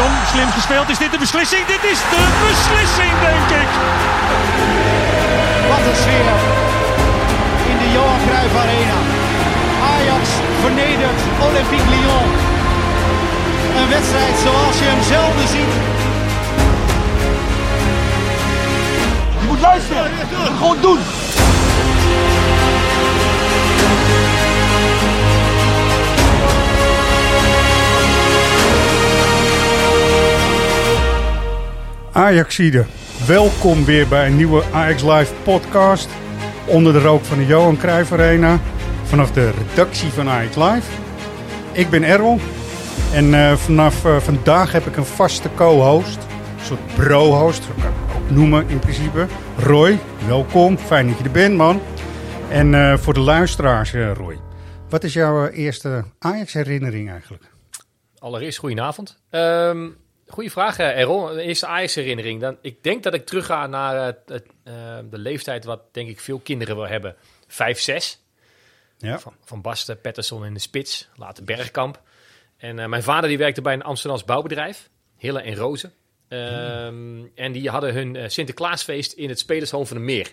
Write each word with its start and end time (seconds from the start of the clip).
Jong, 0.00 0.16
slim 0.32 0.50
gespeeld. 0.50 0.88
Is 0.88 0.98
dit 0.98 1.12
de 1.12 1.18
beslissing? 1.18 1.66
Dit 1.66 1.82
is 1.92 2.00
de 2.14 2.22
beslissing, 2.48 3.14
denk 3.28 3.48
ik. 3.62 3.70
Wat 5.70 5.84
een 5.90 5.98
sfeer 6.02 6.28
in 7.70 7.78
de 7.82 7.88
Johan 7.94 8.20
Cruijff 8.26 8.54
Arena. 8.62 8.98
Ajax 9.94 10.24
vernedert 10.60 11.20
Olympique 11.48 11.90
Lyon. 11.94 12.28
Een 13.78 13.88
wedstrijd 13.88 14.36
zoals 14.44 14.76
je 14.78 14.86
hem 14.92 15.02
zelden 15.14 15.48
ziet. 15.54 15.74
Je 19.40 19.46
moet 19.46 19.60
luisteren. 19.60 20.10
Gewoon 20.58 20.80
doen. 20.80 21.00
Ajaxide, 32.12 32.86
welkom 33.26 33.84
weer 33.84 34.08
bij 34.08 34.26
een 34.26 34.36
nieuwe 34.36 34.64
Ajax 34.72 35.02
Live 35.02 35.34
podcast. 35.42 36.08
Onder 36.66 36.92
de 36.92 37.00
rook 37.00 37.24
van 37.24 37.38
de 37.38 37.46
Johan 37.46 37.76
Cruijff 37.76 38.12
Arena. 38.12 38.60
Vanaf 39.02 39.32
de 39.32 39.50
redactie 39.50 40.08
van 40.08 40.28
Ajax 40.28 40.56
Live. 40.56 40.90
Ik 41.72 41.90
ben 41.90 42.02
Errol. 42.02 42.38
En 43.12 43.34
eh, 43.34 43.56
vanaf 43.56 44.04
eh, 44.04 44.16
vandaag 44.16 44.72
heb 44.72 44.86
ik 44.86 44.96
een 44.96 45.04
vaste 45.04 45.48
co-host. 45.54 46.16
Een 46.58 46.64
soort 46.64 46.94
bro-host, 46.94 47.62
zo 47.62 47.70
kan 47.80 47.90
ik 47.90 47.96
het 48.06 48.16
ook 48.16 48.30
noemen 48.30 48.68
in 48.68 48.78
principe. 48.78 49.26
Roy, 49.58 49.98
welkom. 50.26 50.78
Fijn 50.78 51.08
dat 51.08 51.18
je 51.18 51.24
er 51.24 51.30
bent, 51.30 51.56
man. 51.56 51.80
En 52.48 52.74
eh, 52.74 52.96
voor 52.96 53.14
de 53.14 53.20
luisteraars, 53.20 53.92
Roy. 53.92 54.38
Wat 54.88 55.04
is 55.04 55.12
jouw 55.12 55.46
eerste 55.46 56.04
Ajax-herinnering 56.18 57.10
eigenlijk? 57.10 57.50
Allereerst, 58.18 58.58
goedenavond. 58.58 59.18
Ehm 59.30 59.86
goeie 60.30 60.50
vraag, 60.50 60.78
eh, 60.78 60.98
Errol. 60.98 61.26
De 61.26 61.42
eerste 61.42 61.66
Ajax-herinnering. 61.66 62.40
Dan, 62.40 62.58
ik 62.60 62.82
denk 62.82 63.02
dat 63.02 63.14
ik 63.14 63.26
terugga 63.26 63.66
naar 63.66 64.16
eh, 64.26 64.36
eh, 64.64 65.04
de 65.10 65.18
leeftijd 65.18 65.64
wat 65.64 65.80
denk 65.94 66.08
ik 66.08 66.20
veel 66.20 66.38
kinderen 66.38 66.76
wel 66.76 66.88
hebben. 66.88 67.16
Vijf, 67.46 67.80
zes. 67.80 68.20
Ja. 68.98 69.18
Van, 69.18 69.34
van 69.44 69.60
Basten, 69.60 70.00
Pettersson 70.00 70.44
in 70.44 70.54
de 70.54 70.60
Spits, 70.60 71.08
later 71.16 71.44
Bergkamp. 71.44 72.02
En 72.56 72.78
eh, 72.78 72.86
mijn 72.86 73.02
vader 73.02 73.28
die 73.28 73.38
werkte 73.38 73.62
bij 73.62 73.74
een 73.74 73.82
Amsterdams 73.82 74.24
bouwbedrijf, 74.24 74.90
Hille 75.16 75.40
en 75.40 75.54
Rozen. 75.54 75.92
Ehm, 76.28 77.24
En 77.34 77.52
die 77.52 77.70
hadden 77.70 77.94
hun 77.94 78.30
Sinterklaasfeest 78.30 79.12
in 79.12 79.28
het 79.28 79.38
Spelershoofd 79.38 79.88
van 79.88 79.96
de 79.96 80.02
Meer. 80.02 80.32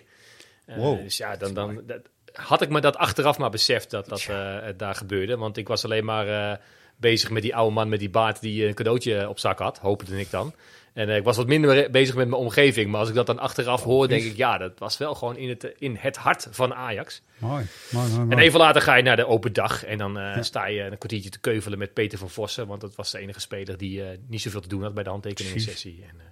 Wow, 0.66 1.02
dus 1.02 1.16
ja, 1.16 1.36
dan, 1.36 1.54
dan 1.54 1.82
dat, 1.86 2.00
had 2.32 2.62
ik 2.62 2.68
me 2.68 2.80
dat 2.80 2.96
achteraf 2.96 3.38
maar 3.38 3.50
beseft 3.50 3.90
dat 3.90 4.08
dat 4.08 4.26
eh, 4.28 4.56
daar 4.76 4.94
gebeurde. 4.94 5.36
Want 5.36 5.56
ik 5.56 5.68
was 5.68 5.84
alleen 5.84 6.04
maar 6.04 6.28
eh, 6.28 6.58
bezig 7.00 7.30
met 7.30 7.42
die 7.42 7.56
oude 7.56 7.74
man 7.74 7.88
met 7.88 7.98
die 7.98 8.10
baard 8.10 8.40
die 8.40 8.66
een 8.66 8.74
cadeautje 8.74 9.28
op 9.28 9.38
zak 9.38 9.58
had, 9.58 9.78
hoopte 9.78 10.20
ik 10.20 10.30
dan. 10.30 10.54
En 10.92 11.08
eh, 11.08 11.16
ik 11.16 11.24
was 11.24 11.36
wat 11.36 11.46
minder 11.46 11.90
bezig 11.90 12.14
met 12.14 12.28
mijn 12.28 12.40
omgeving. 12.40 12.90
Maar 12.90 13.00
als 13.00 13.08
ik 13.08 13.14
dat 13.14 13.26
dan 13.26 13.38
achteraf 13.38 13.82
hoor, 13.82 14.08
denk 14.08 14.22
ik, 14.22 14.36
ja, 14.36 14.58
dat 14.58 14.78
was 14.78 14.98
wel 14.98 15.14
gewoon 15.14 15.36
in 15.36 15.48
het, 15.48 15.74
in 15.78 15.96
het 15.98 16.16
hart 16.16 16.48
van 16.50 16.74
Ajax. 16.74 17.22
Mooi, 17.38 17.66
mooi, 17.90 18.08
mooi. 18.08 18.30
En 18.30 18.38
even 18.38 18.58
later 18.58 18.82
ga 18.82 18.94
je 18.94 19.02
naar 19.02 19.16
de 19.16 19.26
open 19.26 19.52
dag. 19.52 19.84
En 19.84 19.98
dan 19.98 20.18
eh, 20.18 20.42
sta 20.42 20.66
je 20.66 20.80
een 20.80 20.98
kwartiertje 20.98 21.30
te 21.30 21.40
keuvelen 21.40 21.78
met 21.78 21.92
Peter 21.92 22.18
van 22.18 22.30
Vossen. 22.30 22.66
Want 22.66 22.80
dat 22.80 22.94
was 22.94 23.10
de 23.10 23.18
enige 23.18 23.40
speler 23.40 23.78
die 23.78 24.02
eh, 24.02 24.18
niet 24.26 24.40
zoveel 24.40 24.60
te 24.60 24.68
doen 24.68 24.82
had 24.82 24.94
bij 24.94 25.04
de 25.04 25.10
handtekeningssessie. 25.10 26.04
En, 26.10 26.20
eh. 26.20 26.26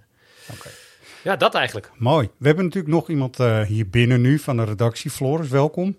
Ja, 1.23 1.35
dat 1.35 1.55
eigenlijk. 1.55 1.91
Mooi. 1.95 2.29
We 2.37 2.45
hebben 2.45 2.65
natuurlijk 2.65 2.93
nog 2.93 3.09
iemand 3.09 3.39
eh, 3.39 3.61
hier 3.61 3.89
binnen 3.89 4.21
nu 4.21 4.39
van 4.39 4.57
de 4.57 4.63
redactie. 4.63 5.11
Floris, 5.11 5.49
welkom. 5.49 5.97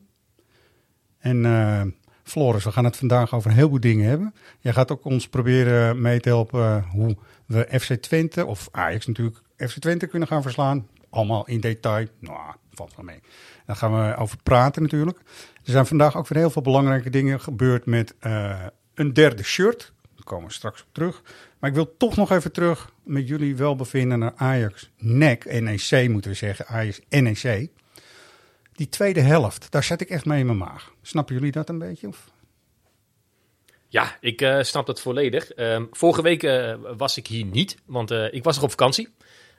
En 1.18 1.44
eh, 1.44 1.82
Floris, 2.28 2.64
we 2.64 2.72
gaan 2.72 2.84
het 2.84 2.96
vandaag 2.96 3.34
over 3.34 3.50
een 3.50 3.56
heleboel 3.56 3.80
dingen 3.80 4.08
hebben. 4.08 4.34
Jij 4.60 4.72
gaat 4.72 4.92
ook 4.92 5.04
ons 5.04 5.28
proberen 5.28 6.00
mee 6.00 6.20
te 6.20 6.28
helpen 6.28 6.60
eh, 6.60 6.90
hoe 6.90 7.16
we 7.46 7.78
FC 7.80 7.94
Twente, 7.94 8.46
of 8.46 8.68
Ajax 8.70 9.06
natuurlijk, 9.06 9.40
FC 9.56 9.78
Twente 9.78 10.06
kunnen 10.06 10.28
gaan 10.28 10.42
verslaan. 10.42 10.86
Allemaal 11.10 11.46
in 11.46 11.60
detail. 11.60 12.06
Nou, 12.20 12.38
valt 12.72 12.96
wel 12.96 13.04
mee. 13.04 13.20
Daar 13.66 13.76
gaan 13.76 13.94
we 13.94 14.16
over 14.16 14.38
praten 14.42 14.82
natuurlijk. 14.82 15.18
Er 15.64 15.72
zijn 15.72 15.86
vandaag 15.86 16.16
ook 16.16 16.28
weer 16.28 16.38
heel 16.38 16.50
veel 16.50 16.62
belangrijke 16.62 17.10
dingen 17.10 17.40
gebeurd 17.40 17.86
met 17.86 18.14
eh, 18.18 18.62
een 18.94 19.12
derde 19.12 19.42
shirt. 19.42 19.92
Daar 20.14 20.24
komen 20.24 20.46
we 20.46 20.52
straks 20.52 20.82
op 20.82 20.88
terug. 20.92 21.22
Maar 21.58 21.70
ik 21.70 21.76
wil 21.76 21.96
toch 21.96 22.16
nog 22.16 22.30
even 22.30 22.52
terug 22.52 22.92
met 23.02 23.28
jullie 23.28 23.56
welbevinden 23.56 24.18
naar 24.18 24.32
Ajax 24.36 24.90
NEC, 24.96 25.60
NEC 25.60 26.08
moeten 26.08 26.30
we 26.30 26.36
zeggen, 26.36 26.66
Ajax 26.66 27.00
NEC. 27.08 27.70
Die 28.78 28.88
tweede 28.88 29.20
helft, 29.20 29.70
daar 29.70 29.84
zat 29.84 30.00
ik 30.00 30.10
echt 30.10 30.24
mee 30.24 30.40
in 30.40 30.46
mijn 30.46 30.58
maag. 30.58 30.92
Snappen 31.02 31.34
jullie 31.34 31.52
dat 31.52 31.68
een 31.68 31.78
beetje? 31.78 32.08
Of? 32.08 32.30
Ja, 33.88 34.16
ik 34.20 34.40
eh, 34.40 34.62
snap 34.62 34.86
dat 34.86 35.00
volledig. 35.00 35.52
Ehm, 35.52 35.84
vorige 35.90 36.22
week 36.22 36.42
eh, 36.42 36.74
was 36.96 37.16
ik 37.16 37.26
hier 37.26 37.44
niet, 37.44 37.76
want 37.86 38.10
eh, 38.10 38.32
ik 38.32 38.44
was 38.44 38.54
nog 38.54 38.64
op 38.64 38.70
vakantie. 38.70 39.08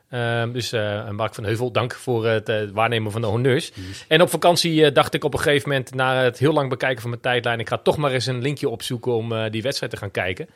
Ehm, 0.09 0.51
dus 0.51 0.71
eh, 0.71 1.09
Mark 1.09 1.33
van 1.33 1.43
Heuvel, 1.43 1.71
dank 1.71 1.93
voor 1.93 2.25
het 2.25 2.71
waarnemen 2.71 3.11
van 3.11 3.21
de 3.21 3.27
honneurs. 3.27 3.71
En 4.07 4.21
op 4.21 4.29
vakantie 4.29 4.91
dacht 4.91 5.13
ik 5.13 5.23
op 5.23 5.33
een 5.33 5.39
gegeven 5.39 5.69
moment, 5.69 5.93
na 5.93 6.23
het 6.23 6.37
heel 6.37 6.53
lang 6.53 6.69
bekijken 6.69 7.01
van 7.01 7.09
mijn 7.09 7.21
tijdlijn, 7.21 7.59
ik 7.59 7.69
ga 7.69 7.77
toch 7.77 7.97
maar 7.97 8.11
eens 8.11 8.25
een 8.25 8.41
linkje 8.41 8.69
opzoeken 8.69 9.13
om 9.13 9.49
die 9.49 9.61
wedstrijd 9.61 9.91
te 9.91 9.97
gaan 9.97 10.11
kijken. 10.11 10.49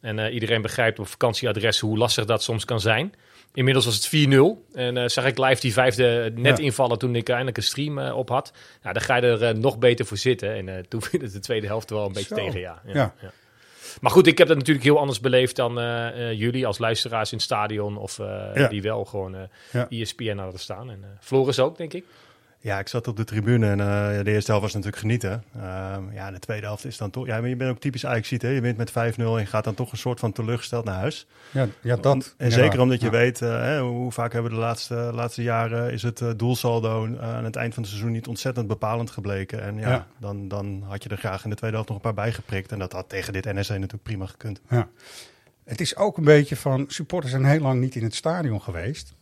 En 0.00 0.32
iedereen 0.32 0.62
begrijpt 0.62 0.98
op 0.98 1.06
vakantieadres 1.06 1.80
hoe 1.80 1.98
lastig 1.98 2.24
dat 2.24 2.42
soms 2.42 2.64
kan 2.64 2.80
zijn. 2.80 3.14
Inmiddels 3.54 3.84
was 3.84 3.94
het 3.94 4.06
4-0. 4.06 4.74
En 4.74 4.96
eh, 4.96 5.08
zag 5.08 5.24
ik 5.26 5.38
live 5.38 5.60
die 5.60 5.72
vijfde 5.72 6.32
net 6.34 6.58
Ja. 6.58 6.64
invallen 6.64 6.98
toen 6.98 7.14
ik 7.14 7.28
eindelijk 7.28 7.56
een 7.56 7.62
stream 7.62 7.98
eh, 7.98 8.16
op 8.16 8.28
had. 8.28 8.52
Nou, 8.82 8.94
dan 8.94 9.02
ga 9.02 9.16
je 9.16 9.22
er 9.22 9.42
eh, 9.42 9.54
nog 9.54 9.78
beter 9.78 10.04
voor 10.06 10.16
zitten. 10.16 10.54
En 10.54 10.68
eh, 10.68 10.82
toen 10.88 11.02
viel 11.02 11.20
het 11.20 11.32
de 11.32 11.38
tweede 11.40 11.66
helft 11.66 11.90
wel 11.90 12.06
een 12.06 12.12
beetje 12.12 12.34
Zo. 12.34 12.44
tegen, 12.44 12.60
ja. 12.60 12.82
Ja. 12.86 13.14
Maar 14.00 14.10
goed, 14.10 14.26
ik 14.26 14.38
heb 14.38 14.48
dat 14.48 14.56
natuurlijk 14.56 14.84
heel 14.86 14.98
anders 14.98 15.20
beleefd 15.20 15.56
dan 15.56 15.78
eh, 15.80 16.28
eh, 16.30 16.38
jullie 16.38 16.66
als 16.66 16.78
luisteraars 16.78 17.30
in 17.30 17.36
het 17.36 17.46
stadion. 17.46 17.96
Of 17.96 18.18
eh, 18.18 18.68
die 18.68 18.82
wel 18.82 19.04
gewoon 19.04 19.34
eh. 19.72 20.00
ESPN 20.00 20.36
hadden 20.36 20.60
staan. 20.60 20.90
En 20.90 20.98
eh 21.02 21.08
Floris 21.20 21.58
ook, 21.58 21.76
denk 21.76 21.92
ik. 21.92 22.04
Ja, 22.62 22.78
ik 22.78 22.88
zat 22.88 23.08
op 23.08 23.16
de 23.16 23.24
tribune 23.24 23.66
en 23.66 23.80
eh, 23.80 24.24
de 24.24 24.30
eerste 24.30 24.50
helft 24.50 24.62
was 24.66 24.74
natuurlijk 24.74 25.02
genieten. 25.02 25.44
Ehm, 25.56 26.12
ja, 26.12 26.30
de 26.30 26.38
tweede 26.38 26.66
helft 26.66 26.84
is 26.84 26.96
dan 26.96 27.10
toch... 27.10 27.26
Ja, 27.26 27.40
maar 27.40 27.48
je 27.48 27.56
bent 27.56 27.70
ook 27.70 27.80
typisch 27.80 28.06
ajax 28.06 28.30
hè? 28.30 28.48
Je 28.48 28.60
wint 28.60 28.76
met 28.76 28.90
5-0 28.90 28.94
en 28.94 29.38
je 29.38 29.46
gaat 29.46 29.64
dan 29.64 29.74
toch 29.74 29.92
een 29.92 29.98
soort 29.98 30.20
van 30.20 30.32
teleurgesteld 30.32 30.84
naar 30.84 30.94
huis. 30.94 31.26
Ja, 31.50 31.66
ja 31.80 31.96
dat. 31.96 32.34
en 32.36 32.52
zeker 32.52 32.80
omdat 32.80 33.00
je 33.00 33.10
weet, 33.10 33.42
eh, 33.42 33.48
hè, 33.48 33.80
hoe 33.80 34.12
vaak 34.12 34.32
hebben 34.32 34.50
we 34.50 34.56
de 34.56 34.62
laatste, 34.62 34.94
laatste 34.94 35.42
jaren... 35.42 35.92
is 35.92 36.02
het 36.02 36.20
eh, 36.20 36.30
doelsaldo 36.36 37.18
aan 37.20 37.44
het 37.44 37.56
eind 37.56 37.74
van 37.74 37.82
het 37.82 37.92
seizoen 37.92 38.12
niet 38.12 38.26
ontzettend 38.26 38.66
bepalend 38.66 39.10
gebleken. 39.10 39.62
En 39.62 39.78
ja, 39.78 39.88
Ja. 39.90 40.06
Dan, 40.18 40.48
dan 40.48 40.84
had 40.86 41.02
je 41.02 41.08
er 41.08 41.18
graag 41.18 41.44
in 41.44 41.50
de 41.50 41.56
tweede 41.56 41.76
helft 41.76 41.90
nog 41.90 41.98
een 41.98 42.14
paar 42.14 42.24
bijgeprikt. 42.24 42.72
En 42.72 42.78
dat 42.78 42.92
had 42.92 43.08
tegen 43.08 43.32
dit 43.32 43.44
NSC 43.44 43.70
natuurlijk 43.70 44.02
prima 44.02 44.26
gekund. 44.26 44.60
Ja. 44.68 44.88
Het 45.64 45.80
is 45.80 45.96
ook 45.96 46.16
een 46.16 46.24
beetje 46.24 46.56
van, 46.56 46.84
supporters 46.88 47.32
zijn 47.32 47.44
heel 47.44 47.60
lang 47.60 47.80
niet 47.80 47.94
in 47.94 48.02
het 48.02 48.14
stadion 48.14 48.62
geweest. 48.62 49.14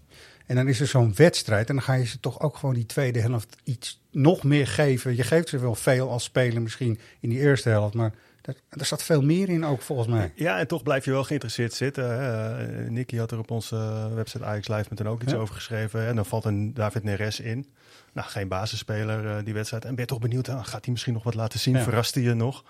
En 0.49 0.57
dan 0.57 0.69
is 0.69 0.81
er 0.81 0.87
zo'n 0.87 1.15
wedstrijd 1.15 1.69
en 1.69 1.75
dan 1.75 1.85
ga 1.85 1.93
je 1.95 2.05
ze 2.07 2.21
toch 2.21 2.41
ook 2.41 2.57
gewoon 2.57 2.75
die 2.75 2.87
tweede 2.87 3.21
helft 3.21 3.57
iets 3.65 4.03
nog 4.11 4.43
meer 4.43 4.67
geven. 4.67 5.17
Je 5.17 5.23
geeft 5.23 5.49
ze 5.49 5.59
wel 5.59 5.75
veel 5.75 6.11
als 6.11 6.25
speler 6.25 6.63
misschien 6.63 6.99
in 7.21 7.29
die 7.29 7.39
eerste 7.39 7.69
helft, 7.69 7.95
maar 7.95 8.13
er, 8.43 8.57
er 8.69 8.85
zat 8.85 9.03
veel 9.03 9.23
meer 9.23 9.49
in 9.49 9.65
ook 9.65 9.83
volgens 9.83 10.09
mij. 10.09 10.33
Ja, 10.35 10.59
en 10.59 10.67
toch 10.67 10.83
blijf 10.83 11.05
je 11.05 11.11
wel 11.11 11.25
geïnteresseerd 11.25 11.73
zitten. 11.73 12.21
Eh, 12.21 12.89
Nicky 12.91 13.17
had 13.17 13.31
er 13.31 13.39
op 13.39 13.51
onze 13.51 14.09
website 14.15 14.45
Ajax 14.45 14.69
Live 14.69 14.87
met 14.89 15.07
ook 15.07 15.23
iets 15.23 15.33
Ja. 15.33 15.39
over 15.39 15.55
geschreven. 15.55 16.07
En 16.07 16.17
dan 16.17 16.27
valt 16.27 16.45
een 16.45 16.75
David 16.75 17.03
Neres 17.05 17.41
in. 17.41 17.67
Nou, 18.13 18.29
geen 18.29 18.49
basisspeler 18.49 19.27
eh, 19.37 19.45
die 19.45 19.55
wedstrijd. 19.55 19.85
En 19.85 19.91
ben 19.91 20.01
je 20.01 20.07
toch 20.11 20.19
benieuwd, 20.21 20.49
gaat 20.49 20.85
hij 20.85 20.93
misschien 20.93 21.13
nog 21.13 21.23
wat 21.23 21.35
laten 21.35 21.59
zien? 21.61 21.75
Ja. 21.75 21.83
Verrast 21.83 22.15
hij 22.15 22.23
je 22.23 22.35
nog? 22.35 22.65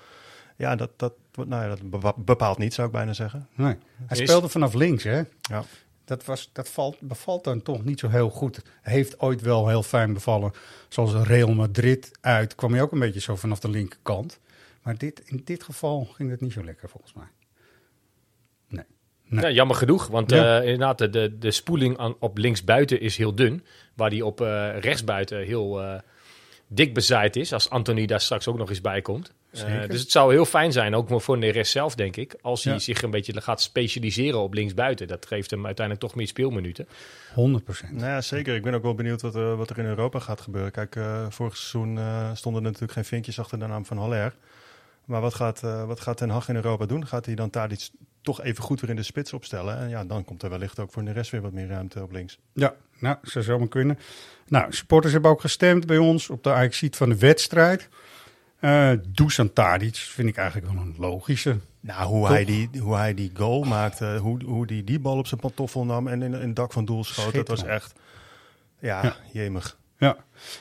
Ja, 0.56 0.76
dat, 0.76 0.90
dat, 0.96 1.12
nou 1.34 1.62
ja, 1.62 1.68
dat 1.68 1.90
bepa- 1.90 2.14
bepaalt 2.16 2.58
niet, 2.58 2.74
zou 2.74 2.86
ik 2.86 2.92
bijna 2.92 3.12
zeggen. 3.12 3.48
Nee. 3.54 3.76
Hij 4.06 4.16
speelde 4.16 4.48
vanaf 4.48 4.74
links, 4.74 5.04
hè? 5.04 5.22
Ja. 5.40 5.64
Dat, 6.08 6.24
was, 6.24 6.50
dat 6.52 6.68
valt, 6.68 7.00
bevalt 7.00 7.44
dan 7.44 7.62
toch 7.62 7.84
niet 7.84 8.00
zo 8.00 8.08
heel 8.08 8.30
goed. 8.30 8.62
Heeft 8.82 9.20
ooit 9.20 9.40
wel 9.40 9.68
heel 9.68 9.82
fijn 9.82 10.12
bevallen. 10.12 10.52
Zoals 10.88 11.12
Real 11.12 11.54
Madrid 11.54 12.10
uit 12.20 12.54
kwam 12.54 12.72
hij 12.72 12.82
ook 12.82 12.92
een 12.92 12.98
beetje 12.98 13.20
zo 13.20 13.36
vanaf 13.36 13.60
de 13.60 13.68
linkerkant. 13.70 14.38
Maar 14.82 14.98
dit, 14.98 15.22
in 15.24 15.40
dit 15.44 15.62
geval 15.62 16.04
ging 16.04 16.30
het 16.30 16.40
niet 16.40 16.52
zo 16.52 16.64
lekker 16.64 16.88
volgens 16.88 17.12
mij. 17.12 17.26
Nee. 18.68 18.84
Nee. 19.24 19.44
Ja, 19.44 19.50
jammer 19.50 19.76
genoeg, 19.76 20.06
want 20.06 20.30
Ja. 20.30 20.60
eh, 20.60 20.64
inderdaad, 20.64 20.98
de, 21.12 21.38
de, 21.38 21.50
spoeling 21.50 21.98
aan, 21.98 22.14
op 22.18 22.38
linksbuiten 22.38 23.00
is 23.00 23.16
heel 23.16 23.34
dun. 23.34 23.64
Waar 23.94 24.10
die 24.10 24.24
op 24.24 24.40
eh, 24.40 24.78
rechtsbuiten 24.80 25.38
heel 25.44 25.82
eh, 25.82 26.00
dik 26.66 26.94
bezaaid 26.94 27.36
is. 27.36 27.52
Als 27.52 27.70
Anthony 27.70 28.06
daar 28.06 28.20
straks 28.20 28.48
ook 28.48 28.58
nog 28.58 28.68
eens 28.68 28.80
bij 28.80 29.02
komt. 29.02 29.32
Eh, 29.52 29.88
dus 29.88 30.00
het 30.00 30.10
zou 30.10 30.32
heel 30.32 30.44
fijn 30.44 30.72
zijn, 30.72 30.94
ook 30.94 31.20
voor 31.22 31.38
Neres 31.38 31.70
zelf, 31.70 31.94
denk 31.94 32.16
ik. 32.16 32.34
Als 32.40 32.64
hij 32.64 32.72
Ja. 32.72 32.78
zich 32.78 33.02
een 33.02 33.10
beetje 33.10 33.40
gaat 33.40 33.60
specialiseren 33.60 34.38
op 34.38 34.54
linksbuiten. 34.54 35.08
Dat 35.08 35.26
geeft 35.26 35.50
hem 35.50 35.66
uiteindelijk 35.66 36.06
toch 36.06 36.14
meer 36.16 36.26
speelminuten. 36.26 36.88
100 37.34 37.64
procent. 37.64 37.92
Nou 37.92 38.06
ja, 38.06 38.20
zeker. 38.20 38.54
Ik 38.54 38.62
ben 38.62 38.74
ook 38.74 38.82
wel 38.82 38.94
benieuwd 38.94 39.22
wat, 39.22 39.36
eh, 39.36 39.56
wat 39.56 39.70
er 39.70 39.78
in 39.78 39.84
Europa 39.84 40.18
gaat 40.18 40.40
gebeuren. 40.40 40.70
Kijk, 40.72 40.96
eh, 40.96 41.26
vorig 41.28 41.56
seizoen 41.56 41.98
eh, 41.98 42.30
stonden 42.34 42.60
er 42.62 42.66
natuurlijk 42.66 42.92
geen 42.92 43.04
vinkjes 43.04 43.38
achter 43.38 43.58
de 43.58 43.66
naam 43.66 43.84
van 43.86 43.98
Haller. 43.98 44.34
Maar 45.04 45.20
wat 45.20 45.34
gaat, 45.34 45.62
eh, 45.62 45.84
wat 45.86 46.00
gaat 46.00 46.16
Ten 46.16 46.30
Hag 46.30 46.48
in 46.48 46.54
Europa 46.54 46.86
doen? 46.86 47.06
Gaat 47.06 47.26
hij 47.26 47.34
dan 47.34 47.50
Tadic 47.50 47.88
toch 48.22 48.42
even 48.42 48.62
goed 48.64 48.80
weer 48.80 48.90
in 48.90 48.96
de 48.96 49.02
spits 49.02 49.32
opstellen? 49.32 49.78
En 49.78 49.88
ja, 49.88 50.04
dan 50.04 50.24
komt 50.24 50.42
er 50.42 50.50
wellicht 50.50 50.78
ook 50.78 50.92
voor 50.92 51.04
de 51.04 51.12
rest 51.12 51.30
weer 51.30 51.40
wat 51.40 51.52
meer 51.52 51.68
ruimte 51.68 52.02
op 52.02 52.12
links. 52.12 52.38
Ja, 52.52 52.74
nou, 52.98 53.16
zou 53.22 53.44
zomaar 53.44 53.68
kunnen. 53.68 53.98
Nou, 54.48 54.72
supporters 54.72 55.12
hebben 55.12 55.30
ook 55.30 55.40
gestemd 55.40 55.86
bij 55.86 55.98
ons 55.98 56.30
op 56.30 56.42
de 56.42 56.52
ajax 56.52 56.82
van 56.90 57.08
de 57.08 57.18
wedstrijd. 57.18 57.88
Eh 58.60 58.90
Dusan 59.08 59.52
Tadic 59.52 59.96
vind 59.96 60.28
ik 60.28 60.36
eigenlijk 60.36 60.72
wel 60.72 60.82
een 60.82 60.94
logische. 60.98 61.56
Nou, 61.80 62.06
hoe 62.08 62.26
hij, 62.26 62.44
die, 62.44 62.70
hoe 62.80 62.94
hij 62.96 63.14
die 63.14 63.30
goal 63.34 63.62
maakte, 63.62 64.18
hoe, 64.22 64.44
hoe 64.44 64.66
die 64.66 64.84
die 64.84 64.98
bal 64.98 65.18
op 65.18 65.26
zijn 65.26 65.40
pantoffel 65.40 65.84
nam 65.84 66.06
en 66.08 66.22
in, 66.22 66.34
in 66.34 66.46
het 66.46 66.56
dak 66.56 66.72
van 66.72 66.84
doel 66.84 67.04
schoot, 67.04 67.34
dat 67.34 67.48
was 67.48 67.62
echt, 67.64 67.92
ja, 68.80 69.02
Ja. 69.02 69.16
jemig. 69.32 69.78
Ja, 69.98 70.16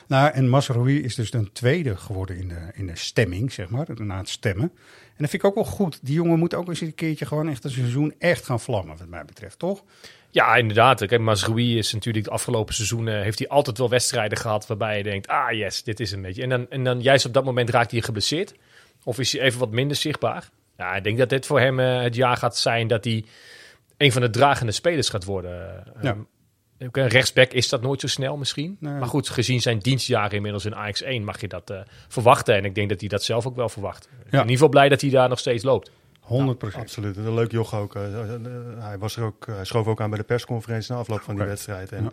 nou, 0.06 0.32
en 0.32 0.48
Masraoui 0.48 1.02
is 1.02 1.14
dus 1.14 1.32
een 1.32 1.52
tweede 1.52 1.96
geworden 1.96 2.36
in 2.38 2.48
de, 2.48 2.70
in 2.74 2.86
de 2.86 2.96
stemming, 2.96 3.52
zeg 3.52 3.68
maar, 3.68 3.86
na 3.94 4.16
het 4.18 4.28
stemmen. 4.28 4.64
En 4.64 5.24
dat 5.24 5.30
vind 5.30 5.42
ik 5.42 5.44
ook 5.44 5.54
wel 5.54 5.64
goed. 5.64 5.98
Die 6.02 6.14
jongen 6.14 6.38
moet 6.38 6.54
ook 6.54 6.68
eens 6.68 6.80
een 6.80 6.94
keertje 6.94 7.26
gewoon 7.26 7.48
echt 7.48 7.64
een 7.64 7.70
seizoen 7.70 8.14
echt 8.18 8.44
gaan 8.44 8.60
vlammen, 8.60 8.96
wat 8.96 9.08
mij 9.08 9.24
betreft, 9.24 9.58
toch? 9.58 9.84
Ja, 10.30 10.54
inderdaad. 10.56 11.06
Kijk, 11.06 11.20
Mazraoui 11.20 11.78
is 11.78 11.92
natuurlijk 11.92 12.24
het 12.24 12.34
afgelopen 12.34 12.74
seizoen... 12.74 13.08
eh, 13.08 13.20
heeft 13.20 13.38
hij 13.38 13.48
altijd 13.48 13.78
wel 13.78 13.88
wedstrijden 13.88 14.38
gehad 14.38 14.66
waarbij 14.66 14.96
je 14.96 15.02
denkt... 15.02 15.28
ah, 15.28 15.52
yes, 15.52 15.82
dit 15.82 16.00
is 16.00 16.12
een 16.12 16.22
beetje... 16.22 16.42
En 16.42 16.48
dan, 16.48 16.70
en 16.70 16.84
dan 16.84 17.00
juist 17.00 17.26
op 17.26 17.32
dat 17.32 17.44
moment 17.44 17.70
raakt 17.70 17.90
hij 17.90 18.00
geblesseerd. 18.00 18.54
Of 19.04 19.18
is 19.18 19.32
hij 19.32 19.40
even 19.42 19.58
wat 19.58 19.70
minder 19.70 19.96
zichtbaar. 19.96 20.48
Ja, 20.76 20.94
ik 20.94 21.04
denk 21.04 21.18
dat 21.18 21.28
dit 21.28 21.46
voor 21.46 21.60
hem 21.60 21.80
eh, 21.80 22.00
het 22.00 22.14
jaar 22.14 22.36
gaat 22.36 22.56
zijn... 22.56 22.86
dat 22.86 23.04
hij 23.04 23.24
een 23.96 24.12
van 24.12 24.22
de 24.22 24.30
dragende 24.30 24.72
spelers 24.72 25.08
gaat 25.08 25.24
worden. 25.24 25.84
Ja. 26.02 26.16
Ook 26.86 26.96
een 26.96 27.08
rechtsback 27.08 27.52
is 27.52 27.68
dat 27.68 27.82
nooit 27.82 28.00
zo 28.00 28.06
snel 28.06 28.36
misschien. 28.36 28.76
Nee. 28.80 28.92
Maar 28.92 29.08
goed, 29.08 29.28
gezien 29.28 29.60
zijn 29.60 29.78
dienstjaren 29.78 30.36
inmiddels 30.36 30.64
in 30.64 30.74
Ajax 30.74 31.02
1... 31.02 31.24
mag 31.24 31.40
je 31.40 31.48
dat 31.48 31.70
eh, 31.70 31.80
verwachten. 32.08 32.54
En 32.54 32.64
ik 32.64 32.74
denk 32.74 32.88
dat 32.88 33.00
hij 33.00 33.08
dat 33.08 33.22
zelf 33.22 33.46
ook 33.46 33.56
wel 33.56 33.68
verwacht. 33.68 34.04
Ik 34.04 34.10
ben 34.10 34.24
In 34.32 34.38
ieder 34.38 34.50
geval 34.50 34.68
blij 34.68 34.88
dat 34.88 35.00
hij 35.00 35.10
daar 35.10 35.28
nog 35.28 35.38
steeds 35.38 35.64
loopt. 35.64 35.90
100 36.28 36.58
procent. 36.58 36.82
Absoluut. 36.82 37.16
Een 37.16 37.34
leuk 37.34 37.50
joch 37.50 37.74
ook. 37.74 37.94
eh, 37.94 38.04
eh, 38.20 38.34
eh, 38.34 38.40
hij, 38.78 38.98
was 38.98 39.16
er 39.16 39.22
ook 39.24 39.46
hij 39.46 39.64
schoof 39.64 39.86
ook 39.86 40.00
aan 40.00 40.10
bij 40.10 40.18
de 40.18 40.24
persconferentie 40.24 40.92
na 40.92 40.98
afloop 40.98 41.20
van 41.20 41.36
die 41.36 41.44
wedstrijd. 41.44 41.92
En 41.92 42.12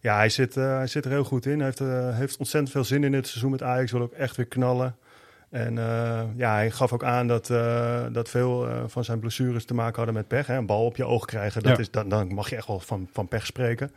Ja. 0.00 0.16
hij, 0.16 0.28
zit, 0.28 0.54
hij 0.54 0.86
zit 0.86 1.04
er 1.04 1.10
heel 1.10 1.24
goed 1.24 1.46
in. 1.46 1.56
Hij 1.60 1.64
heeft, 1.76 2.14
heeft 2.18 2.36
ontzettend 2.38 2.72
veel 2.72 2.84
zin 2.84 3.04
in 3.04 3.12
dit 3.12 3.26
seizoen 3.26 3.50
met 3.50 3.62
Ajax. 3.62 3.92
Wil 3.92 4.00
ook 4.02 4.12
echt 4.12 4.36
weer 4.36 4.46
knallen. 4.46 4.96
En 5.50 5.74
ja, 6.36 6.52
hij 6.54 6.70
gaf 6.70 6.92
ook 6.92 7.04
aan 7.04 7.26
dat, 7.26 7.46
dat 8.12 8.28
veel 8.28 8.68
van 8.86 9.04
zijn 9.04 9.18
blessures 9.18 9.64
te 9.64 9.74
maken 9.74 9.96
hadden 9.96 10.14
met 10.14 10.28
pech. 10.28 10.46
Hè? 10.46 10.56
Een 10.56 10.66
bal 10.66 10.84
op 10.84 10.96
je 10.96 11.04
oog 11.04 11.24
krijgen, 11.24 11.62
dat 11.62 11.72
Ja. 11.72 11.78
is, 11.78 11.90
dan, 11.90 12.08
dan 12.08 12.34
mag 12.34 12.50
je 12.50 12.56
echt 12.56 12.66
wel 12.66 12.80
van, 12.80 13.08
van 13.12 13.28
pech 13.28 13.46
spreken. 13.46 13.90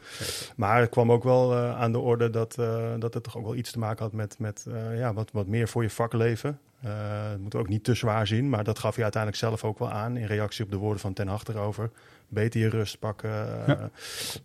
Maar 0.56 0.80
het 0.80 0.90
kwam 0.90 1.12
ook 1.12 1.24
wel 1.24 1.56
aan 1.56 1.92
de 1.92 2.00
orde 2.00 2.30
dat, 2.30 2.56
dat 3.00 3.14
het 3.14 3.24
toch 3.24 3.38
ook 3.38 3.44
wel 3.46 3.56
iets 3.56 3.72
te 3.72 3.80
maken 3.80 4.04
had 4.04 4.14
met, 4.14 4.36
met 4.40 4.66
ja, 4.96 5.14
wat, 5.14 5.30
wat 5.32 5.48
meer 5.48 5.68
voor 5.68 5.84
je 5.84 5.90
vak 5.90 6.14
leven. 6.14 6.60
Eh, 6.82 7.30
het 7.32 7.42
moet 7.42 7.56
ook 7.56 7.68
niet 7.68 7.84
te 7.84 7.94
zwaar 7.94 8.28
zien, 8.28 8.50
maar 8.50 8.64
dat 8.64 8.80
gaf 8.80 8.94
hij 8.94 9.04
uiteindelijk 9.04 9.44
zelf 9.44 9.64
ook 9.64 9.80
wel 9.80 9.92
aan 9.92 10.18
in 10.18 10.26
reactie 10.26 10.66
op 10.66 10.72
de 10.72 10.78
woorden 10.78 11.00
van 11.00 11.14
Ten 11.14 11.28
Hag 11.28 11.44
erover. 11.48 11.90
Beter 12.28 12.60
je 12.60 12.70
rust 12.70 13.00
pakken, 13.00 13.66
eh, 13.68 13.84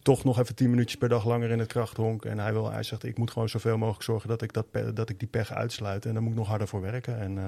toch 0.03 0.25
nog 0.25 0.39
even 0.39 0.55
tien 0.55 0.71
minuutjes 0.71 0.99
per 0.99 1.09
dag 1.09 1.27
langer 1.27 1.51
in 1.51 1.59
het 1.59 1.69
krachthonk. 1.69 2.25
En 2.25 2.39
hij, 2.39 2.53
wil, 2.53 2.71
hij 2.71 2.83
zegt, 2.83 3.05
ik 3.05 3.19
moet 3.19 3.31
gewoon 3.31 3.49
zoveel 3.49 3.79
mogelijk 3.79 4.05
zorgen 4.05 4.29
dat 4.29 4.43
ik, 4.43 4.53
dat, 4.53 4.67
dat 4.95 5.09
ik 5.09 5.19
die 5.19 5.29
pech 5.29 5.53
uitsluit. 5.53 6.07
En 6.07 6.13
daar 6.13 6.23
moet 6.23 6.33
ik 6.33 6.39
nog 6.39 6.49
harder 6.49 6.69
voor 6.69 6.81
werken. 6.81 7.19
En 7.19 7.39
eh, 7.39 7.45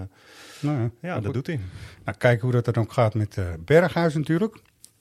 Nou, 0.61 0.79
ja, 0.79 0.91
ja, 1.01 1.15
goed. 1.15 1.25
dat 1.25 1.35
doet 1.35 1.47
hij. 1.47 1.61
Nou, 2.05 2.19
kijken 2.19 2.43
hoe 2.43 2.53
dat 2.53 2.67
er 2.67 2.73
dan 2.73 2.93
gaat 2.93 3.15
met 3.15 3.39
Berghuis 3.65 4.15
natuurlijk. 4.15 4.57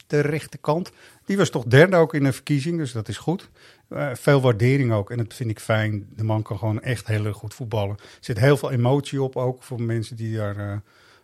De 0.07 0.19
rechterkant. 0.19 0.91
Die 1.25 1.37
was 1.37 1.49
toch 1.49 1.63
derde 1.63 1.95
ook 1.95 2.13
in 2.13 2.23
de 2.23 2.33
verkiezing, 2.33 2.77
dus 2.77 2.91
dat 2.91 3.07
is 3.07 3.17
goed. 3.17 3.49
Eh, 3.89 4.09
veel 4.13 4.41
waardering 4.41 4.93
ook 4.93 5.11
en 5.11 5.17
dat 5.17 5.33
vind 5.33 5.49
ik 5.49 5.59
fijn. 5.59 6.07
De 6.15 6.23
man 6.23 6.41
kan 6.41 6.57
gewoon 6.57 6.81
echt 6.81 7.07
heel 7.07 7.25
erg 7.25 7.35
goed 7.35 7.53
voetballen. 7.53 7.97
Er 7.99 8.17
zit 8.19 8.39
heel 8.39 8.57
veel 8.57 8.71
emotie 8.71 9.21
op 9.21 9.35
ook 9.35 9.63
voor 9.63 9.81
mensen 9.81 10.15
die 10.15 10.37
daar 10.37 10.57
eh, 10.57 10.77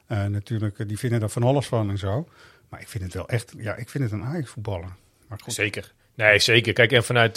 eh, 0.08 0.30
natuurlijk, 0.30 0.88
die 0.88 1.00
vinden 1.00 1.20
daar 1.20 1.30
van 1.30 1.44
alles 1.44 1.68
van 1.68 1.90
en 1.90 1.98
zo. 1.98 2.28
Maar 2.70 2.82
ik 2.82 2.88
vind 2.88 3.04
het 3.04 3.14
wel 3.14 3.28
echt, 3.28 3.54
ja, 3.58 3.76
ik 3.76 3.90
vind 3.90 4.04
het 4.04 4.14
een 4.14 4.24
Ajax 4.24 4.50
voetballer. 4.50 4.96
Maar 5.28 5.40
goed. 5.40 5.54
Zeker. 5.54 5.92
Nee, 6.16 6.40
zeker. 6.40 6.74
Kijk, 6.74 6.92
en 6.92 7.04
vanuit 7.04 7.36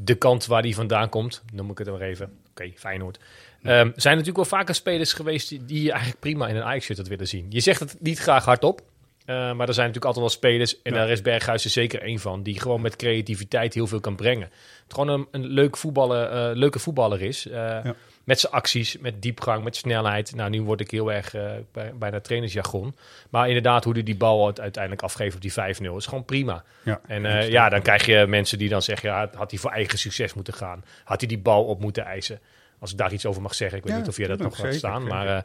de 0.00 0.14
kant 0.18 0.46
waar 0.46 0.62
hij 0.62 0.72
vandaan 0.72 1.08
komt, 1.08 1.42
noem 1.52 1.70
ik 1.70 1.78
het 1.78 1.90
maar 1.90 2.00
even. 2.00 2.32
Oké, 2.50 2.72
Feyenoord. 2.74 3.18
Ehm, 3.62 3.90
zijn 3.96 4.16
natuurlijk 4.16 4.36
wel 4.36 4.58
vaker 4.58 4.74
spelers 4.74 5.12
geweest 5.12 5.48
die, 5.48 5.64
die 5.64 5.82
je 5.82 5.90
eigenlijk 5.90 6.20
prima 6.20 6.48
in 6.48 6.56
een 6.56 6.62
Ajax-shirt 6.62 6.98
had 6.98 7.08
willen 7.08 7.28
zien. 7.28 7.46
Je 7.48 7.60
zegt 7.60 7.80
het 7.80 7.96
niet 8.00 8.18
graag 8.18 8.44
hardop, 8.44 8.82
eh, 9.28 9.34
maar 9.34 9.68
er 9.68 9.74
zijn 9.74 9.86
natuurlijk 9.86 10.04
altijd 10.04 10.24
wel 10.24 10.28
spelers, 10.28 10.82
en 10.82 10.92
Ja. 10.92 10.98
daar 10.98 11.08
is 11.10 11.22
Berghuis 11.22 11.64
er 11.64 11.70
zeker 11.70 12.02
één 12.02 12.18
van, 12.18 12.42
die 12.42 12.60
gewoon 12.60 12.80
met 12.80 12.96
creativiteit 12.96 13.74
heel 13.74 13.86
veel 13.86 14.00
kan 14.00 14.16
brengen. 14.16 14.50
Het 14.84 14.94
gewoon 14.94 15.08
een, 15.08 15.26
een 15.30 15.46
leuk 15.46 15.76
voetballer, 15.76 16.30
eh, 16.30 16.56
leuke 16.56 16.78
voetballer 16.78 17.22
is. 17.22 17.46
eh, 17.48 17.78
Met 18.24 18.40
zijn 18.40 18.52
acties, 18.52 18.98
met 18.98 19.22
diepgang, 19.22 19.64
met 19.64 19.76
snelheid. 19.76 20.34
Nou, 20.34 20.50
nu 20.50 20.62
word 20.62 20.80
ik 20.80 20.90
heel 20.90 21.12
erg 21.12 21.34
bij, 21.72 21.92
bijna 21.98 22.20
trainersjargon. 22.20 22.96
Maar 23.30 23.46
inderdaad, 23.46 23.84
hoe 23.84 23.92
hij 23.92 24.02
die 24.02 24.16
bal 24.16 24.46
uit- 24.46 24.60
uiteindelijk 24.60 25.02
afgeeft 25.02 25.34
op 25.34 25.40
die 25.40 25.52
5-0 25.52 25.96
is 25.96 26.06
gewoon 26.06 26.24
prima. 26.24 26.64
Ja. 26.82 27.00
En 27.06 27.50
ja, 27.50 27.68
dan 27.68 27.82
krijg 27.82 28.06
je 28.06 28.26
mensen 28.26 28.58
die 28.58 28.68
dan 28.68 28.82
zeggen, 28.82 29.08
ja, 29.10 29.30
had 29.34 29.50
hij 29.50 29.60
voor 29.60 29.70
eigen 29.70 29.98
succes 29.98 30.34
moeten 30.34 30.54
gaan? 30.54 30.84
Had 31.04 31.20
hij 31.20 31.28
die 31.28 31.38
bal 31.38 31.64
op 31.64 31.80
moeten 31.80 32.04
eisen? 32.04 32.40
Als 32.80 32.90
ik 32.92 32.96
daar 32.98 33.12
iets 33.12 33.26
over 33.26 33.42
mag 33.42 33.54
zeggen, 33.54 33.78
ik 33.78 33.84
weet 33.84 33.96
niet 33.96 34.08
of 34.08 34.16
je 34.16 34.26
dat 34.26 34.38
nog 34.38 34.56
gaat 34.56 34.74
staan. 34.74 35.06
Maar 35.06 35.44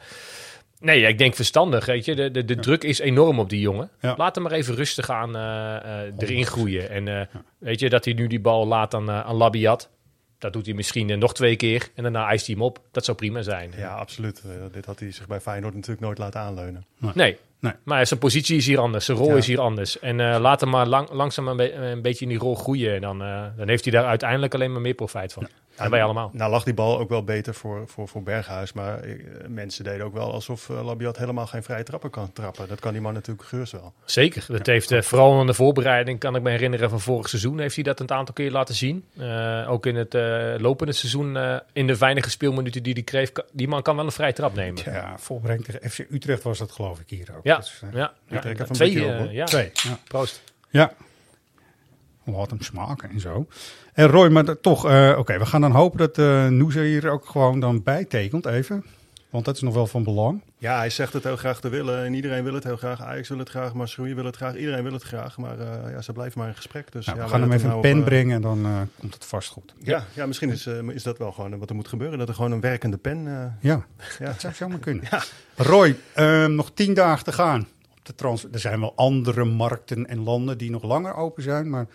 nee, 0.83 1.01
ik 1.01 1.17
denk 1.17 1.35
verstandig, 1.35 1.85
weet 1.85 2.05
je. 2.05 2.15
De, 2.15 2.31
de, 2.31 2.45
de 2.45 2.55
druk 2.55 2.83
is 2.83 2.99
enorm 2.99 3.39
op 3.39 3.49
die 3.49 3.59
jongen. 3.59 3.89
Ja. 4.01 4.13
Laat 4.17 4.35
hem 4.35 4.43
maar 4.43 4.53
even 4.53 4.75
rustig 4.75 5.09
aan 5.09 5.35
eh, 5.35 6.11
erin 6.17 6.45
groeien. 6.45 6.89
En 6.89 7.07
eh, 7.07 7.25
weet 7.57 7.79
je, 7.79 7.89
dat 7.89 8.05
hij 8.05 8.13
nu 8.13 8.27
die 8.27 8.39
bal 8.39 8.67
laat 8.67 8.93
aan, 8.93 9.11
aan 9.11 9.35
Labiat. 9.35 9.89
Dat 10.37 10.53
doet 10.53 10.65
hij 10.65 10.75
misschien 10.75 11.19
nog 11.19 11.33
twee 11.33 11.55
keer 11.55 11.89
en 11.95 12.03
daarna 12.03 12.27
eist 12.27 12.45
hij 12.45 12.55
hem 12.55 12.63
op. 12.63 12.79
Dat 12.91 13.05
zou 13.05 13.17
prima 13.17 13.41
zijn. 13.41 13.73
Ja, 13.77 13.95
absoluut. 13.95 14.43
Dit 14.71 14.85
had 14.85 14.99
hij 14.99 15.11
zich 15.11 15.27
bij 15.27 15.39
Feyenoord 15.39 15.73
natuurlijk 15.73 16.01
nooit 16.01 16.17
laten 16.17 16.39
aanleunen. 16.41 16.85
Nee. 17.13 17.37
Nee. 17.59 17.73
Maar 17.83 18.07
zijn 18.07 18.19
positie 18.19 18.57
is 18.57 18.65
hier 18.65 18.79
anders, 18.79 19.05
zijn 19.05 19.17
rol 19.17 19.29
Ja. 19.29 19.35
is 19.35 19.47
hier 19.47 19.59
anders. 19.59 19.99
En 19.99 20.15
laat 20.39 20.61
hem 20.61 20.69
maar 20.69 20.87
lang, 20.87 21.09
langzaam 21.11 21.47
een, 21.47 21.57
be- 21.57 21.73
een 21.73 22.01
beetje 22.01 22.23
in 22.25 22.29
die 22.31 22.39
rol 22.39 22.55
groeien. 22.55 22.95
En 22.95 23.01
dan, 23.01 23.17
dan 23.57 23.67
heeft 23.67 23.83
hij 23.83 23.93
daar 23.93 24.05
uiteindelijk 24.05 24.53
alleen 24.53 24.71
maar 24.71 24.81
meer 24.81 24.93
profijt 24.93 25.33
van. 25.33 25.47
En 25.77 25.89
wij 25.89 26.03
allemaal. 26.03 26.29
Nou 26.33 26.51
lag 26.51 26.63
die 26.63 26.73
bal 26.73 26.99
ook 26.99 27.09
wel 27.09 27.23
beter 27.23 27.53
voor, 27.53 27.87
voor, 27.87 28.07
voor 28.07 28.23
Berghuis. 28.23 28.73
Maar 28.73 28.99
eh, 28.99 29.13
mensen 29.47 29.83
deden 29.83 30.05
ook 30.05 30.13
wel 30.13 30.31
alsof 30.33 30.69
eh, 30.69 30.85
Labiat 30.85 31.17
helemaal 31.17 31.47
geen 31.47 31.63
vrije 31.63 31.83
trappen 31.83 32.09
kan 32.09 32.31
trappen. 32.33 32.67
Dat 32.67 32.79
kan 32.79 32.91
die 32.91 33.01
man 33.01 33.13
natuurlijk 33.13 33.47
gerust 33.47 33.71
wel. 33.71 33.93
Zeker. 34.05 34.45
Dat 34.47 34.65
heeft 34.65 34.91
eh, 34.91 35.01
vooral 35.01 35.39
in 35.41 35.45
de 35.47 35.53
voorbereiding, 35.53 36.19
kan 36.19 36.35
ik 36.35 36.41
me 36.41 36.49
herinneren 36.49 36.89
van 36.89 36.99
vorig 37.01 37.29
seizoen, 37.29 37.59
heeft 37.59 37.75
hij 37.75 37.83
dat 37.83 37.99
een 37.99 38.11
aantal 38.11 38.33
keer 38.33 38.51
laten 38.51 38.75
zien. 38.75 39.05
Eh, 39.17 39.65
ook 39.69 39.85
in 39.85 39.95
het 39.95 40.13
eh, 40.15 40.53
lopende 40.57 40.93
seizoen, 40.93 41.37
eh, 41.37 41.57
in 41.73 41.87
de 41.87 41.97
weinige 41.97 42.29
speelminuten 42.29 42.83
die 42.83 42.93
hij 42.93 43.03
kreeg, 43.03 43.31
kan- 43.31 43.45
die 43.51 43.67
man 43.67 43.81
kan 43.81 43.95
wel 43.95 44.05
een 44.05 44.11
vrije 44.11 44.33
trap 44.33 44.55
nemen. 44.55 44.81
Ja, 44.85 45.17
voorbreng 45.17 45.63
tegen 45.65 45.89
FC 45.89 46.05
Utrecht 46.09 46.43
was 46.43 46.57
dat 46.57 46.71
geloof 46.71 46.99
ik 46.99 47.09
hier 47.09 47.27
ook. 47.37 47.43
Ja, 47.43 47.57
Dus, 47.57 47.83
ja, 47.93 48.13
ja. 48.27 48.39
Twee, 48.39 48.55
beetje 48.77 49.05
op, 49.05 49.27
eh, 49.27 49.33
ja. 49.33 49.45
Twee. 49.45 49.69
Ja. 49.73 49.97
Proost. 50.07 50.43
Ja. 50.69 50.93
Laat 52.25 52.49
hem 52.49 52.61
smaken 52.61 53.09
en 53.09 53.19
zo. 53.19 53.47
En 53.93 54.07
Roy, 54.07 54.29
maar 54.29 54.59
toch, 54.59 54.87
eh, 54.89 55.15
oké, 55.17 55.37
we 55.37 55.45
gaan 55.45 55.61
dan 55.61 55.71
hopen 55.71 55.97
dat 55.97 56.17
eh 56.17 56.47
Noeza 56.47 56.81
hier 56.81 57.09
ook 57.09 57.25
gewoon 57.25 57.59
dan 57.59 57.83
bijtekent 57.83 58.45
even. 58.45 58.85
Want 59.29 59.45
dat 59.45 59.55
is 59.55 59.61
nog 59.61 59.73
wel 59.73 59.87
van 59.87 60.03
belang. 60.03 60.41
Ja, 60.57 60.77
hij 60.77 60.89
zegt 60.89 61.13
het 61.13 61.23
heel 61.23 61.35
graag 61.35 61.59
te 61.59 61.69
willen. 61.69 62.03
En 62.05 62.13
iedereen 62.13 62.43
wil 62.43 62.53
het 62.53 62.63
heel 62.63 62.77
graag. 62.77 63.01
Ajax 63.01 63.29
wil 63.29 63.37
het 63.37 63.49
graag. 63.49 63.73
Masroei 63.73 64.13
wil 64.15 64.25
het 64.25 64.35
graag. 64.35 64.55
Iedereen 64.55 64.83
wil 64.83 64.93
het 64.93 65.03
graag. 65.03 65.37
Maar 65.37 65.59
eh, 65.59 65.91
ja, 65.91 66.01
ze 66.01 66.13
blijven 66.13 66.39
maar 66.39 66.47
in 66.47 66.55
gesprek. 66.55 66.91
Dus, 66.91 67.05
Nou, 67.05 67.17
ja, 67.17 67.23
we 67.23 67.29
gaan 67.29 67.41
hem 67.41 67.51
even 67.51 67.63
een 67.65 67.69
nou 67.69 67.81
pen 67.81 67.91
op, 67.95 67.99
eh, 67.99 68.03
brengen 68.05 68.35
en 68.35 68.41
dan 68.41 68.65
eh, 68.65 68.71
komt 68.99 69.13
het 69.13 69.25
vast 69.25 69.49
goed. 69.49 69.73
Ja, 69.79 70.03
ja 70.13 70.25
misschien 70.25 70.49
is, 70.49 70.65
eh, 70.65 70.87
is 70.89 71.03
dat 71.03 71.17
wel 71.17 71.31
gewoon 71.31 71.59
wat 71.59 71.69
er 71.69 71.75
moet 71.75 71.87
gebeuren. 71.87 72.17
Dat 72.17 72.27
er 72.27 72.33
gewoon 72.35 72.51
een 72.51 72.61
werkende 72.61 72.97
pen... 72.97 73.27
eh, 73.27 73.45
Ja, 73.69 73.85
ja. 74.19 74.25
dat 74.25 74.39
zou 74.41 74.53
zomaar 74.53 74.79
kunnen. 74.79 75.03
Roy, 75.55 75.95
ehm, 76.13 76.55
nog 76.55 76.71
tien 76.73 76.93
dagen 76.93 77.23
te 77.23 77.31
gaan. 77.31 77.67
Op 77.97 78.05
de 78.05 78.15
trans 78.15 78.45
er 78.51 78.59
zijn 78.59 78.79
wel 78.79 78.93
andere 78.95 79.43
markten 79.45 80.07
en 80.07 80.23
landen 80.23 80.57
die 80.57 80.69
nog 80.71 80.83
langer 80.83 81.15
open 81.15 81.43
zijn. 81.43 81.69
Maar 81.69 81.85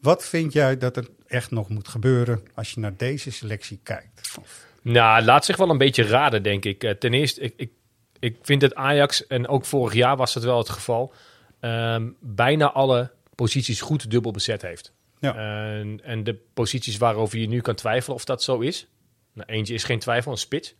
wat 0.00 0.26
vind 0.26 0.52
jij 0.52 0.78
dat 0.78 0.96
er 0.96 1.08
echt 1.26 1.50
nog 1.50 1.68
moet 1.68 1.88
gebeuren 1.88 2.42
als 2.54 2.72
je 2.72 2.80
naar 2.80 2.96
deze 2.96 3.30
selectie 3.30 3.80
kijkt? 3.82 4.38
Nou, 4.82 5.22
laat 5.24 5.44
zich 5.44 5.56
wel 5.56 5.70
een 5.70 5.78
beetje 5.78 6.02
raden, 6.02 6.42
denk 6.42 6.64
ik. 6.64 6.84
Eh, 6.84 6.90
ten 6.90 7.14
eerste, 7.14 7.40
ik, 7.40 7.52
ik, 7.56 7.70
ik 8.18 8.36
vind 8.42 8.60
dat 8.60 8.74
Ajax, 8.74 9.26
en 9.26 9.48
ook 9.48 9.64
vorig 9.64 9.94
jaar 9.94 10.16
was 10.16 10.34
dat 10.34 10.42
wel 10.44 10.58
het 10.58 10.68
geval, 10.68 11.12
ehm, 11.60 12.08
bijna 12.20 12.72
alle 12.72 13.10
posities 13.34 13.80
goed 13.80 14.10
dubbel 14.10 14.32
bezet 14.32 14.62
heeft. 14.62 14.92
Ja. 15.20 15.34
En, 15.34 16.00
en 16.04 16.24
de 16.24 16.34
posities 16.54 16.96
waarover 16.96 17.38
je 17.38 17.48
nu 17.48 17.60
kan 17.60 17.74
twijfelen 17.74 18.16
of 18.16 18.24
dat 18.24 18.42
zo 18.42 18.58
is. 18.58 18.86
Nou, 19.32 19.48
eentje 19.48 19.74
is 19.74 19.84
geen 19.84 19.98
twijfel, 19.98 20.32
een 20.32 20.38
spits. 20.38 20.74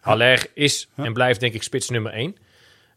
Haller 0.00 0.50
is 0.54 0.88
en 0.94 1.12
blijft 1.12 1.40
denk 1.40 1.54
ik 1.54 1.62
spits 1.62 1.88
nummer 1.88 2.12
1. 2.12 2.36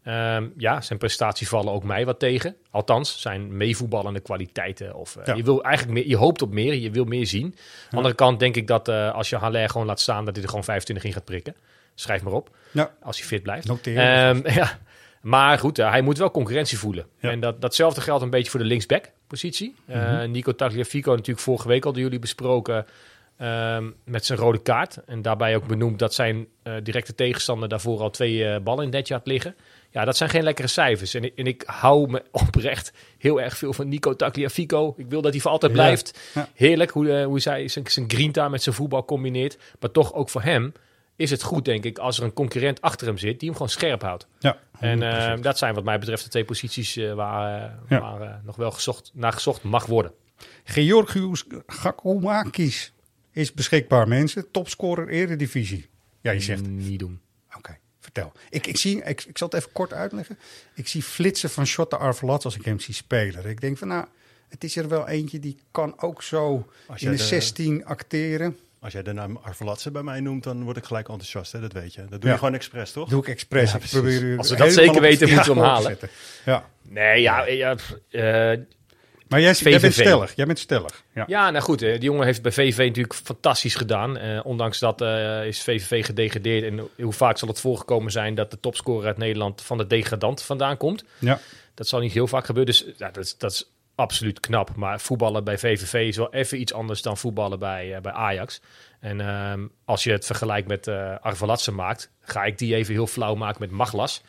Ehm, 0.04 0.48
ja, 0.58 0.82
zijn 0.82 1.00
prestaties 1.00 1.48
vallen 1.48 1.74
ook 1.74 1.84
mij 1.84 2.06
wat 2.06 2.20
tegen. 2.20 2.56
Althans, 2.72 3.22
zijn 3.22 3.58
meevoetballende 3.58 4.20
kwaliteiten. 4.20 4.96
Of. 4.96 5.16
Eh, 5.16 5.36
je, 5.36 5.44
wil 5.44 5.64
eigenlijk 5.64 5.98
meer, 5.98 6.08
je 6.08 6.16
hoopt 6.16 6.42
op 6.42 6.52
meer, 6.52 6.74
je 6.74 6.92
wil 6.92 7.06
meer 7.06 7.28
zien. 7.28 7.46
Aan 7.46 7.52
de 7.90 7.96
andere 7.96 8.16
kant 8.16 8.40
denk 8.40 8.56
ik 8.56 8.68
dat 8.68 8.88
eh, 8.88 9.14
als 9.14 9.30
je 9.30 9.36
Haller 9.36 9.70
gewoon 9.70 9.88
laat 9.88 10.00
staan, 10.00 10.26
dat 10.26 10.34
hij 10.34 10.44
er 10.44 10.50
gewoon 10.50 10.64
25 10.64 11.06
in 11.06 11.14
gaat 11.14 11.26
prikken. 11.26 11.56
Schrijf 11.96 12.24
maar 12.24 12.34
op, 12.34 12.50
ja. 12.72 12.94
als 13.02 13.18
hij 13.18 13.28
fit 13.28 13.44
blijft. 13.44 13.68
Noteer. 13.68 13.98
Ehm, 13.98 14.50
ja. 14.60 14.80
Maar 15.22 15.60
goed, 15.60 15.80
eh, 15.80 15.90
hij 15.90 16.02
moet 16.02 16.18
wel 16.18 16.32
concurrentie 16.32 16.78
voelen. 16.78 17.06
En 17.20 17.40
dat, 17.40 17.62
datzelfde 17.62 18.02
geldt 18.02 18.24
een 18.24 18.30
beetje 18.30 18.52
voor 18.52 18.60
de 18.60 18.66
linksback-positie. 18.66 19.76
Mm. 19.86 20.32
Nico 20.32 20.56
Tagliafico 20.56 21.12
natuurlijk 21.12 21.40
vorige 21.40 21.68
week 21.68 21.86
al 21.86 21.94
door 21.94 22.02
jullie 22.02 22.20
besproken... 22.20 22.86
Ehm, 23.38 23.90
met 24.04 24.26
zijn 24.26 24.40
rode 24.40 24.62
kaart. 24.62 24.98
En 25.06 25.22
daarbij 25.22 25.56
ook 25.56 25.68
benoemd 25.68 26.00
dat 26.00 26.14
zijn 26.14 26.48
directe 26.84 27.16
tegenstander 27.16 27.70
daarvoor 27.70 28.00
al 28.00 28.10
twee 28.10 28.60
ballen 28.60 28.80
in 28.80 28.90
het 28.90 28.98
netje 28.98 29.14
had 29.14 29.28
liggen. 29.28 29.56
Ja, 29.92 30.06
dat 30.06 30.18
zijn 30.18 30.30
geen 30.30 30.44
lekkere 30.44 30.68
cijfers. 30.68 31.14
En, 31.14 31.24
ik- 31.24 31.34
en 31.38 31.46
ik 31.48 31.64
hou 31.66 32.10
me 32.10 32.24
oprecht 32.46 32.94
heel 33.18 33.42
erg 33.42 33.58
veel 33.58 33.74
van 33.74 33.88
Nico 33.88 34.16
Tagliafico. 34.16 34.94
Ik 34.98 35.06
wil 35.10 35.22
dat 35.22 35.32
hij 35.32 35.42
voor 35.42 35.52
altijd 35.52 35.72
Ja. 35.72 35.78
blijft. 35.78 36.20
Ja. 36.34 36.50
Heerlijk 36.54 36.92
hoe, 36.92 37.12
eh, 37.12 37.26
hoe 37.26 37.40
zij 37.40 37.68
zijn, 37.68 37.88
zijn 37.88 38.10
grinta 38.10 38.50
met 38.50 38.64
zijn 38.64 38.76
voetbal 38.76 39.06
combineert. 39.06 39.58
Maar 39.80 39.92
toch 39.92 40.14
ook 40.14 40.30
voor 40.30 40.42
hem 40.42 40.74
is 41.16 41.30
het 41.32 41.44
goed, 41.44 41.66
denk 41.66 41.84
ik, 41.84 41.98
als 41.98 42.18
er 42.18 42.24
een 42.24 42.34
concurrent 42.34 42.82
achter 42.82 43.08
hem 43.08 43.18
zit 43.18 43.40
die 43.40 43.48
hem 43.48 43.58
gewoon 43.58 43.70
scherp 43.72 44.02
houdt. 44.02 44.28
Ja, 44.40 44.58
En 44.80 45.04
eh, 45.04 45.36
100%. 45.38 45.40
dat 45.44 45.58
zijn 45.58 45.74
wat 45.74 45.84
mij 45.84 46.00
betreft 46.00 46.24
de 46.24 46.30
twee 46.30 46.46
posities 46.46 46.96
eh, 46.98 47.14
waar, 47.14 47.78
Ja. 47.90 48.00
waar 48.00 48.42
nog 48.46 48.56
wel 48.56 48.72
gezocht, 48.72 49.12
naar 49.14 49.34
gezocht 49.34 49.64
mag 49.64 49.86
worden. 49.86 50.12
Georgius 50.64 51.44
Gakoumakis 51.68 52.94
is 53.32 53.54
beschikbaar, 53.54 54.08
mensen. 54.08 54.52
Topscorer 54.52 55.08
Eredivisie. 55.10 55.90
Ja, 56.22 56.32
je 56.32 56.40
zegt, 56.40 56.68
Niet 56.68 57.00
doen. 57.00 57.20
Vertel. 58.14 58.32
Ik, 58.50 58.68
ik, 58.68 58.78
zie, 58.78 59.04
ik, 59.04 59.24
ik 59.24 59.38
zal 59.38 59.48
het 59.48 59.58
even 59.58 59.72
kort 59.72 59.94
uitleggen. 59.94 60.38
Ik 60.76 60.88
zie 60.88 61.04
flitsen 61.04 61.50
van 61.50 61.66
Shotta 61.66 61.98
Arvelat 61.98 62.46
als 62.46 62.56
ik 62.56 62.66
hem 62.66 62.80
zie 62.80 62.94
spelen. 62.94 63.46
Ik 63.46 63.62
denk 63.62 63.78
van, 63.78 63.88
nou, 63.88 64.06
het 64.50 64.64
is 64.64 64.76
er 64.76 64.88
wel 64.88 65.08
eentje 65.08 65.40
die 65.40 65.58
kan 65.72 66.02
ook 66.02 66.24
zo 66.24 66.68
Als 66.88 67.02
in 67.02 67.12
de 67.12 67.18
de- 67.18 67.24
16 67.24 67.86
acteren. 67.86 68.58
Als 68.80 68.94
jij 68.94 69.04
de 69.04 69.14
naam 69.14 69.38
Arvelatse 69.44 69.92
bij 69.92 70.04
mij 70.04 70.20
noemt, 70.20 70.44
dan 70.44 70.64
word 70.64 70.78
ik 70.78 70.84
gelijk 70.84 71.08
enthousiast. 71.08 71.52
Hè? 71.52 71.60
Dat 71.60 71.74
weet 71.74 71.94
je. 71.94 72.02
Dat 72.02 72.10
doe 72.10 72.20
Ja. 72.24 72.32
je 72.32 72.38
gewoon 72.38 72.54
expres, 72.54 72.92
toch? 72.92 73.10
Doe 73.10 73.22
ik 73.22 73.28
expres. 73.28 73.70
Ja, 73.70 73.74
ik 73.74 73.80
precies. 73.80 73.98
probeer 74.00 74.38
Als 74.38 74.50
we 74.50 74.56
dat 74.56 74.72
zeker 74.74 75.02
weten, 75.02 75.30
moeten 75.30 75.54
we 75.54 75.60
hem 75.60 75.70
halen. 75.70 75.98
Ja. 76.46 76.70
Nee, 76.82 77.22
ja, 77.22 77.46
ja 77.48 77.76
eh, 78.10 78.60
Maar 79.32 79.42
jij, 79.42 79.54
jij 79.54 79.80
bent 79.80 79.94
stellig. 79.94 80.36
Jij 80.36 80.46
bent 80.46 80.60
stellig. 80.60 81.04
Ja. 81.14 81.24
Ja, 81.28 81.50
nou 81.50 81.64
goed, 81.64 81.82
eh, 81.82 81.92
die 81.92 82.04
jongen 82.04 82.26
heeft 82.26 82.42
bij 82.42 82.52
VVV 82.52 82.78
natuurlijk 82.78 83.14
fantastisch 83.14 83.76
gedaan. 83.76 84.18
Eh, 84.18 84.40
ondanks 84.44 84.80
dat 84.80 85.02
eh, 85.02 85.46
is 85.46 85.62
VVV 85.62 86.06
gedegradeerd. 86.06 86.64
En 86.64 86.90
hoe 87.04 87.14
vaak 87.14 87.38
zal 87.38 87.48
het 87.48 87.60
voorgekomen 87.60 88.12
zijn 88.12 88.36
dat 88.36 88.52
de 88.52 88.60
topscorer 88.60 89.08
uit 89.08 89.18
Nederland 89.18 89.62
van 89.62 89.78
de 89.78 89.88
degradant 89.88 90.42
vandaan 90.42 90.78
komt? 90.78 91.04
Ja. 91.20 91.40
Dat 91.74 91.88
zal 91.88 92.00
niet 92.00 92.14
heel 92.14 92.28
vaak 92.28 92.46
gebeuren. 92.46 92.74
Dus 92.74 92.86
ja, 92.98 93.12
dat, 93.12 93.24
is, 93.24 93.38
dat 93.38 93.52
is 93.52 93.72
absoluut 93.96 94.40
knap. 94.40 94.76
Maar 94.76 95.00
voetballen 95.00 95.44
bij 95.44 95.58
VVV 95.58 96.08
is 96.08 96.18
wel 96.18 96.34
even 96.34 96.60
iets 96.60 96.74
anders 96.74 97.02
dan 97.02 97.18
voetballen 97.18 97.60
bij, 97.60 98.00
bij 98.02 98.12
Ajax. 98.12 98.62
En 99.00 99.22
ehm, 99.22 99.68
als 99.86 100.04
je 100.04 100.12
het 100.12 100.26
vergelijkt 100.26 100.68
met 100.68 100.88
Arvelatse 101.22 101.72
maakt, 101.72 102.12
ga 102.22 102.44
ik 102.44 102.58
die 102.58 102.76
even 102.76 102.94
heel 102.94 103.08
flauw 103.08 103.36
maken 103.36 103.62
met 103.62 103.72
Maglas. 103.72 104.22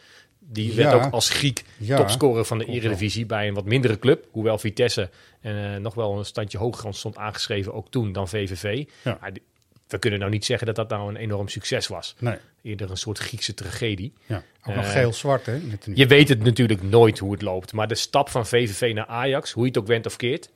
Die 0.44 0.72
werd 0.74 0.90
Ja. 0.92 1.04
ook 1.04 1.12
als 1.12 1.28
Griek 1.30 1.64
Ja. 1.76 1.96
topscorer 1.96 2.44
van 2.44 2.58
de. 2.58 2.64
Eredivisie 2.64 3.26
bij 3.26 3.48
een 3.48 3.54
wat 3.54 3.64
mindere 3.64 3.98
club. 3.98 4.26
Hoewel 4.30 4.58
Vitesse 4.58 5.10
en 5.40 5.74
eh, 5.74 5.80
nog 5.80 5.94
wel 5.94 6.18
een 6.18 6.24
standje 6.24 6.58
hoger 6.58 6.94
stond 6.94 7.16
aangeschreven, 7.16 7.74
ook 7.74 7.90
toen, 7.90 8.12
dan 8.12 8.28
VVV. 8.28 8.84
Ja. 9.02 9.18
Maar 9.20 9.32
we 9.88 9.98
kunnen 9.98 10.18
nou 10.18 10.30
niet 10.30 10.44
zeggen 10.44 10.66
dat 10.66 10.76
dat 10.76 10.88
nou 10.88 11.08
een 11.08 11.16
enorm 11.16 11.48
succes 11.48 11.86
was. 11.86 12.14
Nee. 12.18 12.36
Eerder 12.62 12.90
een 12.90 12.96
soort 12.96 13.18
Griekse 13.18 13.54
tragedie. 13.54 14.12
Ja. 14.26 14.42
Ook 14.64 14.74
nog 14.74 14.84
Eh, 14.84 14.90
geel-zwart, 14.90 15.46
hè? 15.46 15.60
Je 15.94 16.06
weet 16.06 16.28
het 16.28 16.42
natuurlijk 16.44 16.82
nooit 16.82 17.18
hoe 17.18 17.32
het 17.32 17.42
loopt. 17.42 17.72
Maar 17.72 17.88
de 17.88 17.94
stap 17.94 18.28
van 18.28 18.46
VVV 18.46 18.94
naar 18.94 19.06
Ajax, 19.06 19.52
hoe 19.52 19.62
je 19.62 19.68
het 19.68 19.78
ook 19.78 19.86
went 19.86 20.06
of 20.06 20.16
keert, 20.16 20.50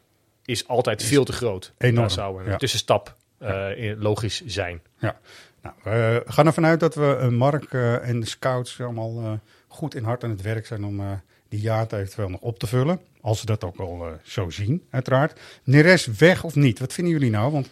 is 0.45 0.69
altijd 0.69 1.03
veel 1.03 1.25
te 1.25 1.33
groot. 1.33 1.73
enorm, 1.79 1.97
Daar 1.97 2.11
zou 2.11 2.43
een 2.45 2.51
ja. 2.51 2.57
tussenstap 2.57 3.17
eh, 3.39 3.69
logisch 3.99 4.43
zijn. 4.47 4.81
Ja. 4.99 5.19
Nou, 5.63 5.75
we 5.83 6.23
gaan 6.27 6.47
ervan 6.47 6.67
uit 6.67 6.81
dat 6.81 6.95
we 6.95 7.29
Mark 7.31 7.73
en 8.03 8.21
de 8.21 8.27
scouts 8.27 8.81
allemaal 8.81 9.41
goed 9.77 9.95
in 9.95 10.05
hart 10.05 10.25
aan 10.25 10.31
het 10.31 10.43
werk 10.43 10.67
zijn 10.67 10.85
om 10.85 11.01
eh, 11.01 11.13
die 11.49 11.61
jaart 11.61 11.93
eventueel 11.93 12.29
nog 12.29 12.41
op 12.41 12.59
te 12.59 12.67
vullen. 12.67 13.01
Als 13.21 13.41
ze 13.41 13.47
dat 13.47 13.65
ook 13.65 13.77
al 13.77 14.07
eh, 14.07 14.13
zo 14.23 14.51
zien, 14.51 14.83
uiteraard. 14.91 15.41
Neres 15.65 16.07
weg 16.07 16.45
of 16.45 16.55
niet? 16.55 16.79
Wat 16.79 16.93
vinden 16.93 17.13
jullie 17.13 17.31
nou? 17.31 17.53
Want 17.53 17.69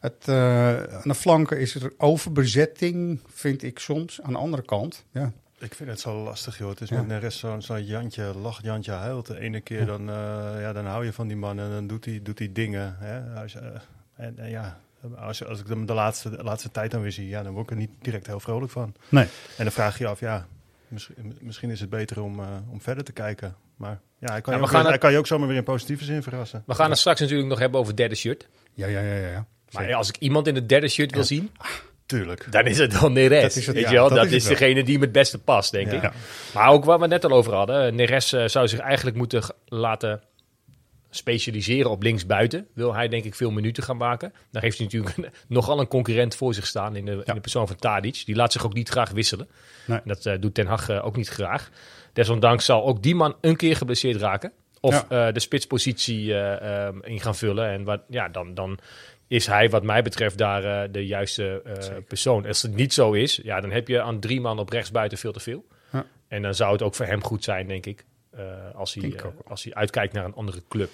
het, 0.00 0.24
eh, 0.28 0.82
aan 0.82 1.00
de 1.02 1.14
flanken 1.14 1.60
is 1.60 1.74
er 1.74 1.92
overbezetting, 1.98 3.20
vind 3.28 3.62
ik 3.62 3.78
soms. 3.78 4.22
Aan 4.22 4.32
de 4.32 4.38
andere 4.38 4.62
kant, 4.64 5.04
ja. 5.12 5.32
Ik 5.60 5.74
vind 5.74 5.88
het 5.88 6.00
zo 6.00 6.22
lastig, 6.22 6.58
joh. 6.58 6.70
Het 6.70 6.80
is 6.80 6.88
Ja. 6.88 6.96
met 6.96 7.08
de 7.08 7.16
rest 7.16 7.38
zo'n 7.38 7.62
zo'n 7.62 7.84
Jantje 7.84 8.34
lacht, 8.34 8.64
Jantje 8.64 8.92
huilt. 8.92 9.26
De 9.26 9.38
ene 9.40 9.60
keer 9.60 9.86
dan, 9.86 10.04
ja, 10.60 10.72
dan 10.72 10.86
hou 10.86 11.04
je 11.04 11.12
van 11.12 11.28
die 11.28 11.36
man 11.36 11.58
en 11.58 11.70
dan 11.70 11.86
doet 11.86 12.04
hij, 12.04 12.20
doet 12.22 12.38
hij 12.38 12.52
dingen. 12.52 12.96
Hè? 12.98 13.40
Als, 13.40 13.56
en 14.14 14.36
ja, 14.44 14.80
als, 15.16 15.44
als 15.44 15.60
ik 15.60 15.66
hem 15.66 15.86
de 15.86 15.92
laatste, 15.94 16.30
de 16.30 16.42
laatste 16.42 16.70
tijd 16.70 16.90
dan 16.90 17.02
weer 17.02 17.12
zie, 17.12 17.28
ja, 17.28 17.42
dan 17.42 17.52
word 17.52 17.64
ik 17.64 17.70
er 17.70 17.76
niet 17.76 17.90
direct 18.02 18.26
heel 18.26 18.40
vrolijk 18.40 18.72
van. 18.72 18.94
Nee. 19.08 19.24
En 19.56 19.64
dan 19.64 19.72
vraag 19.72 19.98
je 19.98 20.04
je 20.04 20.10
af, 20.10 20.20
ja, 20.20 20.46
misschien, 20.90 21.36
misschien 21.40 21.70
is 21.70 21.80
het 21.80 21.90
beter 21.90 22.22
om, 22.22 22.40
eh, 22.40 22.46
om 22.70 22.80
verder 22.80 23.04
te 23.04 23.12
kijken. 23.12 23.56
Maar 23.76 24.00
ja, 24.18 24.30
hij 24.32 24.40
kan, 24.40 24.52
Ja, 24.52 24.58
je 24.58 24.64
ook, 24.64 24.70
gaan 24.70 24.76
weer- 24.76 24.82
hij 24.82 24.92
het- 24.92 25.00
kan 25.00 25.12
je 25.12 25.18
ook 25.18 25.26
zomaar 25.26 25.48
weer 25.48 25.56
in 25.56 25.62
positieve 25.64 26.04
zin 26.04 26.22
verrassen. 26.22 26.62
We 26.66 26.74
gaan 26.74 26.90
het 26.90 26.98
straks 26.98 27.20
natuurlijk 27.20 27.48
nog 27.48 27.58
hebben 27.58 27.78
over 27.80 27.92
het 27.92 28.00
derde 28.00 28.14
shirt. 28.14 28.48
Ja, 28.74 28.86
ja, 28.86 29.00
ja, 29.00 29.14
ja. 29.14 29.28
ja. 29.28 29.46
Maar 29.70 29.82
Zeker. 29.82 29.96
als 29.96 30.08
ik 30.08 30.16
iemand 30.16 30.46
in 30.46 30.54
het 30.54 30.68
derde 30.68 30.88
shirt 30.88 31.12
wil 31.14 31.24
zien, 31.24 31.50
Tuurlijk. 32.06 32.46
dan 32.52 32.66
is 32.66 32.78
het 32.78 32.92
dan 33.00 33.12
Neres. 33.12 33.42
Dat 33.42 33.56
is 33.56 33.66
het, 33.66 33.74
weet 33.74 33.84
ja, 33.84 33.90
je 33.90 33.96
wel? 33.96 34.08
dat 34.08 34.16
Dat, 34.16 34.26
is 34.26 34.32
is, 34.32 34.42
het 34.48 34.48
wel. 34.58 34.58
degene 34.68 34.84
die 34.84 34.92
hem 34.92 35.02
het 35.02 35.12
beste 35.12 35.38
past, 35.38 35.70
denk 35.72 35.92
Ja. 35.92 36.02
ik. 36.02 36.12
Maar 36.54 36.68
ook 36.68 36.84
waar 36.84 36.98
we 37.00 37.06
net 37.06 37.24
al 37.24 37.30
over 37.30 37.54
hadden. 37.54 37.94
Neres 37.94 38.32
eh, 38.32 38.44
zou 38.46 38.68
zich 38.68 38.78
eigenlijk 38.78 39.16
moeten 39.16 39.42
laten 39.66 40.22
specialiseren 41.18 41.90
op 41.90 42.02
linksbuiten. 42.02 42.66
Wil 42.74 42.94
hij 42.94 43.08
denk 43.08 43.24
ik 43.24 43.34
veel 43.34 43.50
minuten 43.50 43.82
gaan 43.82 43.96
maken. 43.96 44.32
Daar 44.50 44.62
heeft 44.62 44.76
hij 44.78 44.86
natuurlijk 44.86 45.16
een- 45.16 45.26
nogal 45.56 45.80
een 45.80 45.88
concurrent 45.88 46.34
voor 46.34 46.54
zich 46.54 46.66
staan 46.66 46.96
in 46.96 47.04
de, 47.04 47.22
in 47.24 47.34
de 47.34 47.40
persoon 47.40 47.66
van 47.66 47.76
Tadic. 47.76 48.22
Die 48.26 48.34
laat 48.36 48.52
zich 48.52 48.64
ook 48.64 48.74
niet 48.74 48.88
graag 48.88 49.10
wisselen. 49.10 49.48
Nee. 49.86 49.96
En 49.98 50.02
dat 50.08 50.26
eh, 50.26 50.34
doet 50.40 50.54
Ten 50.54 50.66
Hag 50.66 50.88
eh, 50.88 51.06
ook 51.06 51.16
niet 51.16 51.28
graag. 51.28 51.70
Desondanks 52.12 52.64
zal 52.64 52.84
ook 52.86 53.02
die 53.02 53.14
man 53.14 53.36
een 53.40 53.56
keer 53.56 53.76
geblesseerd 53.76 54.20
raken. 54.20 54.52
Of 54.80 55.04
eh, 55.08 55.32
de 55.32 55.40
spitspositie 55.40 56.32
in 57.00 57.20
gaan 57.20 57.36
vullen. 57.36 57.68
En 57.68 57.84
wat, 57.84 58.00
ja, 58.08 58.28
dan, 58.28 58.54
dan 58.54 58.78
is 59.26 59.46
hij 59.46 59.70
wat 59.70 59.82
mij 59.82 60.02
betreft 60.02 60.38
daar 60.38 60.92
de 60.92 61.06
juiste 61.06 61.62
persoon. 62.08 62.46
Als 62.46 62.62
het 62.62 62.74
niet 62.74 62.92
zo 62.92 63.12
is, 63.12 63.40
ja, 63.42 63.60
dan 63.60 63.70
heb 63.70 63.88
je 63.88 64.02
aan 64.02 64.20
drie 64.20 64.40
man 64.40 64.58
op 64.58 64.68
rechtsbuiten 64.68 65.18
veel 65.18 65.32
te 65.32 65.40
veel. 65.40 65.64
Ja. 65.92 66.06
En 66.28 66.42
dan 66.42 66.54
zou 66.54 66.72
het 66.72 66.82
ook 66.82 66.94
voor 66.94 67.06
hem 67.06 67.24
goed 67.24 67.44
zijn, 67.44 67.66
denk 67.68 67.86
ik. 67.86 68.04
Eh, 68.30 68.44
als, 68.74 68.94
hij, 68.94 69.12
eh, 69.12 69.24
als 69.46 69.64
hij 69.64 69.74
uitkijkt 69.74 70.12
naar 70.12 70.24
een 70.24 70.34
andere 70.34 70.62
club. 70.68 70.90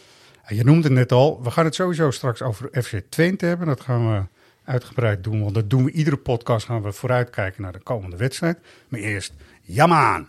Je 0.48 0.64
noemde 0.64 0.82
het 0.82 0.92
net 0.92 1.12
al, 1.12 1.42
we 1.42 1.50
gaan 1.50 1.64
het 1.64 1.74
sowieso 1.74 2.10
straks 2.10 2.42
over 2.42 2.82
FC 2.82 3.02
Twente 3.08 3.46
hebben. 3.46 3.66
Dat 3.66 3.80
gaan 3.80 4.12
we 4.12 4.22
uitgebreid 4.64 5.24
doen, 5.24 5.42
want 5.42 5.54
dat 5.54 5.70
doen 5.70 5.84
we 5.84 5.90
iedere 5.90 6.16
podcast. 6.16 6.66
Gaan 6.66 6.82
we 6.82 6.92
vooruitkijken 6.92 7.62
naar 7.62 7.72
de 7.72 7.78
komende 7.78 8.16
wedstrijd. 8.16 8.58
Maar 8.88 9.00
eerst, 9.00 9.32
jamaan. 9.60 10.28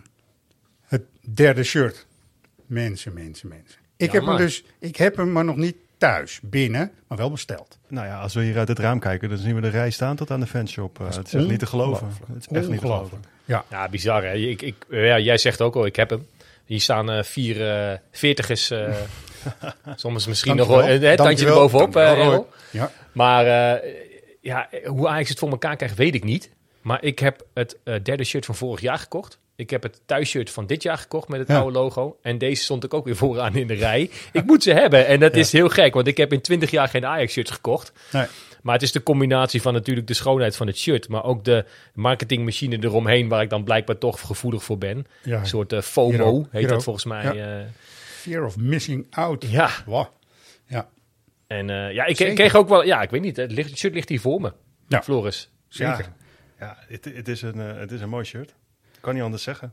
Het 0.80 1.02
derde 1.20 1.62
shirt. 1.62 2.06
Mensen, 2.66 3.12
mensen, 3.12 3.48
mensen. 3.48 3.80
Ik 3.96 4.12
heb, 4.12 4.24
hem 4.24 4.36
dus, 4.36 4.64
ik 4.78 4.96
heb 4.96 5.16
hem 5.16 5.32
maar 5.32 5.44
nog 5.44 5.56
niet 5.56 5.76
thuis, 5.98 6.40
binnen, 6.42 6.92
maar 7.06 7.18
wel 7.18 7.30
besteld. 7.30 7.78
Nou 7.88 8.06
ja, 8.06 8.20
als 8.20 8.34
we 8.34 8.42
hier 8.42 8.58
uit 8.58 8.68
het 8.68 8.78
raam 8.78 8.98
kijken, 8.98 9.28
dan 9.28 9.38
zien 9.38 9.54
we 9.54 9.60
de 9.60 9.68
rij 9.68 9.90
staan 9.90 10.16
tot 10.16 10.30
aan 10.30 10.40
de 10.40 10.46
fanshop. 10.46 10.98
Uh, 11.00 11.06
het 11.06 11.26
is 11.26 11.34
echt 11.34 11.48
niet 11.48 11.58
te 11.58 11.66
geloven. 11.66 12.06
Het 12.06 12.46
is 12.50 12.56
echt 12.56 12.68
niet 12.68 12.80
te 12.80 12.86
geloven. 12.86 13.24
Ja, 13.44 13.64
Ja, 13.70 13.88
bizar 13.88 14.22
hè. 14.24 14.32
Ik, 14.32 14.62
ik, 14.62 14.74
ja, 14.88 15.18
jij 15.18 15.38
zegt 15.38 15.60
ook 15.60 15.74
al, 15.74 15.86
ik 15.86 15.96
heb 15.96 16.10
hem. 16.10 16.26
Hier 16.66 16.80
staan 16.80 17.10
eh, 17.10 17.22
vier 17.22 17.68
eh 17.68 17.98
veertigers, 18.10 18.70
eh 18.70 18.94
soms 19.94 20.26
misschien 20.26 20.56
nog 20.56 20.68
wel 20.68 20.88
een 20.88 21.16
tandje 21.16 21.46
erbovenop. 21.46 22.54
ja. 22.70 22.90
Maar 23.12 23.44
ja, 24.40 24.68
hoe 24.84 25.08
Ajax 25.08 25.28
het 25.28 25.38
voor 25.38 25.50
elkaar 25.50 25.76
krijgt, 25.76 25.96
weet 25.96 26.14
ik 26.14 26.24
niet. 26.24 26.50
Maar 26.80 27.02
ik 27.02 27.18
heb 27.18 27.46
het 27.54 27.78
derde 28.02 28.24
shirt 28.24 28.44
van 28.44 28.54
vorig 28.54 28.80
jaar 28.80 28.98
gekocht. 28.98 29.38
Ik 29.56 29.70
heb 29.70 29.82
het 29.82 30.00
thuisshirt 30.06 30.50
van 30.50 30.66
dit 30.66 30.82
jaar 30.82 30.98
gekocht 30.98 31.28
met 31.28 31.38
het 31.38 31.48
Ja. 31.48 31.58
oude 31.58 31.78
logo. 31.78 32.18
En 32.22 32.38
deze 32.38 32.62
stond 32.62 32.84
ik 32.84 32.94
ook 32.94 33.04
weer 33.04 33.16
vooraan 33.24 33.54
in 33.56 33.66
de 33.66 33.74
rij. 33.74 34.10
Ik 34.32 34.44
moet 34.44 34.62
ze 34.62 34.72
hebben. 34.72 35.06
En 35.06 35.20
dat 35.20 35.36
is 35.36 35.52
heel 35.52 35.68
gek, 35.68 35.94
want 35.94 36.06
ik 36.06 36.16
heb 36.16 36.32
in 36.32 36.40
20 36.40 36.70
jaar 36.70 36.88
geen 36.88 37.06
Ajax-shirts 37.06 37.50
gekocht. 37.50 37.92
Nee. 38.12 38.26
Maar 38.62 38.74
het 38.74 38.82
is 38.82 38.92
de 38.92 39.02
combinatie 39.02 39.62
van 39.62 39.72
natuurlijk 39.72 40.06
de 40.06 40.14
schoonheid 40.14 40.56
van 40.56 40.66
het 40.66 40.78
shirt. 40.78 41.08
Maar 41.08 41.24
ook 41.24 41.44
de 41.44 41.64
marketingmachine 41.94 42.78
eromheen, 42.80 43.28
waar 43.28 43.42
ik 43.42 43.50
dan 43.50 43.64
blijkbaar 43.64 43.98
toch 43.98 44.20
gevoelig 44.20 44.64
voor 44.64 44.78
ben. 44.78 45.06
Ja. 45.22 45.38
Een 45.40 45.46
soort 45.46 45.72
eh, 45.72 45.80
FOMO 45.80 46.46
heet 46.50 46.68
dat 46.68 46.82
volgens 46.82 47.04
mij. 47.04 47.22
Ja. 47.24 47.32
Ja. 47.32 47.64
Fear 48.06 48.44
of 48.44 48.56
missing 48.56 49.06
out. 49.10 49.44
ja. 49.48 49.70
Wow. 49.86 50.06
Ja, 50.66 50.88
En 51.46 51.70
eh, 51.70 51.92
ja, 51.92 52.04
ik 52.04 52.16
Zeker. 52.16 52.34
kreeg 52.34 52.54
ook 52.54 52.68
wel... 52.68 52.84
Ja, 52.84 53.02
ik 53.02 53.10
weet 53.10 53.20
niet. 53.20 53.36
Het, 53.36 53.52
ligt, 53.52 53.68
het 53.70 53.78
shirt 53.78 53.94
ligt 53.94 54.08
hier 54.08 54.20
voor 54.20 54.40
me. 54.40 54.52
Ja. 54.88 55.02
Floris. 55.02 55.48
zeker. 55.68 56.12
Ja, 56.58 56.66
ja 56.66 56.76
het, 56.88 57.04
het, 57.14 57.28
is 57.28 57.42
een, 57.42 57.60
eh, 57.60 57.78
het 57.78 57.90
is 57.92 58.00
een 58.00 58.08
mooi 58.08 58.24
shirt. 58.24 58.54
Kan 59.06 59.14
niet 59.14 59.24
anders 59.24 59.42
zeggen. 59.42 59.72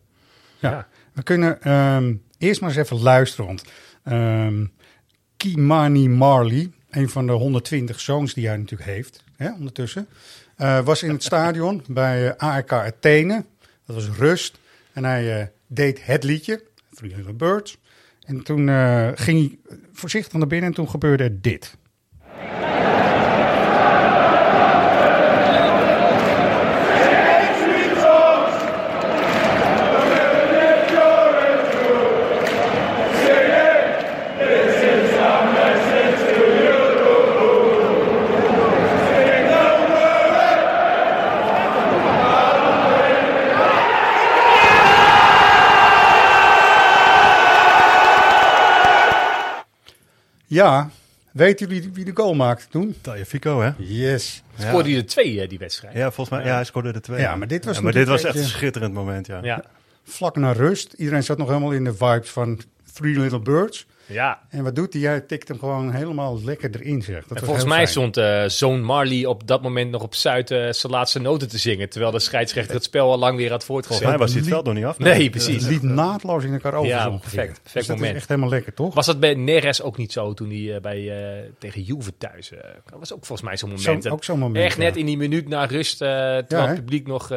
Ja. 0.60 0.72
Ja. 0.72 0.88
We 1.13 1.24
kunnen 1.24 1.62
ehm, 1.62 2.16
eerst 2.38 2.62
maar 2.62 2.70
eens 2.70 2.80
even 2.80 3.02
luisteren. 3.02 3.46
Want 3.46 3.63
ehm, 4.04 4.66
Kimani 5.38 6.10
Marley, 6.10 6.72
een 6.90 7.10
van 7.10 7.25
de 7.25 7.32
120 7.32 8.00
zoons 8.00 8.34
die 8.34 8.48
hij 8.48 8.58
natuurlijk 8.58 8.90
heeft, 8.90 9.24
hè, 9.36 9.52
ondertussen, 9.52 10.08
eh, 10.56 10.86
was 10.86 11.04
in 11.04 11.10
het 11.10 11.24
stadion 11.24 11.84
bij 11.88 12.30
eh, 12.30 12.50
AEK 12.50 12.72
Athene. 12.72 13.46
Dat 13.86 13.96
was 13.96 14.10
rust. 14.18 14.58
En 14.94 15.04
hij 15.04 15.42
eh, 15.42 15.48
deed 15.68 16.06
het 16.06 16.24
liedje, 16.24 16.63
Three 16.90 17.16
Little 17.16 17.34
Birds. 17.34 17.78
En 18.25 18.44
toen 18.44 18.70
eh, 18.70 19.10
ging 19.16 19.58
hij 19.68 19.78
voorzichtig 19.94 20.34
naar 20.34 20.48
binnen 20.48 20.70
en 20.70 20.75
toen 20.75 20.90
gebeurde 20.90 21.40
dit. 21.40 21.78
Ja, 50.54 50.90
weten 51.32 51.68
jullie 51.68 51.90
wie 51.94 52.06
de 52.06 52.12
goal 52.14 52.34
maakte 52.34 52.66
toen? 52.70 52.96
Fico, 53.26 53.62
hè? 53.62 53.72
Yes. 53.78 54.44
Scoorde 54.58 54.90
hij 54.90 54.98
er 54.98 55.06
twee, 55.06 55.48
die 55.48 55.60
wedstrijd. 55.60 55.96
Ja, 55.96 56.12
volgens 56.12 56.38
mij. 56.38 56.48
Ja, 56.48 56.56
hij 56.56 56.64
scoorde 56.64 56.92
er 56.92 57.02
twee. 57.02 57.20
Ja, 57.20 57.36
maar 57.36 57.48
dit 57.48 57.66
was 57.66 57.80
maar 57.80 57.92
dit 57.92 58.08
was 58.08 58.24
echt 58.24 58.36
een 58.36 58.44
schitterend 58.44 58.94
moment, 58.94 59.28
ja. 59.28 59.40
Ja, 59.42 59.64
Vlak 60.04 60.36
na 60.36 60.52
rust. 60.52 60.94
Iedereen 60.94 61.24
zat 61.24 61.38
nog 61.38 61.48
helemaal 61.48 61.72
in 61.72 61.84
de 61.84 61.94
vibes 61.94 62.30
van 62.30 62.62
Three 62.94 63.20
Little 63.20 63.40
Birds. 63.40 63.86
ja. 64.06 64.42
En 64.50 64.64
wat 64.64 64.76
doet 64.76 64.94
hij? 64.94 65.02
Hij 65.02 65.22
tikt 65.22 65.48
hem 65.48 65.60
gewoon 65.60 65.92
helemaal 65.92 66.40
lekker 66.44 66.70
erin, 66.80 67.02
zeg. 67.02 67.28
Dat 67.28 67.38
En 67.38 67.44
volgens 67.46 67.66
mij 67.66 67.76
fijn. 67.76 67.88
stond 67.88 68.18
eh 68.18 68.44
zoon 68.48 68.82
Marley 68.84 69.26
op 69.26 69.48
dat 69.48 69.62
moment 69.62 69.92
nog 69.92 70.02
op 70.04 70.16
Zuid 70.16 70.52
eh, 70.52 70.72
zijn 70.72 70.92
laatste 70.92 71.20
noten 71.20 71.48
te 71.50 71.58
zingen. 71.58 71.90
Terwijl 71.90 72.12
de 72.12 72.20
scheidsrechter 72.20 72.76
het 72.76 72.84
spel 72.84 73.12
al 73.12 73.18
lang 73.18 73.38
weer 73.38 73.50
had 73.52 73.64
Volgens 73.66 73.88
voortgezet. 73.88 74.10
mij 74.10 74.18
was 74.26 74.32
hij 74.32 74.40
het 74.40 74.50
veld 74.50 74.66
nog 74.66 74.74
niet 74.74 74.86
af. 74.86 75.00
Nee, 75.00 75.30
precies. 75.30 75.62
Het 75.64 75.72
liep 75.72 75.82
naadloos 75.82 76.44
in 76.44 76.54
elkaar 76.54 76.74
over. 76.74 76.88
Ja, 76.90 77.10
perfect. 77.10 77.32
Perfect 77.62 77.74
Dus 77.74 77.88
dat 77.88 77.96
moment. 77.96 78.14
is 78.14 78.20
echt 78.20 78.30
helemaal 78.30 78.50
lekker, 78.50 78.74
toch? 78.74 78.94
Was 78.94 79.06
dat 79.06 79.20
bij 79.20 79.34
Neres 79.34 79.82
ook 79.82 79.98
niet 79.98 80.12
zo 80.12 80.34
toen 80.34 80.50
hij 80.50 80.76
eh, 80.76 80.82
bij, 80.82 81.10
eh, 81.44 81.50
tegen 81.60 81.82
Juve 81.82 82.18
thuis... 82.18 82.50
dat 82.90 83.00
was 83.00 83.14
ook 83.14 83.26
volgens 83.26 83.48
mij 83.48 83.58
zo'n 83.58 83.70
moment. 83.70 84.04
Zo- 84.04 84.10
ook 84.10 84.24
zo'n 84.24 84.40
moment, 84.40 84.66
Echt 84.66 84.78
net 84.78 84.96
in 84.96 85.06
die 85.06 85.18
minuut 85.18 85.48
na 85.48 85.66
rust, 85.66 86.02
eh, 86.02 86.08
terwijl 86.08 86.62
Ja, 86.62 86.68
het 86.68 86.76
publiek 86.76 87.08
nog... 87.08 87.32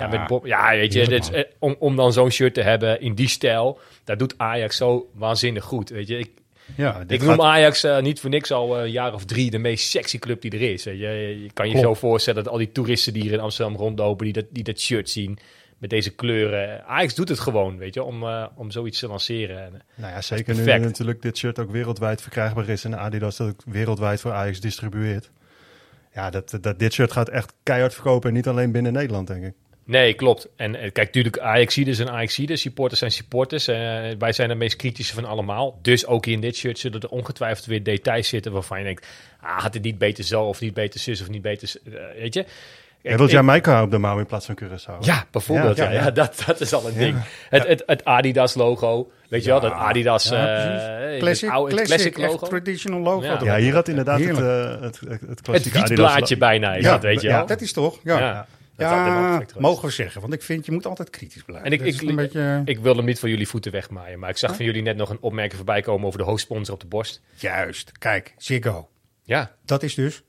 ja, 0.00 0.12
Ja, 0.12 0.18
met 0.18 0.26
Bob, 0.26 0.46
ja, 0.46 0.70
weet 0.70 0.92
je, 0.92 1.06
dit 1.08 1.22
is, 1.22 1.30
eh, 1.30 1.44
om, 1.58 1.76
om 1.78 1.96
dan 1.96 2.12
zo'n 2.12 2.30
shirt 2.30 2.54
te 2.54 2.62
hebben 2.62 3.00
in 3.00 3.14
die 3.14 3.28
stijl, 3.28 3.78
dat 4.04 4.18
doet 4.18 4.34
Ajax 4.36 4.76
zo 4.76 5.10
waanzinnig 5.14 5.64
goed. 5.64 5.88
Weet 5.88 6.08
je, 6.08 6.18
ik, 6.18 6.30
Ja, 6.76 7.04
ik 7.06 7.20
gaat- 7.22 7.28
noem 7.36 7.46
Ajax 7.46 7.84
eh, 7.84 8.00
niet 8.00 8.20
voor 8.20 8.30
niks 8.30 8.50
al 8.52 8.76
eh, 8.76 8.82
een 8.82 8.90
jaar 8.90 9.14
of 9.14 9.24
drie 9.24 9.50
de 9.50 9.58
meest 9.58 9.90
sexy 9.90 10.18
club 10.18 10.40
die 10.40 10.50
er 10.50 10.72
is. 10.72 10.84
Weet 10.84 10.98
je. 10.98 11.06
je 11.42 11.50
kan 11.52 11.70
je 11.70 11.78
zo 11.78 11.94
voorstellen 11.94 12.42
dat 12.44 12.52
al 12.52 12.58
die 12.58 12.72
toeristen 12.72 13.12
die 13.12 13.22
hier 13.22 13.32
in 13.32 13.40
Amsterdam 13.40 13.76
rondlopen, 13.76 14.24
die 14.24 14.32
dat, 14.34 14.44
die 14.50 14.64
dat 14.64 14.80
shirt 14.80 15.10
zien 15.10 15.38
met 15.78 15.90
deze 15.90 16.10
kleuren. 16.10 16.84
Ajax 16.84 17.14
doet 17.14 17.28
het 17.28 17.38
gewoon, 17.40 17.78
weet 17.78 17.94
je, 17.94 18.02
om, 18.02 18.24
om 18.54 18.70
zoiets 18.70 18.98
te 18.98 19.06
lanceren. 19.06 19.64
En, 19.64 19.82
Nou 19.94 20.12
ja, 20.12 20.20
zeker 20.20 20.54
nu 20.54 20.64
natuurlijk 20.64 21.22
dit 21.22 21.38
shirt 21.38 21.58
ook 21.58 21.70
wereldwijd 21.70 22.22
verkrijgbaar 22.22 22.68
is 22.68 22.84
en 22.84 22.98
Adidas 22.98 23.36
dat 23.36 23.48
ook 23.48 23.60
wereldwijd 23.66 24.20
voor 24.20 24.32
Ajax 24.32 24.60
distribueert. 24.60 25.30
Ja, 26.14 26.30
dat, 26.30 26.58
dat, 26.60 26.78
dit 26.78 26.92
shirt 26.92 27.12
gaat 27.12 27.28
echt 27.28 27.52
keihard 27.62 27.94
verkopen 27.94 28.28
en 28.28 28.34
niet 28.34 28.48
alleen 28.48 28.72
binnen 28.72 28.92
Nederland, 28.92 29.26
denk 29.26 29.44
ik. 29.44 29.54
Nee, 29.90 30.14
klopt. 30.14 30.48
En 30.56 30.74
eh, 30.74 30.80
kijk, 30.80 31.06
natuurlijk, 31.06 31.38
Ajaxiders 31.38 31.98
en 31.98 32.10
Ajaxiders, 32.10 32.60
supporters 32.60 32.98
zijn 33.00 33.12
supporters. 33.12 33.68
Eh, 33.68 33.76
wij 34.18 34.32
zijn 34.32 34.48
de 34.48 34.54
meest 34.54 34.76
kritische 34.76 35.14
van 35.14 35.24
allemaal. 35.24 35.78
Dus 35.82 36.06
ook 36.06 36.26
in 36.26 36.40
dit 36.40 36.56
shirt 36.56 36.78
zullen 36.78 37.00
er 37.00 37.08
ongetwijfeld 37.08 37.66
weer 37.66 37.82
details 37.82 38.28
zitten 38.28 38.52
waarvan 38.52 38.78
je 38.78 38.84
denkt, 38.84 39.06
ah, 39.40 39.62
had 39.62 39.74
het 39.74 39.82
niet 39.82 39.98
beter 39.98 40.24
zo 40.24 40.42
of 40.42 40.60
niet 40.60 40.74
beter 40.74 41.00
zus 41.00 41.20
of 41.20 41.28
niet 41.28 41.42
beter, 41.42 41.72
eh, 41.84 41.92
weet 42.20 42.34
je. 42.34 42.44
Jij 43.02 43.16
wilt 43.16 43.30
Jamaica 43.30 43.82
op 43.82 43.90
de 43.90 43.98
mouw 43.98 44.18
in 44.18 44.26
plaats 44.26 44.46
van 44.46 44.58
Curaçao. 44.62 44.98
Ja, 45.00 45.24
bijvoorbeeld. 45.30 45.76
Ja, 45.76 45.84
Ja, 45.84 45.90
ja, 45.90 46.04
ja. 46.04 46.10
dat, 46.10 46.42
dat 46.46 46.60
is 46.60 46.72
al 46.72 46.86
een 46.88 46.94
ding. 46.98 47.16
Het, 47.48 47.66
het, 47.66 47.82
het 47.86 48.04
Adidas-logo, 48.04 49.10
weet 49.28 49.44
je 49.44 49.50
wel, 49.50 49.60
dat 49.60 49.72
Adidas, 49.72 50.28
Ja, 50.28 50.58
eh, 51.00 51.10
het 51.12 51.18
classic, 51.20 51.50
oude- 51.50 51.74
classic, 51.74 51.94
classic 51.96 52.18
logo. 52.18 52.32
echt 52.40 52.50
traditional 52.50 53.00
logo. 53.00 53.24
Ja. 53.26 53.38
Ja, 53.42 53.56
hier 53.56 53.74
had 53.74 53.88
inderdaad 53.88 54.20
het, 54.20 54.38
eh, 54.38 54.70
het, 54.80 55.00
het, 55.00 55.08
het 55.10 55.20
Het 55.28 55.40
klassieke 55.40 55.78
Adidas. 55.78 55.88
wietblaadje 55.88 56.36
bijna 56.36 56.74
is 56.74 56.84
Ja, 56.84 56.90
dat, 56.92 57.02
weet 57.02 57.20
je 57.20 57.28
ja, 57.28 57.36
wel. 57.36 57.46
dat 57.46 57.60
is 57.60 57.72
toch? 57.72 57.98
Ja, 58.04 58.46
Ja. 58.80 59.42
mogen 59.58 59.84
we 59.88 59.94
zeggen. 59.94 60.20
Want 60.20 60.32
ik 60.32 60.42
vind, 60.42 60.66
je 60.66 60.72
moet 60.72 60.86
altijd 60.86 61.10
kritisch 61.10 61.42
blijven. 61.42 61.66
En 61.66 61.72
ik, 61.72 61.80
is 61.80 62.00
ik, 62.00 62.08
een 62.08 62.16
beetje... 62.16 62.62
ik 62.64 62.78
wil 62.78 62.96
hem 62.96 63.04
niet 63.04 63.18
van 63.18 63.30
jullie 63.30 63.48
voeten 63.48 63.72
wegmaaien, 63.72 64.18
maar 64.18 64.30
ik 64.30 64.36
zag 64.36 64.56
van 64.56 64.64
jullie 64.64 64.82
net 64.82 64.96
nog 64.96 65.10
een 65.10 65.20
opmerking 65.20 65.56
voorbij 65.56 65.80
komen 65.80 66.06
over 66.06 66.18
de 66.18 66.24
hoofdsponsor 66.24 66.74
op 66.74 66.80
de 66.80 66.86
borst. 66.86 67.20
Juist. 67.34 67.98
Kijk, 67.98 68.34
Ziggo. 68.36 68.88
Ja, 69.22 69.54
Dat 69.64 69.82
is 69.82 69.94
dus 69.94 70.22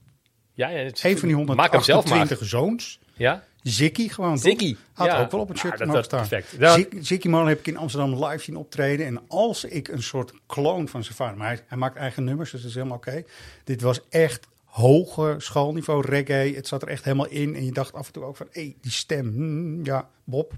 ja, 0.53 0.67
ja 0.69 0.77
het 0.83 0.97
is- 0.97 1.03
een 1.03 1.17
van 1.17 1.27
die 1.27 1.37
Maak 1.37 1.71
hem 1.71 1.81
zelf 1.81 2.03
maar. 2.05 2.17
128 2.17 2.47
zoons. 2.47 2.99
Ja, 3.13 3.43
Ziggy 3.63 4.09
gewoon. 4.09 4.37
Ziggy. 4.39 4.75
Had 4.93 5.07
ja. 5.07 5.21
ook 5.21 5.31
wel 5.31 5.39
op 5.39 5.47
het 5.47 5.57
shirt 5.57 5.79
Nou, 5.79 5.85
dat, 5.91 6.09
dat 6.09 6.25
staan. 6.25 6.43
perfect. 6.57 7.07
Ziggy 7.07 7.27
man 7.27 7.47
heb 7.47 7.59
ik 7.59 7.67
in 7.67 7.77
Amsterdam 7.77 8.25
live 8.25 8.43
zien 8.43 8.55
optreden. 8.55 9.05
En 9.05 9.21
als 9.27 9.63
ik 9.63 9.87
een 9.87 10.03
soort 10.03 10.33
kloon 10.45 10.87
van 10.87 11.03
zijn 11.03 11.15
vader... 11.15 11.37
Maar 11.37 11.47
hij, 11.47 11.59
hij 11.67 11.77
maakt 11.77 11.95
eigen 11.95 12.23
nummers, 12.23 12.51
dus 12.51 12.59
dat 12.61 12.69
is 12.69 12.75
helemaal 12.75 12.97
oké. 12.97 13.23
Dit 13.63 13.81
was 13.81 14.01
echt 14.09 14.47
hoger 14.71 15.41
schoolniveau 15.41 16.05
reggae. 16.07 16.55
Het 16.55 16.67
zat 16.67 16.81
er 16.81 16.87
echt 16.87 17.03
helemaal 17.03 17.27
in. 17.27 17.55
En 17.55 17.65
je 17.65 17.71
dacht 17.71 17.93
af 17.93 18.07
en 18.07 18.13
toe 18.13 18.23
ook 18.23 18.35
van... 18.35 18.47
Hé, 18.51 18.75
die 18.81 18.91
stem. 18.91 19.31
hmm, 19.33 19.85
ja, 19.85 20.09
Bob, 20.23 20.53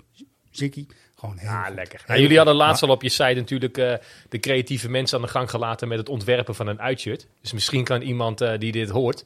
Ziggy. 0.52 0.86
Gewoon 1.16 1.38
heel 1.38 1.50
Ah, 1.50 1.74
lekker. 1.74 1.98
Heel 1.98 2.08
Nou, 2.08 2.22
jullie 2.22 2.38
hadden 2.38 2.56
laatst 2.56 2.84
al 2.84 2.90
op 2.90 3.02
je 3.02 3.10
site 3.10 3.34
natuurlijk 3.34 3.78
eh, 3.78 3.94
de 4.30 4.40
creatieve 4.40 4.90
mensen 4.90 5.18
aan 5.18 5.24
de 5.24 5.30
gang 5.30 5.50
gelaten 5.50 5.88
met 5.88 5.98
het 5.98 6.10
ontwerpen 6.10 6.56
van 6.56 6.68
een 6.68 6.82
uitshirt. 6.82 7.28
Dus 7.42 7.54
misschien 7.54 7.84
kan 7.84 8.02
iemand 8.02 8.42
eh, 8.42 8.60
die 8.60 8.72
dit 8.72 8.90
hoort 8.90 9.26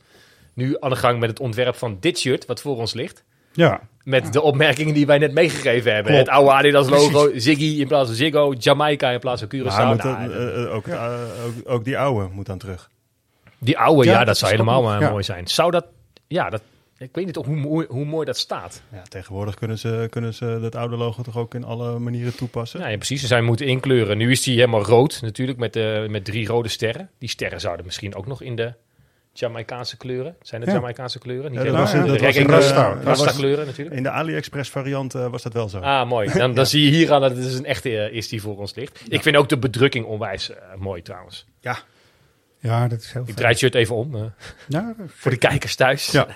nu 0.54 0.76
aan 0.80 0.90
de 0.90 0.96
gang 0.96 1.20
met 1.20 1.30
het 1.30 1.40
ontwerp 1.40 1.76
van 1.76 1.98
dit 2.00 2.20
shirt, 2.20 2.46
wat 2.46 2.62
voor 2.62 2.78
ons 2.78 2.94
ligt. 2.94 3.24
Ja, 3.54 3.82
Met 4.04 4.34
de 4.34 4.42
opmerkingen 4.42 4.94
die 4.94 5.06
wij 5.06 5.18
net 5.18 5.34
meegegeven 5.34 5.94
hebben. 5.94 6.12
Klopt. 6.12 6.28
Het 6.28 6.36
oude 6.38 6.52
Adidas 6.52 6.90
logo, 6.90 7.32
Ziggy 7.36 7.80
in 7.80 7.88
plaats 7.88 8.08
van 8.08 8.16
Ziggo, 8.16 8.54
Jamaica 8.60 9.10
in 9.10 9.20
plaats 9.20 9.42
van 9.42 9.50
Curaçao. 9.50 9.88
Moet 9.88 10.04
Nou, 10.04 10.32
eh, 10.32 10.76
ook, 10.76 10.88
ook, 10.88 11.54
ook 11.64 11.84
die 11.86 11.98
oude 11.98 12.28
moet 12.34 12.46
dan 12.46 12.58
terug. 12.58 12.90
Die 13.58 13.78
oude, 13.78 14.06
Ja, 14.06 14.20
ja, 14.20 14.24
dat 14.26 14.38
zou 14.38 14.52
helemaal 14.52 14.82
maar 14.82 15.02
ja. 15.02 15.10
mooi 15.10 15.24
zijn. 15.24 15.48
Zou 15.48 15.72
dat, 15.72 15.86
ja, 16.28 16.50
dat, 16.50 16.62
ik 16.98 17.10
weet 17.14 17.26
niet 17.26 17.36
hoe, 17.36 17.56
mooi- 17.56 17.88
hoe 17.90 18.06
mooi 18.06 18.26
dat 18.26 18.38
staat. 18.38 18.82
Ja, 18.92 19.02
tegenwoordig 19.02 19.56
kunnen 19.56 19.78
ze, 19.78 20.08
kunnen 20.10 20.34
ze 20.34 20.58
dat 20.62 20.76
oude 20.76 20.96
logo 20.98 21.22
toch 21.22 21.38
ook 21.38 21.54
in 21.54 21.64
alle 21.64 22.00
manieren 22.00 22.36
toepassen. 22.36 22.80
Ja, 22.80 22.88
ja, 22.88 22.96
precies. 22.96 23.22
Ze 23.22 23.28
zijn 23.28 23.44
moeten 23.44 23.66
inkleuren. 23.66 24.18
Nu 24.18 24.32
is 24.32 24.44
die 24.44 24.56
helemaal 24.56 24.84
rood 24.84 25.20
natuurlijk, 25.22 25.58
met, 25.58 25.76
eh, 25.76 26.06
met 26.08 26.26
drie 26.26 26.48
rode 26.48 26.70
sterren. 26.70 27.10
Die 27.20 27.30
sterren 27.30 27.60
zouden 27.60 27.86
misschien 27.86 28.16
ook 28.16 28.28
nog 28.28 28.42
in 28.42 28.56
de 28.56 28.74
Jamaicaanse 29.34 29.98
kleuren. 29.98 30.36
Zijn 30.42 30.62
het 30.62 30.70
Ja. 30.70 30.76
Jamaicaanse 30.76 31.20
kleuren? 31.20 31.52
Niet 31.52 31.60
Ja, 31.60 31.66
dat 31.66 31.74
helemaal. 31.76 31.94
was- 31.94 32.06
de 32.06 32.12
dat 32.12 32.20
was 32.20 32.20
reggae 32.28 32.42
in 32.42 32.48
de- 32.48 32.54
Rasta, 32.54 32.94
dat 32.96 33.04
Rasta 33.04 33.26
was- 33.26 33.36
kleuren 33.36 33.66
natuurlijk. 33.66 33.96
In 33.96 34.04
de 34.04 34.10
AliExpress 34.10 34.70
variant 34.70 35.16
eh, 35.16 35.28
was 35.28 35.44
dat 35.44 35.54
wel 35.54 35.70
zo. 35.70 35.80
Ah, 35.80 36.08
mooi. 36.10 36.30
Dan, 36.34 36.54
dan 36.60 36.66
zie 36.66 36.84
je 36.84 36.90
hier 36.92 37.14
aan 37.14 37.22
dat 37.22 37.32
het 37.32 37.44
dus 37.44 37.54
een 37.58 37.66
echte 37.66 37.98
eh, 38.00 38.16
is 38.16 38.28
die 38.30 38.42
voor 38.42 38.58
ons 38.58 38.76
ligt. 38.76 39.02
Ik 39.08 39.22
vind 39.22 39.36
ook 39.36 39.50
de 39.50 39.58
bedrukking 39.58 40.06
onwijs 40.06 40.50
eh, 40.50 40.58
mooi 40.78 41.02
trouwens. 41.02 41.46
Ja, 41.62 41.78
ja 42.60 42.88
dat 42.88 43.00
is 43.00 43.12
heel 43.12 43.24
Ik 43.26 43.36
draai 43.36 43.50
het 43.50 43.58
shirt 43.60 43.76
even 43.76 43.96
om 43.96 44.16
eh, 44.16 44.22
Ja, 44.68 44.96
voor 45.20 45.32
de 45.32 45.38
kijkers 45.38 45.76
thuis. 45.76 46.12
Ja. 46.12 46.28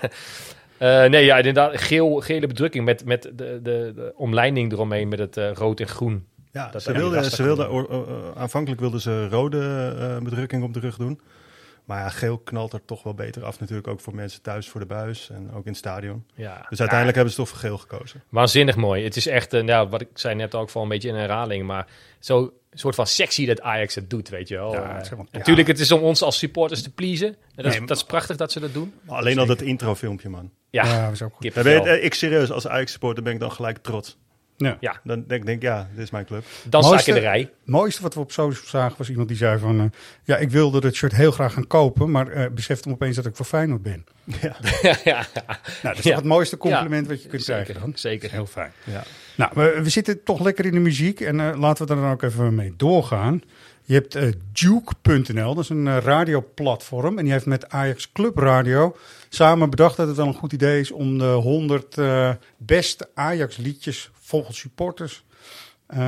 Eh, 0.78 1.04
nee, 1.04 1.24
ja, 1.24 1.36
inderdaad. 1.36 1.80
Geel, 1.80 2.20
gele 2.20 2.46
bedrukking 2.46 2.84
met, 2.84 3.04
met 3.04 3.22
de, 3.22 3.30
de, 3.62 3.92
de 3.94 4.12
omleiding 4.16 4.72
eromheen 4.72 5.08
met 5.08 5.18
het 5.18 5.36
eh, 5.36 5.52
rood 5.52 5.80
en 5.80 5.88
groen. 5.88 6.26
ja 6.52 6.70
Dat 6.70 6.82
ze 6.82 6.92
wilden, 6.92 7.24
ze 7.24 7.42
wilden, 7.42 8.36
aanvankelijk 8.36 8.80
wilden 8.80 9.00
ze 9.00 9.28
rode 9.28 10.20
bedrukking 10.22 10.62
op 10.62 10.74
de 10.74 10.80
rug 10.80 10.96
doen. 10.96 11.20
Maar 11.84 11.98
ja, 11.98 12.08
geel 12.08 12.38
knalt 12.38 12.72
er 12.72 12.84
toch 12.84 13.02
wel 13.02 13.14
beter 13.14 13.44
af 13.44 13.60
natuurlijk. 13.60 13.88
Ook 13.88 14.00
voor 14.00 14.14
mensen 14.14 14.42
thuis 14.42 14.68
voor 14.68 14.80
de 14.80 14.86
buis 14.86 15.30
en 15.30 15.50
ook 15.52 15.64
in 15.64 15.70
het 15.70 15.76
stadion. 15.76 16.26
Ja. 16.34 16.66
Dus 16.68 16.78
uiteindelijk 16.78 17.16
hebben 17.16 17.34
ze 17.34 17.40
toch 17.40 17.48
voor 17.48 17.58
geel 17.58 17.78
gekozen. 17.78 18.22
Waanzinnig 18.28 18.76
mooi. 18.76 19.04
Het 19.04 19.16
is 19.16 19.26
echt, 19.26 19.52
eh, 19.52 19.62
nou, 19.62 19.88
wat 19.88 20.00
ik 20.00 20.08
zei 20.14 20.34
net 20.34 20.54
ook 20.54 20.72
wel 20.72 20.82
een 20.82 20.88
beetje 20.88 21.08
in 21.08 21.14
herhaling, 21.14 21.66
maar 21.66 21.86
zo 22.18 22.52
een 22.70 22.78
soort 22.78 22.94
van 22.94 23.06
sexy 23.06 23.46
dat 23.46 23.60
Ajax 23.60 23.94
het 23.94 24.10
doet, 24.10 24.28
weet 24.28 24.48
je 24.48 24.56
wel. 24.56 24.72
Ja, 24.72 24.90
Eh, 24.90 24.96
het 24.96 25.32
Natuurlijk, 25.32 25.68
het 25.68 25.78
is 25.80 25.92
om 25.92 26.00
ons 26.02 26.22
als 26.22 26.38
supporters 26.38 26.82
te 26.82 26.92
pleasen. 26.92 27.28
En 27.28 27.36
dat, 27.54 27.66
is, 27.66 27.78
Nee, 27.78 27.86
dat 27.86 27.96
is 27.96 28.04
prachtig 28.04 28.36
dat 28.36 28.52
ze 28.52 28.60
dat 28.60 28.72
doen. 28.72 28.94
Maar 29.02 29.16
alleen 29.16 29.38
al 29.38 29.46
dat 29.46 29.62
introfilmpje, 29.62 30.28
man. 30.28 30.50
Ja, 30.70 30.84
Ja, 30.84 31.04
dat 31.04 31.12
is 31.12 31.22
ook 31.22 31.34
goed. 31.34 31.44
Ik 32.02 32.14
serieus, 32.14 32.50
als 32.50 32.66
Ajax-supporter 32.66 33.22
ben 33.22 33.32
ik 33.32 33.40
dan 33.40 33.52
gelijk 33.52 33.78
trots. 33.78 34.18
Ja. 34.64 34.76
Ja, 34.80 35.00
Dan 35.04 35.24
denk 35.28 35.40
ik, 35.40 35.46
denk, 35.46 35.62
ja, 35.62 35.88
dit 35.94 36.02
is 36.04 36.10
mijn 36.10 36.24
club. 36.24 36.44
dan 36.64 36.82
sta 36.84 36.98
ik 36.98 37.06
in 37.06 37.14
de 37.14 37.20
rij. 37.20 37.38
Het 37.40 37.50
mooiste 37.64 38.02
wat 38.02 38.14
we 38.14 38.20
op 38.20 38.32
social 38.32 38.66
zagen 38.66 38.98
was 38.98 39.08
iemand 39.10 39.28
die 39.28 39.36
zei 39.36 39.58
van... 39.58 39.78
eh, 39.80 39.84
ja, 40.24 40.36
ik 40.36 40.50
wilde 40.50 40.86
het 40.86 40.94
shirt 40.94 41.14
heel 41.14 41.30
graag 41.32 41.52
gaan 41.52 41.66
kopen, 41.66 42.10
maar 42.10 42.28
eh 42.28 42.50
besefte 42.50 42.88
me 42.88 42.94
opeens 42.94 43.16
dat 43.16 43.26
ik 43.26 43.36
voor 43.36 43.46
Feyenoord 43.46 43.82
ben. 43.82 44.04
Ja. 44.40 44.56
ja, 45.04 45.26
Nou, 45.34 45.56
dat 45.82 45.98
is 45.98 46.02
Ja. 46.04 46.10
toch 46.10 46.14
het 46.14 46.24
mooiste 46.24 46.56
compliment 46.56 47.06
wat 47.06 47.22
je 47.22 47.28
kunt 47.28 47.42
zeker, 47.42 47.62
krijgen 47.64 47.84
dan. 47.84 47.92
zeker. 47.98 48.30
Heel 48.30 48.46
fijn. 48.46 48.72
Ja. 48.84 49.02
Nou, 49.36 49.50
we, 49.54 49.80
we 49.82 49.88
zitten 49.90 50.22
toch 50.24 50.40
lekker 50.40 50.64
in 50.64 50.72
de 50.72 50.78
muziek 50.80 51.20
en 51.20 51.40
eh, 51.40 51.58
laten 51.58 51.86
we 51.86 51.94
er 51.94 52.00
dan 52.00 52.10
ook 52.10 52.22
even 52.22 52.54
mee 52.54 52.74
doorgaan. 52.76 53.42
Je 53.84 53.94
hebt 53.94 54.18
Duke.nl, 54.52 55.54
dat 55.54 55.64
is 55.64 55.68
een 55.70 55.86
eh, 55.88 55.96
radioplatform. 55.96 57.18
En 57.18 57.24
die 57.24 57.32
heeft 57.32 57.46
met 57.46 57.68
Ajax 57.68 58.12
Club 58.12 58.36
Radio 58.38 58.96
samen 59.28 59.70
bedacht 59.70 59.96
dat 59.96 60.06
het 60.06 60.16
wel 60.16 60.26
een 60.26 60.34
goed 60.34 60.52
idee 60.52 60.80
is 60.80 60.90
om 60.90 61.18
de 61.18 61.24
100 61.24 61.98
eh, 61.98 62.30
beste 62.56 63.08
Ajax 63.14 63.56
liedjes 63.56 64.10
volgens 64.32 64.58
supporters 64.58 65.24
eh, 65.86 65.98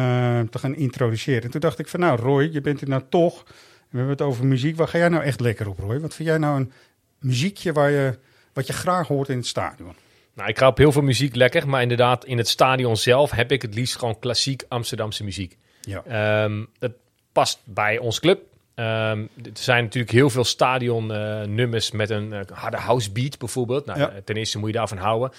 te 0.51 0.59
gaan 0.59 0.75
introduceren. 0.75 1.43
En 1.43 1.51
toen 1.51 1.61
dacht 1.61 1.79
ik 1.79 1.89
van 1.89 2.01
nou 2.01 2.21
Roy, 2.21 2.49
je 2.53 2.61
bent 2.61 2.81
er 2.81 2.89
nou 2.89 3.03
toch. 3.09 3.45
We 3.91 3.97
hebben 4.01 4.09
het 4.17 4.23
over 4.27 4.47
muziek. 4.47 4.77
Waar 4.77 4.89
ga 4.89 4.99
jij 4.99 5.09
nou 5.09 5.23
echt 5.25 5.41
lekker 5.41 5.69
op 5.69 5.79
Roy? 5.79 6.01
Wat 6.01 6.15
vind 6.15 6.29
jij 6.29 6.39
nou 6.39 6.61
een 6.61 6.73
muziekje 7.19 7.73
waar 7.73 7.91
je, 7.91 8.19
wat 8.53 8.67
je 8.67 8.73
graag 8.73 9.09
hoort 9.09 9.29
in 9.29 9.37
het 9.37 9.47
stadion? 9.47 9.95
Nou, 10.35 10.49
ik 10.49 10.59
ga 10.59 10.67
op 10.67 10.77
heel 10.79 10.93
veel 10.93 11.03
muziek 11.03 11.35
lekker, 11.35 11.69
maar 11.69 11.83
inderdaad, 11.83 12.25
in 12.25 12.39
het 12.39 12.49
stadion 12.49 12.97
zelf 12.97 13.31
heb 13.31 13.53
ik 13.53 13.63
het 13.63 13.75
liefst 13.75 13.97
gewoon 13.97 14.19
klassiek 14.19 14.63
Amsterdamse 14.69 15.25
muziek. 15.25 15.57
Ja. 15.81 16.03
Ehm, 16.05 16.65
dat 16.79 16.93
past 17.33 17.61
bij 17.65 17.99
ons 17.99 18.21
club. 18.21 18.41
Ehm, 18.75 19.21
er 19.45 19.51
zijn 19.53 19.85
natuurlijk 19.85 20.13
heel 20.13 20.31
veel 20.31 20.45
stadionnummers 20.45 21.91
met 21.91 22.11
een 22.11 22.33
eh, 22.33 22.41
harde 22.53 22.77
house 22.77 23.11
beat 23.13 23.39
bijvoorbeeld. 23.39 23.87
Nou, 23.87 23.99
Ja. 23.99 24.09
eh, 24.11 24.17
ten 24.25 24.37
eerste 24.37 24.59
moet 24.59 24.69
je 24.69 24.75
daarvan 24.77 24.99
houden. 24.99 25.31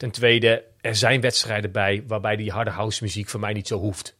Ten 0.00 0.10
tweede, 0.10 0.64
er 0.80 0.96
zijn 0.96 1.20
wedstrijden 1.20 1.72
bij 1.72 2.04
waarbij 2.06 2.36
die 2.36 2.50
harde 2.50 2.70
house 2.70 3.02
muziek 3.02 3.28
voor 3.28 3.40
mij 3.40 3.52
niet 3.52 3.66
zo 3.66 3.78
hoeft. 3.78 4.16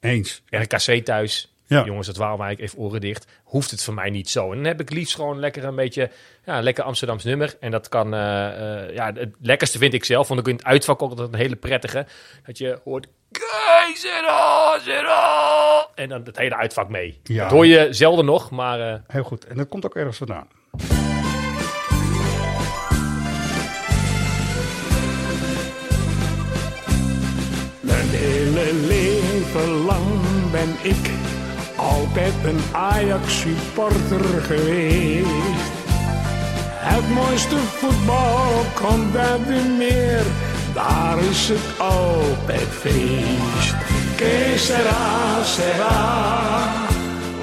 Eens. 0.00 0.42
RKC 0.50 1.04
thuis, 1.04 1.54
Ja. 1.66 1.84
jongens, 1.84 2.06
het 2.06 2.18
eigenlijk 2.18 2.60
even 2.60 2.78
oren 2.78 3.00
dicht. 3.00 3.26
Hoeft 3.44 3.70
het 3.70 3.82
voor 3.84 3.94
mij 3.94 4.10
niet 4.10 4.30
zo. 4.30 4.50
En 4.50 4.56
dan 4.56 4.64
heb 4.66 4.80
ik 4.80 4.90
liefst 4.90 5.14
gewoon 5.14 5.38
lekker 5.38 5.64
een 5.64 5.74
beetje, 5.74 6.10
ja, 6.44 6.60
lekker 6.62 6.84
Amsterdams 6.84 7.24
nummer. 7.24 7.56
En 7.60 7.70
dat 7.70 7.88
kan, 7.88 8.14
eh, 8.14 8.82
eh, 8.82 8.94
ja, 8.94 9.12
het 9.12 9.34
lekkerste 9.40 9.78
vind 9.78 9.94
ik 9.94 10.04
zelf, 10.04 10.28
want 10.28 10.40
ik 10.40 10.48
in 10.48 10.54
het 10.56 10.64
uitvak 10.64 11.02
ook 11.02 11.10
altijd 11.10 11.32
een 11.32 11.38
hele 11.38 11.56
prettige. 11.56 12.06
Dat 12.46 12.58
je 12.58 12.80
hoort, 12.84 13.06
Keizera, 13.30 14.78
zera. 14.78 15.88
En 15.94 16.08
dan 16.08 16.22
het 16.24 16.36
hele 16.36 16.56
uitvak 16.56 16.88
mee. 16.88 17.20
Ja. 17.22 17.42
Dat 17.42 17.52
hoor 17.52 17.66
je 17.66 17.88
zelden 17.90 18.24
nog, 18.24 18.50
maar 18.50 18.80
eh, 18.80 19.00
Heel 19.06 19.22
goed. 19.24 19.46
En 19.46 19.56
dat 19.56 19.68
komt 19.68 19.84
ook 19.84 19.96
ergens 19.96 20.16
vandaan. 20.16 20.48
Ik 30.88 31.10
altijd 31.76 32.34
een 32.44 32.60
Ajax-supporter 32.72 34.42
geweest. 34.42 35.76
Het 36.90 37.10
mooiste 37.10 37.56
voetbal 37.56 38.64
komt 38.74 39.16
uit 39.16 39.46
de 39.46 39.74
meer, 39.78 40.22
daar 40.74 41.18
is 41.30 41.48
het 41.48 41.78
altijd 41.78 42.68
feest. 42.70 43.74
Que 44.16 44.54
sera, 44.56 45.92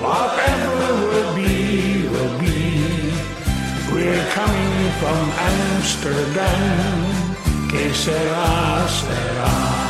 whatever 0.02 0.94
will 1.10 1.34
be, 1.34 2.10
will 2.12 2.38
be. 2.40 2.64
We're 3.94 4.26
coming 4.34 4.92
from 5.00 5.26
Amsterdam, 5.52 6.98
que 7.68 7.94
sera, 7.94 8.88
sera. 8.88 9.86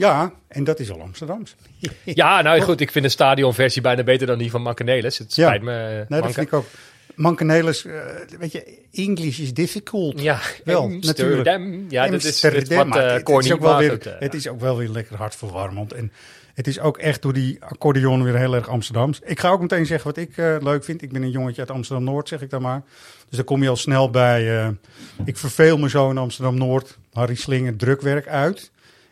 Ja, 0.00 0.32
en 0.48 0.64
dat 0.64 0.80
is 0.80 0.90
al 0.90 1.00
Amsterdams. 1.00 1.54
ja, 2.04 2.42
nou 2.42 2.60
goed, 2.60 2.80
ik 2.80 2.90
vind 2.90 3.04
de 3.04 3.10
stadionversie 3.10 3.82
bijna 3.82 4.02
beter 4.02 4.26
dan 4.26 4.38
die 4.38 4.50
van 4.50 4.62
Mankenelis. 4.62 5.18
Het 5.18 5.34
Ja. 5.34 5.46
spijt 5.46 5.62
me, 5.62 5.72
eh, 5.72 6.08
Nee, 6.08 6.20
dat 6.20 6.32
vind 6.32 6.46
ik 6.46 6.52
ook. 6.52 6.66
Mankenelis, 7.14 7.84
eh 7.84 7.92
weet 8.38 8.52
je, 8.52 8.78
English 8.92 9.38
is 9.38 9.54
difficult. 9.54 10.20
Ja, 10.20 10.40
wel, 10.64 10.82
Amsterdam. 10.82 11.28
natuurlijk. 11.36 11.90
Ja, 11.92 12.08
dit 12.08 12.24
is, 12.24 12.44
is 12.44 12.68
wat 12.68 12.86
uh, 12.86 13.12
het, 13.12 13.28
is 13.44 13.52
ook 13.52 13.60
wel 13.60 13.78
weer, 13.78 14.16
het 14.18 14.34
is 14.34 14.48
ook 14.48 14.60
wel 14.60 14.76
weer 14.76 14.88
lekker 14.88 15.16
hartverwarmend. 15.16 15.92
En 15.92 16.12
het 16.54 16.66
is 16.66 16.80
ook 16.80 16.98
echt 16.98 17.22
door 17.22 17.32
die 17.32 17.64
accordeon 17.64 18.22
weer 18.22 18.36
heel 18.36 18.54
erg 18.54 18.68
Amsterdams. 18.68 19.20
Ik 19.24 19.40
ga 19.40 19.48
ook 19.48 19.60
meteen 19.60 19.86
zeggen 19.86 20.06
wat 20.06 20.16
ik 20.16 20.36
leuk 20.62 20.84
vind. 20.84 21.02
Ik 21.02 21.12
ben 21.12 21.22
een 21.22 21.30
jongetje 21.30 21.60
uit 21.60 21.70
Amsterdam-Noord, 21.70 22.28
zeg 22.28 22.42
ik 22.42 22.50
dan 22.50 22.62
maar. 22.62 22.82
Dus 23.28 23.36
dan 23.36 23.44
kom 23.44 23.62
je 23.62 23.68
al 23.68 23.76
snel 23.76 24.10
bij... 24.10 24.74
ik 25.24 25.36
verveel 25.36 25.78
me 25.78 25.88
zo 25.88 26.10
in 26.10 26.18
Amsterdam-Noord. 26.18 26.98
Harry 27.12 27.34
Slinger, 27.34 27.76
drukwerk 27.76 28.28
uit. 28.28 28.70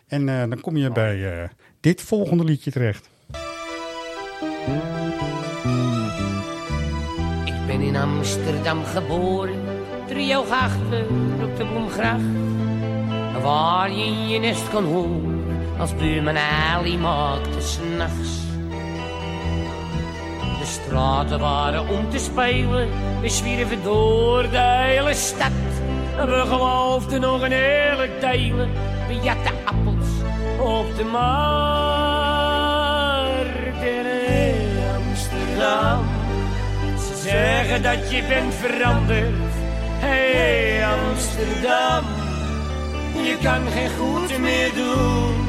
En 0.09 0.29
eh, 0.29 0.49
dan 0.49 0.61
kom 0.61 0.77
je 0.77 0.91
bij 0.91 1.43
eh, 1.43 1.49
dit 1.81 2.03
volgende 2.03 2.45
liedje 2.45 2.71
terecht. 2.71 3.09
Ik 7.45 7.67
ben 7.67 7.81
in 7.81 7.97
Amsterdam 7.97 8.85
geboren, 8.85 9.61
driehoog 10.07 10.51
achter 10.51 11.05
op 11.43 11.57
de 11.57 11.67
Bloemgracht. 11.67 12.23
Waar 13.43 13.91
je 13.91 14.05
in 14.05 14.29
je 14.29 14.39
nest 14.39 14.71
kon 14.71 14.85
horen, 14.85 15.45
als 15.79 15.97
buurman 15.97 16.37
Ali 16.37 16.99
maakte 16.99 17.61
s'nachts. 17.61 18.47
De 20.59 20.65
straten 20.65 21.39
waren 21.39 21.89
om 21.89 22.11
te 22.11 22.19
spelen, 22.19 22.89
we 23.21 23.29
zwierven 23.29 23.83
door 23.83 24.43
de 24.43 24.59
hele 24.59 25.15
stad. 25.15 25.53
En 26.19 26.27
we 26.27 26.45
geloofden 26.47 27.21
nog 27.21 27.43
een 27.43 27.53
eerlijk 27.53 28.21
delen, 28.21 28.71
we 29.09 29.15
jatten 29.23 29.55
appels 29.65 29.88
op 30.59 30.97
de 30.97 31.05
markt 31.05 31.29
in 33.83 34.07
Amsterdam. 34.97 36.05
Ze 36.99 37.17
zeggen 37.23 37.83
dat 37.83 38.11
je 38.11 38.23
bent 38.29 38.55
veranderd. 38.55 39.35
Hey 40.01 40.87
Amsterdam, 40.87 42.05
je 43.25 43.37
kan 43.43 43.67
geen 43.73 43.91
goed 43.99 44.39
meer 44.39 44.73
doen. 44.75 45.47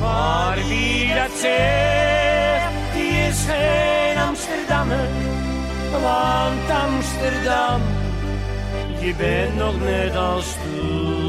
Maar 0.00 0.56
wie 0.68 1.14
dat 1.14 1.30
zegt, 1.40 2.72
die 2.94 3.12
is 3.28 3.44
geen 3.46 4.18
Amsterdammer. 4.18 5.08
Want 5.90 6.70
Amsterdam, 6.70 7.80
je 8.98 9.14
bent 9.18 9.56
nog 9.56 9.80
net 9.80 10.16
als 10.16 10.46
toen. 10.62 11.25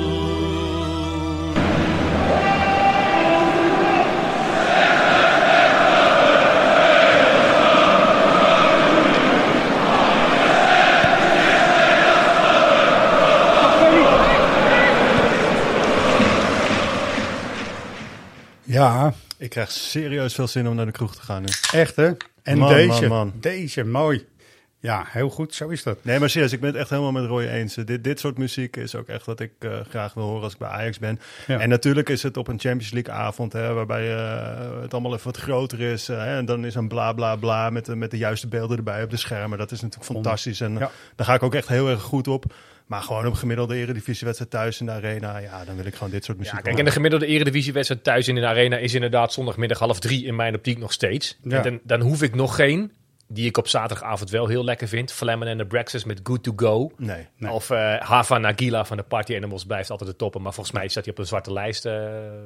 Ja, 18.78 19.14
Ik 19.38 19.50
krijg 19.50 19.72
serieus 19.72 20.34
veel 20.34 20.48
zin 20.48 20.68
om 20.68 20.76
naar 20.76 20.86
de 20.86 20.92
kroeg 20.92 21.16
te 21.16 21.22
gaan 21.22 21.42
nu. 21.42 21.48
echt 21.72 21.96
hè. 21.96 22.12
En 22.44 22.58
Man, 22.58 22.74
deze, 22.74 23.00
man, 23.02 23.10
man. 23.10 23.34
deze, 23.36 23.84
mooi. 23.84 24.26
Ja, 24.80 25.06
heel 25.08 25.30
goed, 25.30 25.56
zo 25.56 25.68
is 25.68 25.84
dat. 25.84 25.98
Nee, 26.04 26.20
maar 26.20 26.30
serieus, 26.30 26.52
ik 26.54 26.60
ben 26.60 26.70
het 26.70 26.80
echt 26.80 26.90
helemaal 26.90 27.12
met 27.12 27.26
Roy 27.26 27.44
eens. 27.46 27.76
Dit, 27.76 28.04
dit 28.04 28.20
soort 28.20 28.38
muziek 28.38 28.76
is 28.76 28.96
ook 28.96 29.08
echt 29.08 29.26
wat 29.26 29.40
ik 29.40 29.52
eh, 29.60 29.80
graag 29.90 30.14
wil 30.14 30.24
horen 30.24 30.44
als 30.44 30.54
ik 30.54 30.60
bij 30.60 30.68
Ajax 30.70 31.00
ben. 31.00 31.20
Ja. 31.48 31.60
En 31.60 31.70
natuurlijk 31.70 32.10
is 32.10 32.24
het 32.24 32.38
op 32.38 32.48
een 32.48 32.60
Champions 32.60 32.92
League 32.92 33.14
avond, 33.14 33.54
hè, 33.54 33.74
waarbij 33.74 34.16
eh, 34.16 34.82
het 34.82 34.94
allemaal 34.94 35.14
even 35.14 35.26
wat 35.26 35.38
groter 35.38 35.80
is. 35.82 36.10
eh, 36.10 36.18
hè, 36.18 36.38
en 36.38 36.46
dan 36.46 36.66
is 36.66 36.76
een 36.76 36.88
bla 36.88 37.14
bla 37.14 37.36
bla 37.36 37.70
met, 37.70 37.86
de- 37.86 37.96
met 37.96 38.12
de 38.12 38.18
juiste 38.18 38.48
beelden 38.48 38.78
erbij 38.78 39.04
op 39.04 39.10
de 39.10 39.18
schermen. 39.18 39.58
Dat 39.58 39.72
is 39.72 39.82
natuurlijk 39.82 40.12
fantastisch. 40.12 40.62
En 40.62 40.74
eh, 40.74 40.80
Ja. 40.80 40.92
daar 41.16 41.26
ga 41.26 41.34
ik 41.34 41.44
ook 41.44 41.56
echt 41.56 41.68
heel 41.68 41.90
erg 41.90 42.02
goed 42.02 42.28
op. 42.28 42.46
Maar 42.86 43.02
gewoon 43.02 43.26
op 43.28 43.34
gemiddelde 43.34 43.76
eredivisiewedstrijd 43.76 44.52
thuis 44.52 44.80
in 44.80 44.86
de 44.86 44.92
arena, 44.92 45.38
ja, 45.38 45.66
dan 45.66 45.76
wil 45.76 45.86
ik 45.86 45.94
gewoon 45.96 46.10
dit 46.12 46.24
soort 46.26 46.38
muziek 46.38 46.54
Ja, 46.56 46.62
kijk, 46.62 46.78
en 46.78 46.86
de 46.86 46.92
gemiddelde 46.92 47.26
eredivisiewedstrijd 47.26 48.04
thuis 48.04 48.28
in 48.28 48.36
de 48.36 48.46
arena 48.48 48.78
is 48.78 48.94
inderdaad 48.94 49.34
zondagmiddag 49.34 49.80
half 49.80 50.00
drie 50.00 50.26
in 50.26 50.36
mijn 50.36 50.56
optiek 50.56 50.78
nog 50.78 50.92
steeds. 50.94 51.38
Ja. 51.42 51.58
En 51.58 51.64
dan, 51.64 51.80
dan 51.84 52.02
hoef 52.02 52.22
ik 52.22 52.36
nog 52.36 52.56
geen, 52.56 52.92
die 53.28 53.46
ik 53.46 53.58
op 53.58 53.68
zaterdagavond 53.68 54.30
wel 54.30 54.48
heel 54.48 54.64
lekker 54.64 54.88
vind. 54.88 55.12
Flemmen 55.12 55.48
en 55.48 55.58
de 55.58 55.66
Breakfast 55.66 56.06
met 56.06 56.20
Good 56.24 56.44
to 56.44 56.54
Go. 56.56 56.92
Nee. 56.98 57.28
Nee. 57.38 57.52
Of 57.52 57.70
eh 57.70 58.00
Hava 58.00 58.38
Nagila 58.38 58.86
van 58.86 58.98
de 58.98 59.04
Party 59.04 59.36
Animals 59.36 59.66
blijft 59.66 59.90
altijd 59.90 60.10
de 60.10 60.16
toppen. 60.16 60.42
Maar 60.42 60.54
volgens 60.54 60.76
mij 60.76 60.88
staat 60.88 61.04
hij 61.04 61.14
op 61.14 61.20
een 61.20 61.26
zwarte 61.26 61.54
lijst, 61.54 61.86
eh, 61.86 61.94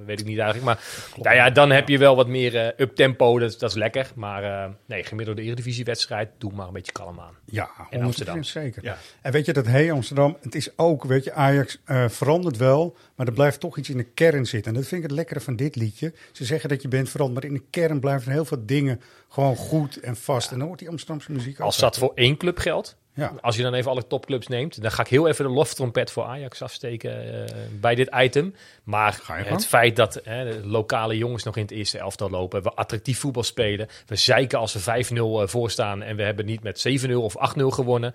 weet 0.05 0.19
ik 0.19 0.25
niet 0.25 0.37
eigenlijk. 0.37 0.65
Maar 0.65 0.79
nou 1.23 1.35
ja, 1.35 1.49
dan 1.49 1.71
heb 1.71 1.87
je 1.87 1.97
wel 1.97 2.15
wat 2.15 2.27
meer 2.27 2.57
eh 2.57 2.67
up-tempo, 2.77 3.39
dat, 3.39 3.59
dat 3.59 3.69
is 3.69 3.75
lekker. 3.75 4.11
Maar 4.15 4.69
nee, 4.85 5.03
gemiddelde 5.03 5.41
eredivisiewedstrijd, 5.41 6.29
doe 6.37 6.51
maar 6.51 6.67
een 6.67 6.73
beetje 6.73 6.91
kalm 6.91 7.19
aan. 7.19 7.33
Ja, 7.45 7.69
100% 7.91 8.01
Amsterdam. 8.01 8.43
zeker. 8.43 8.83
Ja. 8.83 8.97
En 9.21 9.31
weet 9.31 9.45
je 9.45 9.53
dat 9.53 9.65
hey 9.65 9.91
Amsterdam, 9.91 10.37
het 10.41 10.55
is 10.55 10.77
ook, 10.77 11.03
weet 11.03 11.23
je, 11.23 11.33
Ajax 11.33 11.81
verandert 12.07 12.57
wel, 12.57 12.95
maar 13.15 13.27
er 13.27 13.33
blijft 13.33 13.59
toch 13.59 13.77
iets 13.77 13.89
in 13.89 13.97
de 13.97 14.03
kern 14.03 14.45
zitten. 14.45 14.71
En 14.71 14.79
dat 14.79 14.87
vind 14.87 15.03
ik 15.03 15.09
het 15.09 15.17
lekkere 15.17 15.39
van 15.39 15.55
dit 15.55 15.75
liedje. 15.75 16.13
Ze 16.31 16.45
zeggen 16.45 16.69
dat 16.69 16.81
je 16.81 16.87
bent 16.87 17.09
veranderd, 17.09 17.41
maar 17.43 17.53
in 17.53 17.57
de 17.57 17.69
kern 17.69 17.99
blijven 17.99 18.31
heel 18.31 18.45
veel 18.45 18.65
dingen 18.65 19.01
gewoon 19.31 19.55
goed 19.55 19.99
en 19.99 20.15
vast. 20.15 20.51
En 20.51 20.57
dan 20.57 20.65
wordt 20.65 20.81
die 20.81 20.89
Amsterdamse 20.91 21.31
muziek 21.31 21.59
Als 21.59 21.77
dat 21.77 21.97
voor 21.97 22.11
één 22.15 22.37
club 22.37 22.57
geldt, 22.57 22.95
Ja. 23.13 23.33
als 23.41 23.55
je 23.55 23.63
dan 23.63 23.73
even 23.73 23.91
alle 23.91 24.07
topclubs 24.07 24.47
neemt, 24.47 24.81
dan 24.81 24.91
ga 24.91 25.01
ik 25.01 25.07
heel 25.07 25.27
even 25.27 25.45
de 25.45 25.51
loftrompet 25.51 26.11
voor 26.11 26.23
Ajax 26.23 26.61
afsteken 26.61 27.45
eh, 27.47 27.55
bij 27.79 27.95
dit 27.95 28.09
item. 28.15 28.55
Maar 28.83 29.19
het 29.25 29.65
feit 29.65 29.95
dat 29.95 30.13
de 30.23 30.61
lokale 30.63 31.17
jongens 31.17 31.43
nog 31.43 31.55
in 31.55 31.61
het 31.61 31.71
eerste 31.71 31.97
elftal 31.97 32.29
lopen, 32.29 32.63
we 32.63 32.69
attractief 32.69 33.19
voetbal 33.19 33.43
spelen, 33.43 33.87
we 34.05 34.15
zeiken 34.15 34.59
als 34.59 34.73
we 34.73 34.79
5-0 34.79 35.47
voor 35.49 35.71
staan 35.71 36.01
en 36.01 36.15
we 36.15 36.23
hebben 36.23 36.45
niet 36.45 36.63
met 36.63 36.79
7-0 37.09 37.11
of 37.23 37.35
8-0 37.57 37.71
gewonnen. 37.71 38.13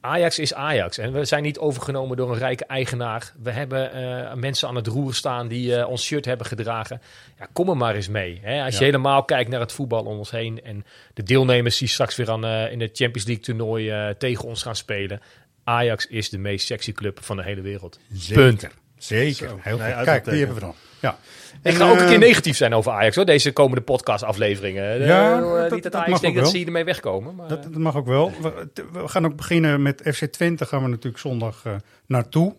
Ajax 0.00 0.38
is 0.38 0.54
Ajax 0.54 0.98
en 0.98 1.12
we 1.12 1.24
zijn 1.24 1.42
niet 1.42 1.58
overgenomen 1.58 2.16
door 2.16 2.32
een 2.32 2.38
rijke 2.38 2.64
eigenaar. 2.64 3.32
We 3.42 3.50
hebben 3.50 3.92
eh, 3.92 4.34
mensen 4.34 4.68
aan 4.68 4.74
het 4.74 4.86
roer 4.86 5.14
staan 5.14 5.48
die 5.48 5.76
eh, 5.76 5.88
ons 5.88 6.04
shirt 6.04 6.24
hebben 6.24 6.46
gedragen. 6.46 7.00
Ja, 7.38 7.48
kom 7.52 7.68
er 7.68 7.76
maar 7.76 7.94
eens 7.94 8.08
mee. 8.08 8.40
Hè? 8.42 8.64
Als 8.64 8.78
je 8.78 8.84
helemaal 8.84 9.24
kijkt 9.24 9.50
naar 9.50 9.60
het 9.60 9.72
voetbal 9.72 10.04
om 10.04 10.18
ons 10.18 10.30
heen 10.30 10.62
en 10.62 10.84
de 11.14 11.22
deelnemers 11.22 11.78
die 11.78 11.88
straks 11.88 12.16
weer 12.16 12.30
aan, 12.30 12.44
eh, 12.44 12.72
in 12.72 12.80
het 12.80 12.96
Champions 12.96 13.26
League 13.26 13.44
toernooi 13.44 14.14
tegen 14.18 14.44
ons 14.44 14.62
gaan 14.62 14.76
spelen. 14.76 15.20
Ajax 15.64 16.06
is 16.06 16.30
de 16.30 16.38
meest 16.38 16.66
sexy 16.66 16.92
club 16.92 17.18
van 17.22 17.36
de 17.36 17.42
hele 17.42 17.60
wereld. 17.60 17.98
Zeker. 18.12 18.44
Punt. 18.44 18.68
Zeker. 19.06 19.48
Zo. 19.48 19.58
Heel 19.60 19.78
Nee, 19.78 19.94
goed. 19.94 20.04
Kijk, 20.04 20.24
die 20.24 20.38
hebben 20.38 20.54
we 20.54 20.60
dan. 20.60 20.74
Ja. 21.00 21.18
Ik 21.62 21.72
En, 21.72 21.78
ga 21.78 21.88
ook 21.90 21.98
een 21.98 22.04
keer 22.06 22.14
eh, 22.14 22.18
negatief 22.20 22.56
zijn 22.56 22.74
over 22.74 22.92
Ajax 22.92 23.16
hoor, 23.16 23.24
deze 23.24 23.52
komende 23.52 23.80
podcastafleveringen. 23.82 25.00
Eh, 25.00 25.06
Ja, 25.06 25.36
eh, 25.36 25.40
dat- 25.42 25.70
niet 25.70 25.82
dat, 25.82 25.82
dat 25.82 25.94
Ajax 25.94 26.10
mag 26.10 26.20
denkt 26.20 26.38
dat 26.38 26.48
ze 26.50 26.64
ermee 26.64 26.84
wegkomen. 26.84 27.34
Maar, 27.34 27.48
Dat, 27.48 27.62
dat 27.62 27.72
mag 27.76 27.96
ook 27.96 28.06
wel. 28.06 28.32
We, 28.42 28.68
we 28.92 29.08
gaan 29.08 29.24
ook 29.26 29.36
beginnen 29.36 29.82
met 29.82 30.02
FC 30.14 30.24
Twente. 30.24 30.66
Gaan 30.66 30.82
we 30.82 30.88
natuurlijk 30.88 31.18
zondag 31.18 31.60
eh, 31.64 31.72
naartoe. 32.06 32.54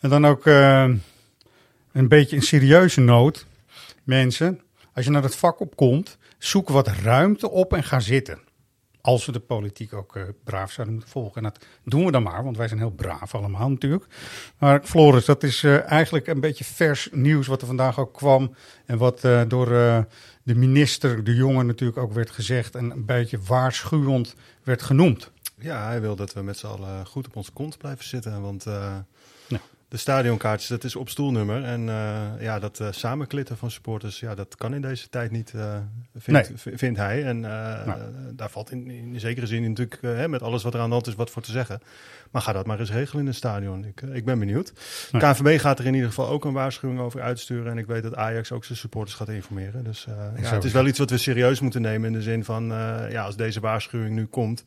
En 0.00 0.08
dan 0.10 0.26
ook 0.26 0.46
een 0.46 1.02
beetje 2.08 2.36
een 2.36 2.42
serieuze 2.42 3.00
noot. 3.00 3.46
Mensen, 4.04 4.60
als 4.94 5.04
je 5.04 5.10
naar 5.10 5.22
het 5.22 5.36
vak 5.36 5.60
opkomt, 5.60 6.18
zoek 6.38 6.68
wat 6.68 6.88
ruimte 6.88 7.50
op 7.50 7.72
en 7.74 7.84
ga 7.84 8.00
zitten. 8.00 8.38
Als 9.06 9.26
we 9.26 9.32
de 9.32 9.40
politiek 9.40 9.92
ook 9.92 10.16
eh, 10.16 10.22
braaf 10.44 10.72
zouden 10.72 10.94
moeten 10.94 11.12
volgen. 11.12 11.36
En 11.36 11.42
dat 11.42 11.66
doen 11.84 12.04
we 12.04 12.10
dan 12.10 12.22
maar, 12.22 12.44
want 12.44 12.56
wij 12.56 12.68
zijn 12.68 12.80
heel 12.80 12.90
braaf 12.90 13.34
allemaal 13.34 13.68
natuurlijk. 13.68 14.06
Maar 14.58 14.80
Floris, 14.84 15.24
dat 15.24 15.42
is 15.42 15.64
eh, 15.64 15.90
eigenlijk 15.90 16.26
een 16.26 16.40
beetje 16.40 16.64
vers 16.64 17.08
nieuws 17.12 17.46
wat 17.46 17.60
er 17.60 17.66
vandaag 17.66 17.98
ook 17.98 18.14
kwam. 18.14 18.54
En 18.86 18.98
wat 18.98 19.24
eh, 19.24 19.42
door 19.48 19.66
de 20.42 20.54
minister, 20.54 21.24
de 21.24 21.34
jongen 21.34 21.66
natuurlijk 21.66 21.98
ook 21.98 22.12
werd 22.12 22.30
gezegd. 22.30 22.74
En 22.74 22.90
een 22.90 23.04
beetje 23.04 23.38
waarschuwend 23.46 24.34
werd 24.62 24.82
genoemd. 24.82 25.30
Ja, 25.58 25.86
hij 25.86 26.00
wil 26.00 26.16
dat 26.16 26.32
we 26.32 26.42
met 26.42 26.58
z'n 26.58 26.66
allen 26.66 27.06
goed 27.06 27.26
op 27.26 27.36
onze 27.36 27.52
kont 27.52 27.78
blijven 27.78 28.04
zitten. 28.04 28.40
Want. 28.42 28.66
De 29.88 29.96
stadionkaartjes, 29.96 30.68
dat 30.68 30.84
is 30.84 30.96
op 30.96 31.08
stoelnummer. 31.08 31.64
En 31.64 31.88
eh, 31.88 32.22
ja, 32.40 32.58
dat 32.58 32.80
eh, 32.80 32.88
samenklitten 32.90 33.56
van 33.56 33.70
supporters, 33.70 34.20
ja, 34.20 34.34
dat 34.34 34.56
kan 34.56 34.74
in 34.74 34.80
deze 34.80 35.08
tijd 35.08 35.30
niet, 35.30 35.52
eh, 35.54 35.76
vindt, 36.16 36.52
vindt 36.56 36.98
hij. 36.98 37.24
En 37.24 37.40
Nou. 37.40 37.98
daar 38.32 38.50
valt 38.50 38.70
in, 38.70 38.90
in 38.90 39.20
zekere 39.20 39.46
zin 39.46 39.62
natuurlijk, 39.62 39.98
hè, 40.00 40.28
met 40.28 40.42
alles 40.42 40.62
wat 40.62 40.74
er 40.74 40.80
aan 40.80 40.86
de 40.86 40.92
hand 40.92 41.06
is, 41.06 41.14
wat 41.14 41.30
voor 41.30 41.42
te 41.42 41.50
zeggen. 41.50 41.80
Maar 42.30 42.42
ga 42.42 42.52
dat 42.52 42.66
maar 42.66 42.80
eens 42.80 42.90
regelen 42.90 43.20
in 43.20 43.26
het 43.26 43.36
stadion. 43.36 43.84
Ik, 43.84 44.00
ik 44.00 44.24
ben 44.24 44.38
benieuwd. 44.38 44.72
Nee. 45.12 45.22
KNVB 45.22 45.60
gaat 45.60 45.78
er 45.78 45.86
in 45.86 45.94
ieder 45.94 46.08
geval 46.08 46.28
ook 46.28 46.44
een 46.44 46.52
waarschuwing 46.52 47.00
over 47.00 47.20
uitsturen. 47.20 47.72
En 47.72 47.78
ik 47.78 47.86
weet 47.86 48.02
dat 48.02 48.14
Ajax 48.14 48.52
ook 48.52 48.64
zijn 48.64 48.78
supporters 48.78 49.16
gaat 49.16 49.28
informeren. 49.28 49.84
Dus 49.84 50.06
ja, 50.40 50.54
het 50.54 50.64
is 50.64 50.72
wel 50.72 50.86
iets 50.86 50.98
wat 50.98 51.10
we 51.10 51.18
serieus 51.18 51.60
moeten 51.60 51.82
nemen 51.82 52.06
in 52.06 52.12
de 52.12 52.22
zin 52.22 52.44
van, 52.44 52.66
ja, 53.10 53.24
als 53.24 53.36
deze 53.36 53.60
waarschuwing 53.60 54.14
nu 54.14 54.26
komt... 54.26 54.64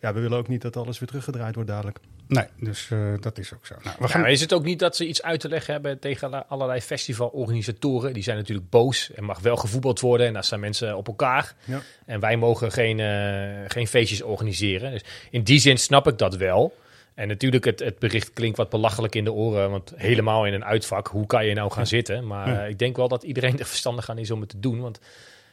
Ja, 0.00 0.14
we 0.14 0.20
willen 0.20 0.38
ook 0.38 0.48
niet 0.48 0.62
dat 0.62 0.76
alles 0.76 0.98
weer 0.98 1.08
teruggedraaid 1.08 1.54
wordt 1.54 1.70
dadelijk. 1.70 1.98
Nee, 2.28 2.44
dus 2.60 2.90
eh, 2.90 2.98
dat 3.20 3.38
is 3.38 3.54
ook 3.54 3.66
zo. 3.66 3.74
Nou, 3.82 3.96
we 3.98 4.08
gaan... 4.08 4.26
is 4.26 4.40
het 4.40 4.52
ook 4.52 4.64
niet 4.64 4.78
dat 4.78 4.96
ze 4.96 5.06
iets 5.06 5.22
uit 5.22 5.40
te 5.40 5.48
leggen 5.48 5.72
hebben 5.72 5.98
tegen 5.98 6.32
alle- 6.32 6.46
allerlei 6.46 6.80
festivalorganisatoren? 6.80 8.12
Die 8.12 8.22
zijn 8.22 8.36
natuurlijk 8.36 8.70
boos. 8.70 9.10
Er 9.14 9.24
mag 9.24 9.38
wel 9.40 9.56
gevoetbald 9.56 10.00
worden 10.00 10.26
en 10.26 10.32
daar 10.32 10.44
staan 10.44 10.60
mensen 10.60 10.96
op 10.96 11.06
elkaar. 11.06 11.54
Ja. 11.64 11.80
En 12.06 12.20
wij 12.20 12.36
mogen 12.36 12.72
geen, 12.72 13.00
eh, 13.00 13.64
geen 13.70 13.86
feestjes 13.86 14.22
organiseren. 14.22 14.90
Dus 14.90 15.04
in 15.30 15.42
die 15.42 15.58
zin 15.58 15.78
snap 15.78 16.06
ik 16.06 16.18
dat 16.18 16.36
wel. 16.36 16.76
En 17.14 17.28
natuurlijk, 17.28 17.64
het, 17.64 17.80
het 17.80 17.98
bericht 17.98 18.32
klinkt 18.32 18.56
wat 18.56 18.68
belachelijk 18.70 19.14
in 19.14 19.24
de 19.24 19.32
oren. 19.32 19.70
Want 19.70 19.92
helemaal 19.96 20.46
in 20.46 20.52
een 20.52 20.64
uitvak, 20.64 21.06
hoe 21.08 21.26
kan 21.26 21.46
je 21.46 21.54
nou 21.54 21.70
gaan 21.72 21.86
zitten? 21.86 22.26
Maar 22.26 22.62
eh, 22.62 22.68
ik 22.68 22.78
denk 22.78 22.96
wel 22.96 23.08
dat 23.08 23.22
iedereen 23.22 23.58
er 23.60 23.66
verstandig 23.66 24.10
aan 24.10 24.18
is 24.18 24.30
om 24.30 24.40
het 24.40 24.48
te 24.48 24.60
doen. 24.60 24.80
Want 24.80 25.00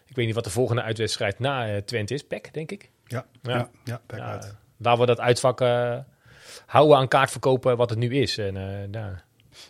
ik 0.06 0.16
weet 0.16 0.26
niet 0.26 0.36
wat 0.36 0.44
de 0.44 0.50
volgende 0.50 0.82
uitwedstrijd 0.82 1.40
na 1.40 1.82
Twente 1.82 2.14
is. 2.14 2.24
PEC, 2.24 2.54
denk 2.54 2.72
ik. 2.72 2.90
Ja, 3.08 3.26
Ja. 3.42 3.70
ja, 3.84 4.02
Ja, 4.08 4.20
uit. 4.20 4.56
Waar 4.78 4.98
we 4.98 5.06
dat 5.06 5.20
uitvak 5.20 5.62
eh, 5.62 5.98
houden 6.66 6.98
aan 6.98 7.08
kaart 7.08 7.32
verkopen 7.32 7.78
wat 7.78 7.90
het 7.90 8.00
nu 8.00 8.16
is. 8.16 8.38
En, 8.38 8.58
eh, 8.94 9.02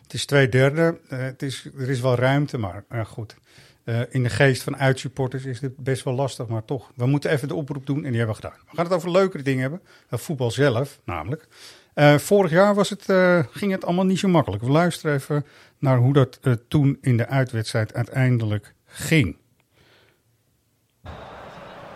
Het 0.03 0.13
is 0.13 0.25
twee 0.25 0.49
derde. 0.49 0.99
Eh, 1.09 1.19
het 1.19 1.41
is, 1.41 1.69
er 1.77 1.89
is 1.89 1.99
wel 2.01 2.15
ruimte, 2.15 2.57
maar 2.57 2.83
eh, 2.89 3.05
goed. 3.05 3.35
Eh, 3.83 4.01
in 4.09 4.23
de 4.23 4.29
geest 4.29 4.63
van 4.63 4.77
uitsupporters 4.77 5.45
is 5.45 5.59
dit 5.59 5.77
best 5.77 6.03
wel 6.03 6.13
lastig, 6.13 6.47
maar 6.47 6.65
toch. 6.65 6.91
We 6.95 7.05
moeten 7.05 7.31
even 7.31 7.47
de 7.47 7.55
oproep 7.55 7.85
doen 7.85 8.03
en 8.03 8.09
die 8.09 8.17
hebben 8.17 8.35
we 8.35 8.41
gedaan. 8.41 8.57
We 8.69 8.75
gaan 8.75 8.85
het 8.85 8.93
over 8.93 9.11
leukere 9.11 9.43
dingen 9.43 9.61
hebben. 9.61 9.81
Uh, 10.09 10.19
voetbal 10.19 10.51
zelf, 10.51 10.99
namelijk. 11.05 11.47
Eh, 11.93 12.17
vorig 12.17 12.51
jaar 12.51 12.75
was 12.75 12.89
het, 12.89 13.09
eh, 13.09 13.39
ging 13.51 13.71
het 13.71 13.85
allemaal 13.85 14.05
niet 14.05 14.19
zo 14.19 14.27
makkelijk. 14.27 14.63
We 14.63 14.69
luisteren 14.69 15.15
even 15.15 15.45
naar 15.79 15.97
hoe 15.97 16.13
dat 16.13 16.39
toen 16.67 16.97
in 17.01 17.17
de 17.17 17.27
uitwedstrijd 17.27 17.93
uiteindelijk 17.93 18.73
ging. 18.85 19.37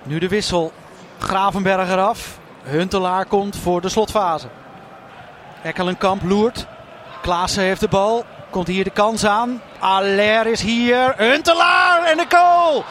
Nu 0.03 0.19
de 0.19 0.27
wissel. 0.27 0.71
Gravenberg 1.19 1.89
eraf. 1.89 2.39
Huntelaar 2.63 3.25
komt 3.25 3.55
voor 3.55 3.81
de 3.81 3.89
slotfase. 3.89 4.47
Ekkelenkamp 5.67 6.23
loert. 6.23 6.65
Klaassen 7.21 7.63
heeft 7.63 7.79
de 7.79 7.87
bal. 7.87 8.25
Komt 8.49 8.67
hier 8.67 8.83
de 8.83 8.89
kans 8.89 9.25
aan. 9.25 9.61
Aller 9.79 10.45
is 10.45 10.61
hier. 10.61 11.13
Huntelaar 11.17 12.03
en 12.03 12.17
de 12.17 12.25
goal. 12.29 12.83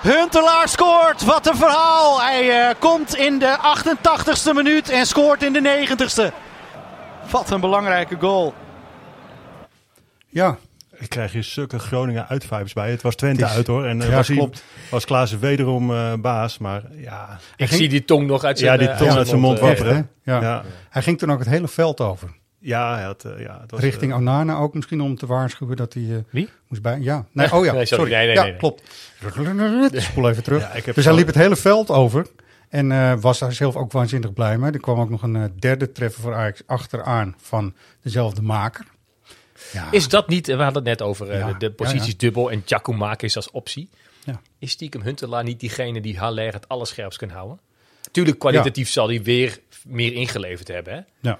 Huntelaar 0.00 0.68
scoort. 0.68 1.24
Wat 1.24 1.46
een 1.46 1.56
verhaal. 1.56 2.20
Hij 2.20 2.68
eh, 2.68 2.74
komt 2.78 3.16
in 3.16 3.38
de 3.38 3.58
88ste 3.58 4.54
minuut 4.54 4.90
en 4.90 5.06
scoort 5.06 5.42
in 5.42 5.52
de 5.52 5.86
90ste. 5.86 6.34
Wat 7.30 7.50
een 7.50 7.60
belangrijke 7.60 8.16
goal. 8.20 8.54
Ja, 10.28 10.56
Ik 11.02 11.08
krijg 11.08 11.32
hier 11.32 11.44
zulke 11.44 11.78
Groningen 11.78 12.28
uitvibes 12.28 12.72
bij. 12.72 12.90
Het 12.90 13.02
was 13.02 13.14
Twente 13.14 13.40
Het 13.42 13.50
is- 13.50 13.56
uit 13.56 13.66
hoor. 13.66 13.84
En 13.84 14.02
eh, 14.02 14.08
Ja, 14.08 14.14
was, 14.14 14.26
klopt. 14.28 14.64
was 14.90 15.04
Klaassen 15.04 15.40
wederom 15.40 15.90
eh, 15.90 16.12
baas. 16.14 16.58
Maar 16.58 16.82
ja, 16.96 17.38
ik 17.56 17.66
ging- 17.68 17.80
zie 17.80 17.88
die 17.88 18.04
tong 18.04 18.26
nog 18.26 18.44
uit 18.44 18.58
zijn 18.58 18.72
Ja, 18.72 18.78
die 18.78 18.88
eh, 18.88 18.96
tong 18.98 19.10
uit 19.10 19.28
zijn 19.28 19.40
mond 19.40 19.58
wapperen. 19.58 20.10
Ja. 20.22 20.40
ja. 20.40 20.62
Hij 20.90 21.02
ging 21.02 21.18
toen 21.18 21.32
ook 21.32 21.38
het 21.38 21.48
hele 21.48 21.68
veld 21.68 22.00
over. 22.00 22.28
ja, 22.58 22.94
hij 22.94 23.04
had, 23.04 23.24
ja 23.38 23.58
het 23.60 23.70
was, 23.70 23.80
Richting 23.80 24.14
Onana 24.14 24.56
ook 24.56 24.74
misschien 24.74 25.00
om 25.00 25.16
te 25.16 25.26
waarschuwen 25.26 25.76
dat 25.76 25.92
hij... 25.94 26.02
eh, 26.02 26.16
Wie? 26.30 26.48
Moest 26.68 26.82
bij, 26.82 26.98
ja. 27.00 27.24
Nee, 27.32 27.52
oh 27.52 27.64
ja, 27.64 27.72
Nee, 27.72 27.86
sorry. 27.86 28.04
sorry. 28.04 28.10
Nee, 28.12 28.26
nee, 28.26 28.34
ja, 28.34 28.42
nee, 28.42 28.50
nee. 28.50 28.60
klopt. 28.60 28.82
Spoel 30.02 30.28
even 30.30 30.42
terug. 30.42 30.60
Ja, 30.62 30.72
ik 30.72 30.84
heb 30.84 30.94
dus 30.94 31.04
hij 31.04 31.14
liep 31.14 31.26
het 31.26 31.34
hele 31.34 31.56
veld 31.56 31.90
over. 31.90 32.26
En 32.68 32.92
eh, 32.92 33.12
was 33.20 33.38
daar 33.38 33.52
zelf 33.52 33.76
ook 33.76 33.92
waanzinnig 33.92 34.32
blij 34.32 34.58
mee. 34.58 34.70
Er 34.72 34.80
kwam 34.80 35.00
ook 35.00 35.10
nog 35.10 35.22
een 35.22 35.52
derde 35.58 35.92
treffer 35.92 36.22
voor 36.22 36.34
Ajax 36.34 36.62
achteraan 36.66 37.34
van 37.40 37.74
dezelfde 38.02 38.42
maker. 38.42 38.84
Ja, 39.72 39.88
Is 39.90 40.08
dat 40.08 40.28
niet, 40.28 40.46
we 40.46 40.52
hadden 40.52 40.74
het 40.74 40.84
net 40.84 41.02
over 41.02 41.30
eh, 41.30 41.38
Ja, 41.38 41.52
de, 41.52 41.58
de 41.58 41.70
posities 41.70 42.16
dubbel 42.16 42.50
en 42.50 42.62
Giacomakis 42.66 43.36
als 43.36 43.50
optie. 43.50 43.88
Ja. 44.24 44.40
Is 44.58 44.70
stiekem 44.70 45.02
Huntelaar 45.02 45.44
niet 45.44 45.60
diegene 45.60 46.00
die 46.00 46.18
Haller 46.18 46.52
het 46.52 46.68
allerscherpst 46.68 47.18
kan 47.18 47.28
houden? 47.28 47.60
Tuurlijk, 48.10 48.38
kwalitatief 48.38 48.90
zal 48.90 49.08
hij 49.08 49.22
weer 49.22 49.58
meer 49.86 50.12
ingeleverd 50.12 50.68
hebben. 50.68 50.94
Hè? 50.94 51.00
ja. 51.28 51.38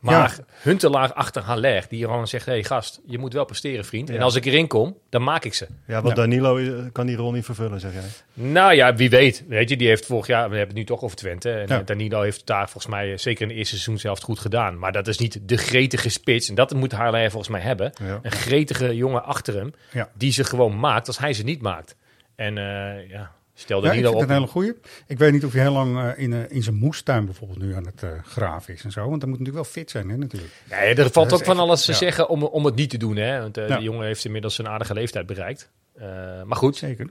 Maar 0.00 0.38
Huntelaar 0.62 1.12
achter 1.12 1.42
Haller, 1.42 1.84
die 1.88 2.04
gewoon 2.04 2.26
zegt... 2.28 2.46
hé 2.46 2.52
hey, 2.52 2.62
gast, 2.64 3.00
je 3.06 3.18
moet 3.18 3.32
wel 3.32 3.44
presteren, 3.44 3.84
vriend. 3.84 4.08
En 4.08 4.14
Ja. 4.14 4.22
als 4.22 4.34
ik 4.34 4.44
erin 4.44 4.66
kom, 4.66 4.96
dan 5.08 5.22
maak 5.22 5.44
ik 5.44 5.54
ze. 5.54 5.66
Ja, 5.86 5.94
want 6.02 6.08
Ja. 6.08 6.14
Danilo 6.22 6.58
kan 6.92 7.06
die 7.06 7.16
rol 7.16 7.32
niet 7.32 7.44
vervullen, 7.44 7.80
zeg 7.80 7.92
jij. 7.92 8.02
Nou 8.32 8.74
ja, 8.74 8.94
wie 8.94 9.10
weet. 9.10 9.44
Weet 9.48 9.68
je, 9.68 9.76
die 9.76 9.88
heeft 9.88 10.06
vorig 10.06 10.26
jaar... 10.26 10.50
We 10.50 10.56
hebben 10.56 10.76
het 10.76 10.76
nu 10.76 10.84
toch 10.94 11.02
over 11.02 11.16
Twente. 11.16 11.50
En 11.52 11.66
Ja. 11.68 11.78
eh, 11.80 11.86
Danilo 11.86 12.20
heeft 12.22 12.46
daar 12.46 12.64
volgens 12.70 12.86
mij... 12.92 13.12
eh, 13.12 13.18
zeker 13.18 13.42
in 13.42 13.48
de 13.48 13.54
eerste 13.54 13.74
seizoen 13.74 13.98
zelf 13.98 14.20
goed 14.20 14.38
gedaan. 14.38 14.78
Maar 14.78 14.92
dat 14.92 15.08
is 15.08 15.18
niet 15.18 15.38
de 15.42 15.56
gretige 15.56 16.08
spits. 16.08 16.48
En 16.48 16.54
dat 16.54 16.74
moet 16.74 16.92
Haller 16.92 17.30
volgens 17.30 17.50
mij 17.52 17.60
hebben. 17.60 17.92
Ja. 18.02 18.18
Een 18.22 18.30
gretige 18.32 18.96
jongen 18.96 19.24
achter 19.24 19.54
hem... 19.54 19.72
Ja. 19.92 20.08
die 20.14 20.32
ze 20.32 20.44
gewoon 20.44 20.78
maakt 20.80 21.06
als 21.06 21.18
hij 21.18 21.32
ze 21.32 21.42
niet 21.42 21.62
maakt. 21.62 21.96
En 22.34 22.58
eh, 22.58 23.08
ja, 23.10 23.30
stel 23.60 23.84
Ja, 23.84 23.92
ik 23.92 24.06
op. 24.08 24.22
een 24.22 24.30
hele 24.30 24.46
goeie. 24.46 24.72
Ik 25.06 25.18
weet 25.18 25.32
niet 25.32 25.44
of 25.44 25.52
hij 25.52 25.62
heel 25.62 25.72
lang 25.72 25.98
eh, 25.98 26.22
in, 26.22 26.32
eh, 26.32 26.38
in 26.48 26.62
zijn 26.62 26.76
moestuin 26.76 27.24
bijvoorbeeld 27.24 27.58
nu 27.58 27.74
aan 27.74 27.86
het 27.86 28.02
eh, 28.02 28.10
graven 28.22 28.74
is 28.74 28.84
en 28.84 28.90
zo. 28.92 29.08
Want 29.08 29.20
dan 29.20 29.28
moet 29.28 29.38
natuurlijk 29.38 29.64
wel 29.64 29.74
fit 29.74 29.90
zijn, 29.90 30.08
hè, 30.10 30.16
natuurlijk. 30.16 30.52
Nee, 30.70 30.94
er 30.94 31.10
valt 31.10 31.30
Dat 31.30 31.38
ook 31.38 31.44
van 31.44 31.58
alles 31.58 31.84
te 31.84 31.90
ja. 31.92 31.96
zeggen 31.98 32.28
om, 32.28 32.42
om 32.42 32.64
het 32.64 32.74
niet 32.74 32.90
te 32.90 32.96
doen. 32.98 33.16
Hè? 33.16 33.40
Want 33.40 33.56
Ja. 33.56 33.76
de 33.76 33.82
jongen 33.82 34.06
heeft 34.06 34.24
inmiddels 34.24 34.58
een 34.58 34.68
aardige 34.68 34.94
leeftijd 34.94 35.26
bereikt. 35.26 35.70
Maar 36.44 36.56
goed, 36.56 36.76
Zeker. 36.76 37.06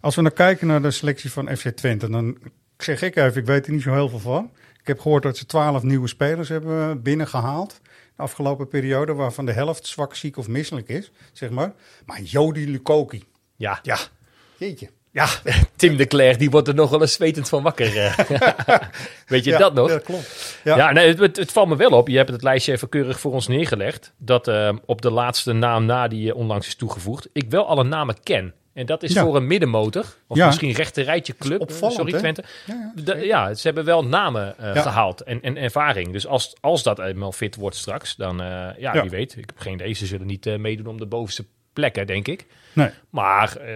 Als 0.00 0.14
we 0.16 0.22
nou 0.22 0.34
kijken 0.34 0.66
naar 0.66 0.82
de 0.82 0.90
selectie 0.90 1.32
van 1.32 1.56
FC 1.56 1.68
Twente, 1.68 2.10
dan 2.10 2.38
zeg 2.78 3.02
ik 3.02 3.16
even, 3.16 3.40
ik 3.40 3.46
weet 3.46 3.66
er 3.66 3.72
niet 3.72 3.82
zo 3.82 3.92
heel 3.92 4.08
veel 4.08 4.18
van. 4.18 4.50
Ik 4.80 4.86
heb 4.86 5.00
gehoord 5.00 5.22
dat 5.22 5.36
ze 5.36 5.46
twaalf 5.46 5.82
nieuwe 5.82 6.08
spelers 6.08 6.48
hebben 6.48 7.02
binnengehaald. 7.02 7.80
De 8.16 8.22
afgelopen 8.22 8.68
periode, 8.68 9.12
waarvan 9.14 9.46
de 9.46 9.52
helft 9.52 9.86
zwak, 9.86 10.14
ziek 10.14 10.36
of 10.36 10.48
misselijk 10.48 10.88
is, 10.88 11.10
zeg 11.32 11.50
maar. 11.50 11.72
Maar 12.06 12.20
Jody 12.20 12.64
Lukoki, 12.64 13.24
ja. 13.56 13.78
ja, 13.82 13.98
jeetje. 14.56 14.90
Ja, 15.18 15.28
Tim 15.76 15.96
de 15.96 16.06
Cler 16.06 16.38
die 16.38 16.50
wordt 16.50 16.68
er 16.68 16.74
nog 16.74 16.90
wel 16.90 17.00
eens 17.00 17.12
zwetend 17.12 17.48
van 17.48 17.62
wakker. 17.62 17.96
eh. 17.96 18.18
Weet 19.26 19.44
je 19.44 19.50
Ja, 19.56 19.58
dat 19.58 19.74
nog? 19.74 19.90
Ja, 19.90 19.98
klopt. 19.98 20.56
Ja. 20.64 20.76
Ja, 20.76 20.92
nee, 20.92 21.14
het, 21.14 21.52
valt 21.52 21.68
me 21.68 21.76
wel 21.76 21.90
op. 21.90 22.08
Je 22.08 22.16
hebt 22.16 22.30
het 22.30 22.42
lijstje 22.42 22.72
even 22.72 22.88
keurig 22.88 23.20
voor 23.20 23.32
ons 23.32 23.48
neergelegd. 23.48 24.12
Dat 24.18 24.48
eh, 24.48 24.72
op 24.86 25.02
de 25.02 25.10
laatste 25.10 25.52
naam 25.52 25.84
na 25.84 26.08
die 26.08 26.30
eh, 26.30 26.36
onlangs 26.36 26.66
is 26.66 26.74
toegevoegd, 26.74 27.28
ik 27.32 27.50
wel 27.50 27.66
alle 27.66 27.84
namen 27.84 28.16
ken. 28.22 28.54
En 28.74 28.86
dat 28.86 29.02
is 29.02 29.12
Ja. 29.12 29.22
voor 29.22 29.36
een 29.36 29.46
middenmotor, 29.46 30.04
of 30.26 30.36
Ja. 30.36 30.46
misschien 30.46 30.72
rechterrijtje 30.72 31.34
club, 31.38 31.60
opvallend, 31.60 31.96
sorry 31.98 32.12
hè? 32.12 32.18
Twente. 32.18 32.44
Ja, 33.04 33.16
ja, 33.16 33.54
ze 33.54 33.66
hebben 33.66 33.84
wel 33.84 34.04
namen 34.04 34.58
eh, 34.58 34.82
gehaald 34.82 35.20
en, 35.22 35.42
en 35.42 35.56
ervaring. 35.56 36.12
Dus 36.12 36.26
als, 36.26 36.54
als 36.60 36.82
dat 36.82 36.98
eenmaal 36.98 37.32
fit 37.32 37.56
wordt 37.56 37.76
straks, 37.76 38.16
dan 38.16 38.36
ja, 38.38 38.74
Ja. 38.78 39.00
wie 39.00 39.10
weet. 39.10 39.32
Ik 39.36 39.44
heb 39.46 39.58
geen 39.58 39.74
idee, 39.74 39.92
ze 39.92 40.06
zullen 40.06 40.26
niet 40.26 40.58
meedoen 40.58 40.86
om 40.86 40.98
de 40.98 41.06
bovenste 41.06 41.44
plekken, 41.78 42.06
denk 42.06 42.28
ik. 42.28 42.46
Nee, 42.72 42.90
Maar 43.10 43.56
eh, 43.56 43.74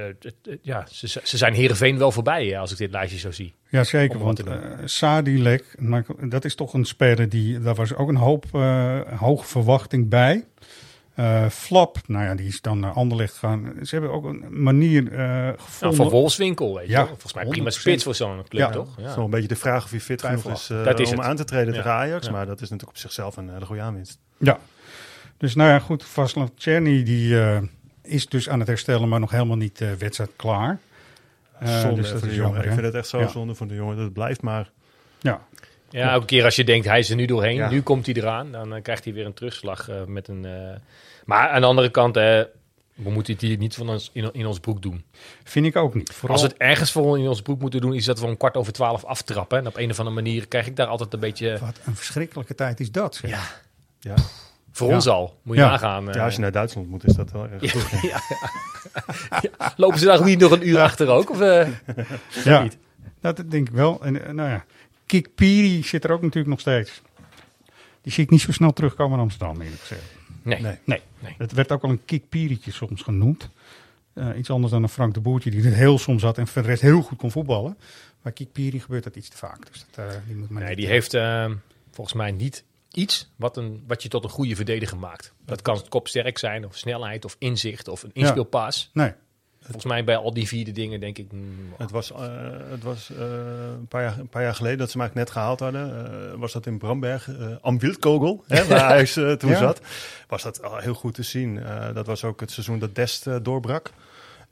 ja, 0.63 0.87
ze, 0.91 1.07
ze 1.23 1.37
zijn 1.37 1.55
Heerenveen 1.55 1.99
wel 1.99 2.13
voorbij, 2.13 2.47
hè, 2.47 2.59
als 2.59 2.73
ik 2.73 2.79
dit 2.79 2.91
lijstje 2.91 3.19
zo 3.19 3.31
zie. 3.31 3.55
ja 3.69 3.85
zeker. 3.85 4.19
Want 4.19 4.41
eh 4.47 4.55
Sadilek, 4.85 5.75
maar 5.79 6.05
dat 6.21 6.45
is 6.45 6.55
toch 6.55 6.75
een 6.75 6.85
speler 6.85 7.29
die, 7.29 7.61
daar 7.61 7.75
was 7.75 7.95
ook 7.95 8.09
een 8.09 8.17
hoop 8.17 8.45
eh, 8.53 9.01
hoge 9.19 9.47
verwachting 9.47 10.09
bij. 10.09 10.45
Eh, 11.15 11.49
Flap, 11.49 11.99
nou 12.07 12.25
ja, 12.25 12.35
die 12.35 12.47
is 12.47 12.61
dan 12.61 12.81
naar 12.81 12.93
Anderlecht 12.93 13.33
gegaan. 13.33 13.73
Ze 13.83 13.95
hebben 13.95 14.13
ook 14.13 14.25
een 14.25 14.45
manier 14.63 15.13
eh, 15.13 15.19
Nou, 15.19 15.55
gevonden. 15.59 15.97
van 15.97 16.09
Wolfswinkel, 16.09 16.75
weet 16.75 16.87
je 16.87 16.93
Ja. 16.93 17.07
Volgens 17.07 17.35
mij 17.35 17.45
prima 17.47 17.71
100%. 17.71 17.75
spits 17.81 18.05
voor 18.05 18.15
zo'n 18.15 18.37
club, 18.49 18.61
Ja. 18.61 18.71
toch? 18.71 18.89
Het 18.97 19.05
Ja. 19.05 19.09
is 19.11 19.15
wel 19.17 19.25
een 19.25 19.31
beetje 19.31 19.49
de 19.49 19.57
vraag 19.57 19.85
of 19.85 19.91
hij 19.91 20.01
fit 20.01 20.23
genoeg 20.23 20.51
is, 20.51 20.71
eh, 20.71 20.85
Dat 20.85 21.01
is 21.01 21.11
om 21.11 21.19
het. 21.19 21.27
aan 21.27 21.37
te 21.37 21.45
treden 21.45 21.67
Ja. 21.67 21.73
tegen 21.83 21.91
Ajax. 21.91 22.27
Ja. 22.27 22.33
Maar 22.33 22.47
dat 22.47 22.55
is 22.61 22.61
natuurlijk 22.71 22.91
op 22.91 22.97
zichzelf 22.97 23.37
een 23.37 23.49
hele 23.51 23.65
goede 23.67 23.83
aanwinst. 23.83 24.19
Ja, 24.39 24.59
dus 25.37 25.55
nou 25.55 25.71
ja, 25.71 25.79
goed. 25.79 26.05
Vaslav 26.05 26.49
Czerny 26.57 27.03
die 27.03 27.41
eh, 27.41 27.59
is 28.03 28.27
dus 28.27 28.49
aan 28.49 28.59
het 28.59 28.69
herstellen, 28.69 29.09
maar 29.09 29.21
nog 29.21 29.31
helemaal 29.31 29.57
niet 29.57 29.81
eh 29.81 29.93
wedstrijd 29.93 30.31
klaar. 30.37 30.79
Eh, 31.59 31.81
zonde 31.81 31.97
dus 31.97 32.05
voor 32.11 32.15
dat 32.15 32.23
de 32.23 32.29
is 32.31 32.35
jongen. 32.37 32.51
jammer, 32.53 32.65
Ik 32.65 32.73
vind 32.73 32.87
het 32.87 32.95
echt 32.95 33.09
zo 33.09 33.21
Ja. 33.21 33.29
zonde 33.29 33.55
voor 33.55 33.67
de 33.67 33.75
jongen. 33.75 33.95
Dat 33.97 34.05
het 34.05 34.13
blijft 34.15 34.43
maar... 34.43 34.71
Ja, 35.21 35.41
Ja, 35.91 36.11
elke 36.13 36.27
keer 36.27 36.45
als 36.45 36.57
je 36.57 36.65
denkt 36.65 36.87
hij 36.87 36.99
is 36.99 37.11
er 37.11 37.17
nu 37.17 37.27
doorheen, 37.27 37.55
Ja. 37.55 37.71
nu 37.71 37.83
komt 37.83 38.07
hij 38.07 38.15
eraan, 38.15 38.53
dan 38.53 38.75
eh, 38.75 38.83
krijgt 38.83 39.05
hij 39.05 39.13
weer 39.13 39.27
een 39.27 39.35
terugslag 39.35 39.89
eh, 39.89 40.05
met 40.05 40.29
een. 40.29 40.45
eh, 40.45 40.77
Maar 41.25 41.49
aan 41.49 41.61
de 41.61 41.67
andere 41.67 41.91
kant, 41.91 42.15
we 42.15 42.49
moeten 43.11 43.33
het 43.33 43.43
hier 43.43 43.57
niet 43.57 43.75
van 43.75 43.89
ons, 43.89 44.11
in, 44.13 44.31
in 44.33 44.47
ons 44.47 44.59
broek 44.61 44.83
doen. 44.83 45.05
Vind 45.45 45.67
ik 45.67 45.77
ook 45.77 45.95
niet. 45.95 46.13
Vooral, 46.13 46.37
Als 46.37 46.47
we 46.47 46.53
het 46.53 46.57
ergens 46.63 46.93
voor 46.93 47.19
in 47.19 47.29
ons 47.29 47.43
broek 47.43 47.61
moeten 47.61 47.81
doen, 47.81 47.95
is 47.95 48.05
dat 48.05 48.21
we 48.21 48.27
om 48.27 48.37
kwart 48.37 48.57
over 48.57 48.73
twaalf 48.73 49.05
aftrappen. 49.05 49.59
En 49.59 49.67
op 49.67 49.77
een 49.77 49.91
of 49.91 49.99
andere 49.99 50.17
manier 50.17 50.49
krijg 50.49 50.67
ik 50.67 50.77
daar 50.77 50.87
altijd 50.87 51.13
een 51.13 51.21
beetje. 51.21 51.59
Wat 51.59 51.81
een 51.85 51.97
verschrikkelijke 51.97 52.55
tijd 52.55 52.81
is 52.81 52.91
dat. 52.93 53.15
Zeg. 53.15 53.31
Ja, 53.31 53.43
Ja. 54.01 54.15
Voor 54.73 54.89
Ja. 54.89 54.95
ons 54.95 55.07
al. 55.09 55.39
Moet 55.43 55.57
je 55.57 55.63
Ja. 55.63 55.71
nagaan. 55.71 56.09
eh. 56.09 56.15
ja, 56.15 56.25
als 56.25 56.35
je 56.35 56.41
naar 56.41 56.53
Duitsland 56.53 56.89
moet, 56.89 57.07
is 57.07 57.15
dat 57.15 57.31
wel 57.33 57.49
erg 57.49 57.63
Ja, 57.73 57.81
goed. 57.81 58.01
ja. 58.11 58.21
Ja. 59.41 59.73
Lopen 59.77 59.99
ze 59.99 60.05
daar 60.05 60.25
niet 60.25 60.39
nog 60.39 60.51
een 60.51 60.69
uur 60.69 60.81
achter 60.81 61.09
ook? 61.09 61.31
Of, 61.31 61.41
eh? 61.41 61.69
Ja, 62.45 62.63
niet. 62.63 62.77
dat 63.21 63.37
denk 63.51 63.69
ik 63.69 63.75
wel. 63.75 64.03
En 64.05 64.25
eh, 64.27 64.33
nou 64.33 64.49
ja, 64.49 64.65
Kik 65.07 65.35
Piri 65.35 65.83
zit 65.83 66.05
er 66.05 66.11
ook 66.13 66.21
natuurlijk 66.23 66.49
nog 66.49 66.61
steeds. 66.61 67.03
Die 68.03 68.13
zie 68.13 68.25
ik 68.25 68.31
niet 68.31 68.41
zo 68.41 68.53
snel 68.53 68.73
terugkomen 68.73 69.17
in 69.17 69.23
Amsterdam, 69.23 69.61
eerlijk 69.61 69.81
gezegd. 69.81 70.03
Nee. 70.43 70.61
Nee. 70.61 70.79
Nee, 70.85 71.01
Nee. 71.19 71.35
het 71.39 71.53
werd 71.53 71.73
ook 71.73 71.83
al 71.83 71.91
een 71.91 72.05
Kik 72.05 72.29
Pirietje 72.29 72.71
soms 72.73 73.03
genoemd. 73.03 73.49
Eh, 74.15 74.29
iets 74.39 74.51
anders 74.51 74.73
dan 74.73 74.83
een 74.83 74.89
Frank 74.89 75.15
de 75.15 75.21
Boertje 75.21 75.51
die 75.51 75.63
het 75.65 75.75
heel 75.75 75.99
soms 75.99 76.23
had 76.23 76.39
en 76.39 76.47
voor 76.47 76.63
de 76.63 76.69
rest 76.69 76.83
heel 76.83 77.03
goed 77.03 77.19
kon 77.19 77.31
voetballen. 77.31 77.77
Maar 78.23 78.33
Kik 78.33 78.53
Piri 78.53 78.81
gebeurt 78.81 79.05
dat 79.05 79.17
iets 79.17 79.29
te 79.29 79.37
vaak. 79.37 79.67
Dus 79.73 79.87
dat, 79.91 80.05
eh, 80.07 80.13
die 80.27 80.37
moet 80.37 80.49
maar 80.51 80.63
Nee, 80.63 80.77
die 80.77 80.87
heeft 80.87 81.15
eh, 81.15 81.51
volgens 81.91 82.17
mij 82.17 82.31
niet 82.31 82.65
iets 82.93 83.31
wat, 83.37 83.57
een, 83.57 83.85
wat 83.87 84.03
je 84.03 84.09
tot 84.09 84.25
een 84.25 84.31
goede 84.31 84.57
verdediger 84.57 84.99
maakt. 84.99 85.33
Dat 85.45 85.63
kan 85.63 85.89
kopsterk 85.89 86.39
zijn, 86.39 86.67
of 86.67 86.77
snelheid, 86.77 87.25
of 87.25 87.37
inzicht, 87.39 87.89
of 87.89 88.03
een 88.03 88.11
inspeelpaas. 88.13 88.91
Nee, 88.93 89.13
Volgens 89.61 89.85
mij 89.85 90.05
bij 90.05 90.17
al 90.17 90.35
die 90.35 90.47
vierde 90.49 90.73
dingen 90.73 91.01
denk 91.01 91.19
ik... 91.19 91.33
mm, 91.33 91.73
Het 91.79 91.91
was, 91.91 92.13
eh, 92.13 92.19
het 92.71 92.83
was 92.83 93.11
eh, 93.11 93.19
een, 93.79 93.87
paar 93.89 94.03
jaar, 94.03 94.19
een 94.19 94.29
paar 94.29 94.43
jaar 94.43 94.55
geleden 94.55 94.79
dat 94.79 94.91
ze 94.91 94.99
eigenlijk 94.99 95.27
net 95.29 95.37
gehaald 95.37 95.61
hadden. 95.61 96.07
eh, 96.33 96.39
was 96.39 96.53
dat 96.53 96.67
in 96.67 96.79
Bramberg, 96.79 97.29
eh 97.29 97.47
am 97.61 97.79
Wildkogel, 97.79 98.45
hè, 98.47 98.65
waar 98.69 98.89
hij 98.89 99.37
toen 99.37 99.51
Ja. 99.51 99.59
zat. 99.59 99.81
Was 100.29 100.43
dat 100.43 100.61
heel 100.81 100.95
goed 100.95 101.15
te 101.15 101.23
zien. 101.23 101.63
Eh, 101.63 101.95
dat 101.95 102.07
was 102.07 102.25
ook 102.25 102.41
het 102.41 102.51
seizoen 102.51 102.79
dat 102.79 102.95
Dest 102.95 103.45
doorbrak. 103.45 103.91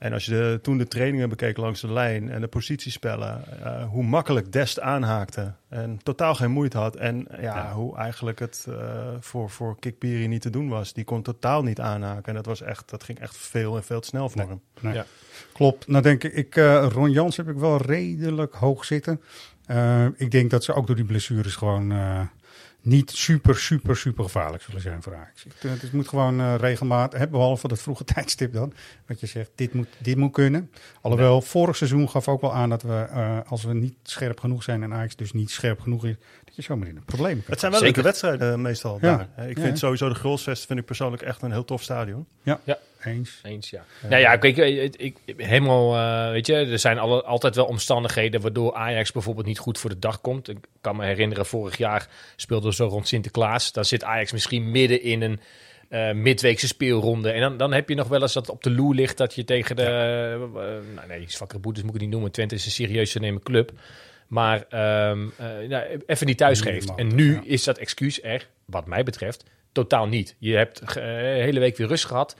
En 0.01 0.13
als 0.13 0.25
je 0.25 0.31
de, 0.31 0.59
toen 0.61 0.77
de 0.77 0.87
trainingen 0.87 1.29
bekeek 1.29 1.57
langs 1.57 1.81
de 1.81 1.91
lijn 1.91 2.29
en 2.29 2.41
de 2.41 2.47
positiespellen, 2.47 3.43
eh, 3.63 3.83
hoe 3.83 4.03
makkelijk 4.03 4.51
Dest 4.51 4.79
aanhaakte 4.79 5.53
en 5.69 5.99
totaal 6.03 6.35
geen 6.35 6.51
moeite 6.51 6.77
had. 6.77 6.95
En 6.95 7.27
ja, 7.39 7.73
hoe 7.73 7.97
eigenlijk 7.97 8.39
het 8.39 8.65
eh, 8.69 8.75
voor, 9.19 9.49
voor 9.49 9.79
Kikpiri 9.79 10.27
niet 10.27 10.41
te 10.41 10.49
doen 10.49 10.69
was. 10.69 10.93
Die 10.93 11.03
kon 11.03 11.21
totaal 11.21 11.63
niet 11.63 11.79
aanhaken. 11.79 12.25
En 12.25 12.33
dat, 12.33 12.45
was 12.45 12.61
echt, 12.61 12.89
dat 12.89 13.03
ging 13.03 13.19
echt 13.19 13.37
veel 13.37 13.75
en 13.75 13.83
veel 13.83 13.99
te 13.99 14.07
snel 14.07 14.29
voor 14.29 14.41
hem. 14.41 14.61
nee. 14.79 14.93
Ja. 14.93 15.05
klopt. 15.53 15.87
Nou 15.87 16.03
denk 16.03 16.23
ik, 16.23 16.33
ik 16.33 16.55
eh, 16.55 16.87
Ron 16.91 17.11
Jans 17.11 17.37
heb 17.37 17.49
ik 17.49 17.57
wel 17.57 17.77
redelijk 17.77 18.53
hoog 18.53 18.85
zitten. 18.85 19.21
Eh, 19.65 20.05
ik 20.15 20.31
denk 20.31 20.49
dat 20.49 20.63
ze 20.63 20.73
ook 20.73 20.87
door 20.87 20.95
die 20.95 21.05
blessures 21.05 21.55
gewoon 21.55 21.91
eh, 21.91 22.19
niet 22.81 23.11
super, 23.11 23.55
super, 23.55 23.95
super 23.95 24.23
gevaarlijk 24.23 24.63
zullen 24.63 24.81
zijn 24.81 25.03
voor 25.03 25.15
Ajax. 25.15 25.45
Het 25.59 25.91
moet 25.91 26.07
gewoon 26.07 26.39
eh, 26.39 26.55
regelmatig, 26.57 27.19
hè, 27.19 27.27
behalve 27.27 27.67
dat 27.67 27.81
vroege 27.81 28.03
tijdstip 28.13 28.53
dan, 28.53 28.73
wat 29.07 29.19
je 29.19 29.27
zegt, 29.27 29.51
dit 29.55 29.73
moet, 29.73 29.87
dit 29.97 30.17
moet 30.17 30.31
kunnen. 30.31 30.71
Alhoewel, 31.01 31.41
vorig 31.41 31.75
seizoen 31.75 32.09
gaf 32.09 32.27
ook 32.27 32.41
wel 32.41 32.53
aan 32.53 32.69
dat 32.69 32.81
we, 32.81 33.07
eh, 33.11 33.39
als 33.45 33.63
we 33.63 33.73
niet 33.73 33.95
scherp 34.03 34.39
genoeg 34.39 34.63
zijn 34.63 34.83
en 34.83 34.93
Ajax 34.93 35.15
dus 35.15 35.31
niet 35.31 35.51
scherp 35.51 35.79
genoeg 35.79 36.05
is, 36.05 36.15
dat 36.55 36.65
je 36.65 36.71
zomaar 36.71 36.87
in 36.87 36.95
een 36.95 37.03
probleem 37.05 37.35
kan. 37.35 37.43
Het 37.51 37.59
zijn 37.59 37.71
wel 37.71 37.81
Zeker. 37.81 37.95
leuke 37.95 38.09
wedstrijden 38.09 38.51
eh, 38.53 38.59
meestal 38.59 38.97
Ja. 39.01 39.27
daar. 39.35 39.47
Ik 39.47 39.57
Ja, 39.57 39.63
vind 39.63 39.73
ja. 39.73 39.79
sowieso 39.79 40.09
de 40.09 40.15
Grolsvesten 40.15 40.67
vind 40.67 40.79
ik 40.79 40.85
persoonlijk 40.85 41.21
echt 41.21 41.41
een 41.41 41.51
heel 41.51 41.65
tof 41.65 41.81
stadion. 41.83 42.25
Eens. 43.03 43.39
Eens, 43.43 43.69
ja. 43.69 43.83
Nou 44.09 44.21
ja, 44.21 44.37
kijk, 44.37 44.57
ik, 44.97 45.15
helemaal, 45.37 45.95
eh, 45.95 46.31
weet 46.31 46.47
je, 46.47 46.53
er 46.55 46.79
zijn 46.79 46.99
alle, 46.99 47.23
altijd 47.23 47.55
wel 47.55 47.65
omstandigheden 47.65 48.41
waardoor 48.41 48.73
Ajax 48.73 49.11
bijvoorbeeld 49.11 49.45
niet 49.45 49.59
goed 49.59 49.77
voor 49.77 49.89
de 49.89 49.99
dag 49.99 50.21
komt. 50.21 50.49
Ik 50.49 50.57
kan 50.81 50.95
me 50.95 51.05
herinneren, 51.05 51.45
vorig 51.45 51.77
jaar 51.77 52.07
speelden 52.35 52.69
we 52.69 52.75
zo 52.75 52.85
rond 52.87 53.07
Sinterklaas. 53.07 53.71
Dan 53.71 53.85
zit 53.85 54.03
Ajax 54.03 54.31
misschien 54.31 54.71
midden 54.71 55.01
in 55.01 55.21
een 55.21 55.39
eh, 55.89 56.11
midweekse 56.11 56.67
speelronde. 56.67 57.31
En 57.31 57.41
dan, 57.41 57.57
dan 57.57 57.73
heb 57.73 57.89
je 57.89 57.95
nog 57.95 58.07
wel 58.07 58.21
eens 58.21 58.33
dat 58.33 58.49
op 58.49 58.63
de 58.63 58.71
loer 58.71 58.95
ligt 58.95 59.17
dat 59.17 59.33
je 59.35 59.43
tegen 59.43 59.75
de, 59.75 59.83
eh, 59.83 60.95
nou 60.95 61.07
nee, 61.07 61.23
zwakkere 61.27 61.59
boetes 61.61 61.81
moet 61.83 61.89
ik 61.89 61.95
het 61.95 62.03
niet 62.03 62.11
noemen. 62.13 62.31
Twente 62.31 62.55
is 62.55 62.65
een 62.65 62.71
serieus 62.71 63.11
te 63.11 63.19
nemen 63.19 63.43
club. 63.43 63.71
Maar 64.31 64.65
ehm, 64.69 65.27
eh, 65.37 65.67
nou, 65.69 66.01
even 66.05 66.27
niet 66.27 66.37
thuis 66.37 66.61
geeft. 66.61 66.95
En 66.95 67.15
nu 67.15 67.33
ja. 67.33 67.41
is 67.43 67.63
dat 67.63 67.77
excuus 67.77 68.23
er, 68.23 68.47
wat 68.65 68.85
mij 68.85 69.03
betreft, 69.03 69.43
totaal 69.71 70.07
niet. 70.07 70.35
Je 70.39 70.55
hebt 70.55 70.81
ge- 70.85 70.99
eh, 70.99 71.43
hele 71.43 71.59
week 71.59 71.77
weer 71.77 71.87
rust 71.87 72.05
gehad. 72.05 72.35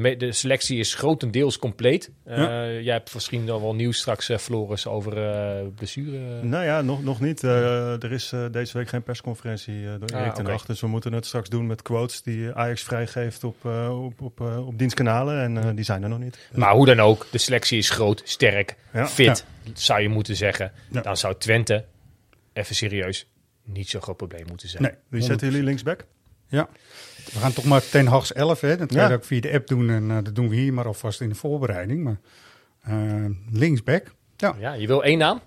De, 0.00 0.32
selectie 0.32 0.78
is 0.78 0.94
grotendeels 0.94 1.58
compleet. 1.58 2.10
Eh, 2.24 2.36
Jij 2.80 2.92
hebt 2.92 3.14
misschien 3.14 3.44
nog 3.44 3.60
wel 3.60 3.74
nieuws 3.74 3.98
straks, 3.98 4.28
eh, 4.28 4.38
Floris, 4.38 4.86
over 4.86 5.24
eh 5.24 5.66
blessure. 5.74 6.42
Nou 6.42 6.64
ja, 6.64 6.80
nog, 6.82 7.02
nog 7.02 7.20
niet. 7.20 7.42
Er 7.42 8.12
is 8.12 8.32
deze 8.50 8.78
week 8.78 8.88
geen 8.88 9.02
persconferentie 9.02 9.84
door 9.98 10.08
Ah, 10.14 10.20
Erik 10.20 10.32
ten 10.32 10.42
oké. 10.44 10.52
Hag. 10.52 10.64
Dus 10.66 10.80
we 10.80 10.86
moeten 10.86 11.12
het 11.12 11.26
straks 11.26 11.48
doen 11.48 11.66
met 11.66 11.82
quotes 11.82 12.22
die 12.22 12.52
Ajax 12.52 12.82
vrijgeeft 12.82 13.44
op, 13.44 13.64
op, 13.90 14.20
op, 14.20 14.40
op 14.40 14.78
dienstkanalen. 14.78 15.56
En 15.56 15.74
die 15.76 15.84
zijn 15.84 16.02
er 16.02 16.08
nog 16.08 16.18
niet. 16.18 16.38
Maar 16.54 16.72
hoe 16.74 16.86
dan 16.86 17.00
ook, 17.00 17.26
de 17.30 17.38
selectie 17.38 17.78
is 17.78 17.90
groot, 17.90 18.22
sterk, 18.24 18.76
Ja. 18.92 19.06
fit, 19.06 19.44
zou 19.74 20.00
je 20.00 20.08
moeten 20.08 20.36
zeggen. 20.36 20.72
Dan 21.02 21.16
zou 21.16 21.34
Twente, 21.38 21.84
even 22.52 22.74
serieus, 22.74 23.26
niet 23.64 23.88
zo'n 23.88 24.02
groot 24.02 24.16
probleem 24.16 24.44
moeten 24.48 24.68
zijn. 24.68 24.82
Nee, 24.82 24.92
Wie 25.08 25.22
zetten 25.22 25.48
jullie 25.50 25.64
linksback? 25.64 26.04
Ja, 26.52 26.68
we 27.32 27.38
gaan 27.38 27.52
toch 27.52 27.64
maar 27.64 27.88
ten 27.88 28.06
Hags 28.06 28.32
11, 28.32 28.60
hè. 28.60 28.76
Dat 28.76 28.88
kan 28.88 28.96
Ja. 29.00 29.08
je 29.08 29.14
ook 29.14 29.24
via 29.24 29.40
de 29.40 29.52
app 29.52 29.66
doen 29.66 29.90
en 29.90 30.10
eh, 30.10 30.16
dat 30.22 30.34
doen 30.34 30.48
we 30.48 30.56
hier 30.56 30.72
maar 30.72 30.86
alvast 30.86 31.20
in 31.20 31.28
de 31.28 31.34
voorbereiding. 31.34 32.04
Maar 32.04 32.16
eh, 32.82 33.24
linksback, 33.52 34.12
ja. 34.36 34.54
Ja, 34.58 34.72
je 34.72 34.86
wil 34.86 35.04
één 35.04 35.18
naam? 35.18 35.40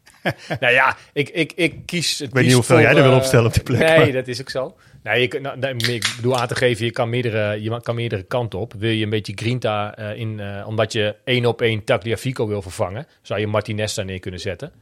nou 0.60 0.72
ja, 0.72 0.96
ik, 1.12 1.28
ik, 1.28 1.52
ik 1.56 1.86
kies 1.86 2.18
het 2.18 2.32
weet 2.32 2.44
niet 2.44 2.52
hoeveel 2.52 2.76
voor, 2.76 2.84
jij 2.84 2.94
er 2.96 3.02
wil 3.02 3.10
eh, 3.10 3.16
opstellen 3.16 3.46
op 3.46 3.52
die 3.54 3.62
plek, 3.62 3.78
Nee, 3.80 3.98
maar- 3.98 4.12
dat 4.12 4.28
is 4.28 4.40
ook 4.40 4.50
zo. 4.50 4.76
Nee, 5.02 5.20
je, 5.20 5.28
kan- 5.28 5.42
nou, 5.42 5.58
nee, 5.58 5.94
ik 5.94 6.12
bedoel 6.16 6.38
aan 6.40 6.46
te 6.48 6.54
geven, 6.54 6.84
je 6.84 6.90
kan 6.90 7.08
meerdere, 7.10 7.62
je 7.62 7.80
kan 7.80 7.94
meerdere 7.94 8.22
kanten 8.22 8.58
op. 8.58 8.72
Wil 8.78 8.90
je 8.90 9.04
een 9.04 9.10
beetje 9.10 9.32
grinta 9.36 9.96
eh, 9.96 10.18
in, 10.20 10.40
eh, 10.40 10.66
omdat 10.66 10.92
je 10.92 11.16
één 11.24 11.46
op 11.46 11.60
één 11.62 11.84
Tagliafico 11.84 12.46
wil 12.48 12.62
vervangen, 12.62 13.06
zou 13.22 13.40
je 13.40 13.46
Martinez 13.46 13.94
daar 13.94 14.04
neer 14.04 14.18
kunnen 14.20 14.40
zetten. 14.40 14.72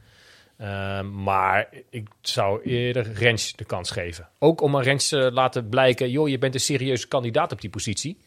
Ehm, 0.57 1.23
maar 1.23 1.69
ik 1.89 2.07
zou 2.21 2.61
eerder 2.63 3.11
Rens 3.11 3.53
de 3.55 3.65
kans 3.65 3.91
geven. 3.91 4.29
Ook 4.39 4.61
om 4.61 4.75
aan 4.75 4.81
Rens 4.81 5.07
te 5.07 5.31
laten 5.31 5.69
blijken, 5.69 6.09
joh, 6.09 6.29
je 6.29 6.37
bent 6.37 6.53
een 6.53 6.59
serieuze 6.59 7.07
kandidaat 7.07 7.51
op 7.51 7.61
die 7.61 7.69
positie. 7.69 8.17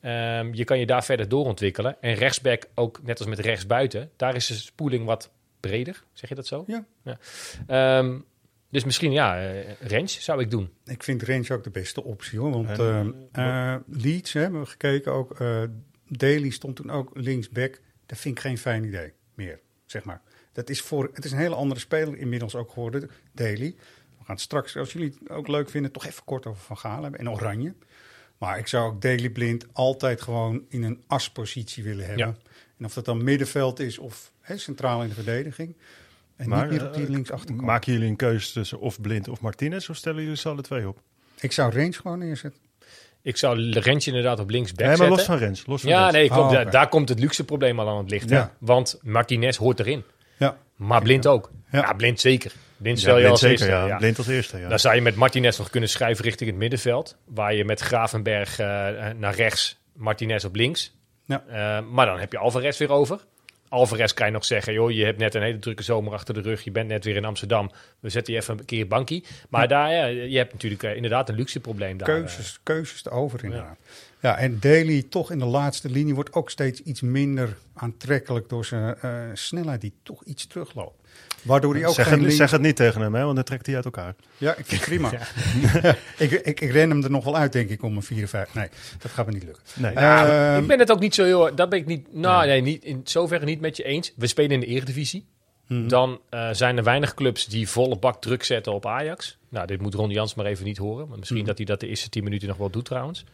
Ehm, 0.00 0.54
je 0.54 0.64
kan 0.64 0.78
je 0.78 0.86
daar 0.86 1.04
verder 1.04 1.28
doorontwikkelen. 1.28 1.96
En 2.00 2.14
rechtsback, 2.14 2.64
ook 2.74 3.00
net 3.02 3.18
als 3.18 3.28
met 3.28 3.38
rechtsbuiten, 3.38 4.10
daar 4.16 4.34
is 4.34 4.46
de 4.46 4.54
spoeling 4.54 5.04
wat 5.04 5.30
breder. 5.60 6.02
Zeg 6.12 6.28
je 6.28 6.34
dat 6.34 6.46
zo? 6.46 6.64
Ja. 6.66 6.84
Ehm, 7.66 8.18
dus 8.70 8.84
misschien, 8.84 9.12
ja, 9.12 9.40
eh 9.42 9.64
Rens 9.80 10.20
zou 10.24 10.40
ik 10.40 10.50
doen. 10.50 10.70
Ik 10.84 11.02
vind 11.02 11.22
Range 11.22 11.52
ook 11.52 11.64
de 11.64 11.70
beste 11.70 12.04
optie, 12.04 12.38
hoor. 12.38 12.50
Want 12.50 12.78
eh, 12.78 13.00
eh, 13.32 13.80
Leeds, 13.86 14.32
hè, 14.32 14.40
hebben 14.40 14.60
we 14.60 14.66
gekeken 14.66 15.12
ook. 15.12 15.40
eh 15.40 15.62
Daly 16.10 16.50
stond 16.50 16.76
toen 16.76 16.90
ook 16.90 17.10
linksback. 17.14 17.80
Dat 18.06 18.18
vind 18.18 18.36
ik 18.36 18.40
geen 18.42 18.58
fijn 18.58 18.84
idee 18.84 19.12
meer, 19.34 19.60
zeg 19.86 20.04
maar. 20.04 20.20
Dat 20.58 20.68
is 20.70 20.80
voor, 20.80 21.10
het 21.12 21.24
is 21.24 21.32
een 21.32 21.38
hele 21.38 21.54
andere 21.54 21.80
speler 21.80 22.16
inmiddels 22.18 22.54
ook 22.54 22.70
geworden, 22.72 23.10
Daly. 23.32 23.74
We 24.18 24.24
gaan 24.24 24.34
het 24.34 24.40
straks, 24.40 24.76
als 24.76 24.92
jullie 24.92 25.14
het 25.20 25.30
ook 25.30 25.48
leuk 25.48 25.70
vinden, 25.70 25.92
toch 25.92 26.06
even 26.06 26.24
kort 26.24 26.46
over 26.46 26.62
Van 26.62 26.76
Gaal 26.78 27.02
hebben. 27.02 27.20
En 27.20 27.30
Oranje. 27.30 27.72
Maar 28.38 28.58
ik 28.58 28.66
zou 28.66 28.90
ook 28.92 29.02
Daily 29.02 29.30
Blind 29.30 29.66
altijd 29.72 30.20
gewoon 30.22 30.62
in 30.68 30.82
een 30.82 31.02
aspositie 31.06 31.84
willen 31.84 32.06
hebben. 32.06 32.26
Ja. 32.26 32.34
En 32.78 32.84
of 32.84 32.94
dat 32.94 33.04
dan 33.04 33.24
middenveld 33.24 33.80
is 33.80 33.98
of 33.98 34.32
hè, 34.40 34.56
centraal 34.58 35.02
in 35.02 35.08
de 35.08 35.14
verdediging. 35.14 35.76
En 36.36 36.48
Maar, 36.48 36.68
niet 36.68 36.78
meer 36.78 36.86
op 36.88 36.94
die 36.94 37.04
eh, 37.04 37.10
linksachterkant. 37.10 37.60
Maken 37.66 37.92
jullie 37.92 38.08
een 38.08 38.16
keuze 38.16 38.52
tussen 38.52 38.80
of 38.80 39.00
Blind 39.00 39.28
of 39.28 39.40
Martinez? 39.40 39.88
Of 39.88 39.96
stellen 39.96 40.22
jullie 40.22 40.36
ze 40.36 40.48
alle 40.48 40.62
twee 40.62 40.88
op? 40.88 41.00
Ik 41.40 41.52
zou 41.52 41.72
Range 41.72 41.92
gewoon 41.92 42.18
neerzetten. 42.18 42.60
Ik 43.22 43.36
zou 43.36 43.70
Rens 43.70 44.06
inderdaad 44.06 44.40
op 44.40 44.50
linksback 44.50 44.78
Nee, 44.78 44.88
maar 44.88 44.96
zetten. 44.96 45.16
los 45.16 45.26
van 45.26 45.36
Rens. 45.36 45.66
Los 45.66 45.80
van 45.80 45.90
Ja, 45.90 46.00
Rens. 46.02 46.12
nee, 46.12 46.26
klopt. 46.28 46.42
Oh, 46.42 46.50
Da- 46.52 46.60
oké. 46.60 46.70
Daar 46.70 46.88
komt 46.88 47.08
het 47.08 47.18
luxe 47.18 47.44
probleem 47.44 47.80
al 47.80 47.88
aan 47.88 47.96
het 47.98 48.10
licht. 48.10 48.28
Ja. 48.28 48.54
Want 48.58 48.98
Martinez 49.02 49.56
hoort 49.56 49.80
erin. 49.80 50.04
Ja. 50.38 50.56
Maar 50.76 51.02
Blind 51.02 51.26
ook. 51.26 51.50
Ja. 51.70 51.78
Ja, 51.78 51.92
Blind 51.92 52.20
zeker. 52.20 52.52
Blind 52.76 52.96
Ja, 52.96 53.02
stel 53.02 53.14
je 53.14 53.20
Blind 53.20 53.32
als 53.32 53.40
zeker, 53.40 53.66
eerste. 53.66 53.76
ja. 53.76 53.86
ja. 53.86 53.96
Blind 53.96 54.18
als 54.18 54.26
eerste, 54.26 54.58
ja. 54.58 54.68
Dan 54.68 54.78
zou 54.78 54.94
je 54.94 55.00
met 55.00 55.14
Martinez 55.14 55.58
nog 55.58 55.70
kunnen 55.70 55.88
schuiven 55.88 56.24
richting 56.24 56.50
het 56.50 56.58
middenveld. 56.58 57.16
Waar 57.24 57.54
je 57.54 57.64
met 57.64 57.80
Gravenberg 57.80 58.58
eh, 58.58 58.66
naar 59.16 59.34
rechts, 59.34 59.78
Martinez 59.92 60.44
op 60.44 60.54
links. 60.54 60.96
Ja. 61.24 61.44
Eh, 61.48 61.86
maar 61.90 62.06
dan 62.06 62.18
heb 62.18 62.32
je 62.32 62.38
Alvarez 62.38 62.78
weer 62.78 62.90
over. 62.90 63.20
Alvarez 63.68 64.12
kan 64.12 64.26
je 64.26 64.32
nog 64.32 64.44
zeggen, 64.44 64.72
joh, 64.72 64.90
je 64.90 65.04
hebt 65.04 65.18
net 65.18 65.34
een 65.34 65.42
hele 65.42 65.58
drukke 65.58 65.82
zomer 65.82 66.12
achter 66.12 66.34
de 66.34 66.40
rug. 66.40 66.64
Je 66.64 66.70
bent 66.70 66.88
net 66.88 67.04
weer 67.04 67.16
in 67.16 67.24
Amsterdam. 67.24 67.70
We 68.00 68.08
zetten 68.08 68.32
je 68.32 68.40
even 68.40 68.58
een 68.58 68.64
keer 68.64 68.86
bankie. 68.86 69.24
Maar 69.48 69.68
daar, 69.68 69.92
ja, 69.92 70.04
je 70.06 70.36
hebt 70.36 70.52
natuurlijk 70.52 70.82
eh, 70.82 70.94
inderdaad 70.94 71.28
een 71.28 71.34
luxe 71.34 71.60
probleem 71.60 71.96
daar. 71.96 72.08
keuzes, 72.08 72.60
keuzes 72.62 73.02
te 73.02 73.10
over 73.10 73.44
inderdaad. 73.44 73.76
Ja. 74.20 74.38
en 74.38 74.58
Daly 74.60 75.02
toch 75.02 75.30
in 75.30 75.38
de 75.38 75.44
laatste 75.44 75.90
linie 75.90 76.14
wordt 76.14 76.32
ook 76.32 76.50
steeds 76.50 76.82
iets 76.82 77.00
minder 77.00 77.56
aantrekkelijk 77.74 78.48
door 78.48 78.64
zijn 78.64 78.96
eh, 79.00 79.20
snelheid 79.32 79.80
die 79.80 79.92
toch 80.02 80.24
iets 80.24 80.46
terugloopt. 80.46 80.98
Waardoor 81.42 81.74
hij 81.74 81.86
ook 81.86 81.94
zeg, 81.94 82.08
geen 82.08 82.24
het, 82.24 82.32
zeg 82.32 82.50
het 82.50 82.60
niet 82.60 82.76
tegen 82.76 83.00
hem, 83.00 83.14
hè, 83.14 83.22
want 83.22 83.34
dan 83.34 83.44
trekt 83.44 83.66
hij 83.66 83.74
uit 83.74 83.84
elkaar. 83.84 84.14
Ja, 84.36 84.54
ik 84.54 84.66
vind 84.66 84.80
het 84.80 84.90
prima. 84.90 85.10
ik, 86.24 86.30
ik, 86.30 86.60
ik 86.60 86.70
ren 86.70 86.90
hem 86.90 87.04
er 87.04 87.10
nog 87.10 87.24
wel 87.24 87.36
uit, 87.36 87.52
denk 87.52 87.70
ik, 87.70 87.82
om 87.82 87.96
een 87.96 88.02
54. 88.02 88.54
Nee, 88.54 88.68
dat 88.98 89.10
gaat 89.10 89.26
me 89.26 89.32
niet 89.32 89.44
lukken. 89.44 89.62
Nee. 89.74 89.92
Ehm, 89.92 90.60
ik 90.60 90.66
ben 90.66 90.78
het 90.78 90.90
ook 90.90 91.00
niet 91.00 91.14
zo 91.14 91.24
heel... 91.24 91.54
Dat 91.54 91.68
ben 91.68 91.78
ik 91.78 91.86
niet... 91.86 92.14
Nou, 92.14 92.46
nee, 92.46 92.60
niet, 92.60 92.84
in 92.84 93.00
zoverre 93.04 93.44
niet 93.44 93.60
met 93.60 93.76
je 93.76 93.82
eens. 93.82 94.12
We 94.16 94.26
spelen 94.26 94.50
in 94.50 94.60
de 94.60 94.66
Eredivisie. 94.66 95.26
dan 95.66 96.20
eh, 96.30 96.48
zijn 96.52 96.76
er 96.76 96.84
weinig 96.84 97.14
clubs 97.14 97.46
die 97.46 97.68
volle 97.68 97.98
bak 97.98 98.20
druk 98.20 98.44
zetten 98.44 98.72
op 98.72 98.86
Ajax. 98.86 99.38
Nou, 99.48 99.66
dit 99.66 99.80
moet 99.80 99.94
Ron 99.94 100.10
Jans 100.10 100.34
maar 100.34 100.46
even 100.46 100.64
niet 100.64 100.78
horen. 100.78 101.08
Maar 101.08 101.18
misschien 101.18 101.44
dat 101.44 101.56
hij 101.56 101.66
dat 101.66 101.80
de 101.80 101.88
eerste 101.88 102.08
10 102.08 102.24
minuten 102.24 102.48
nog 102.48 102.56
wel 102.56 102.70
doet 102.70 102.84
trouwens. 102.84 103.24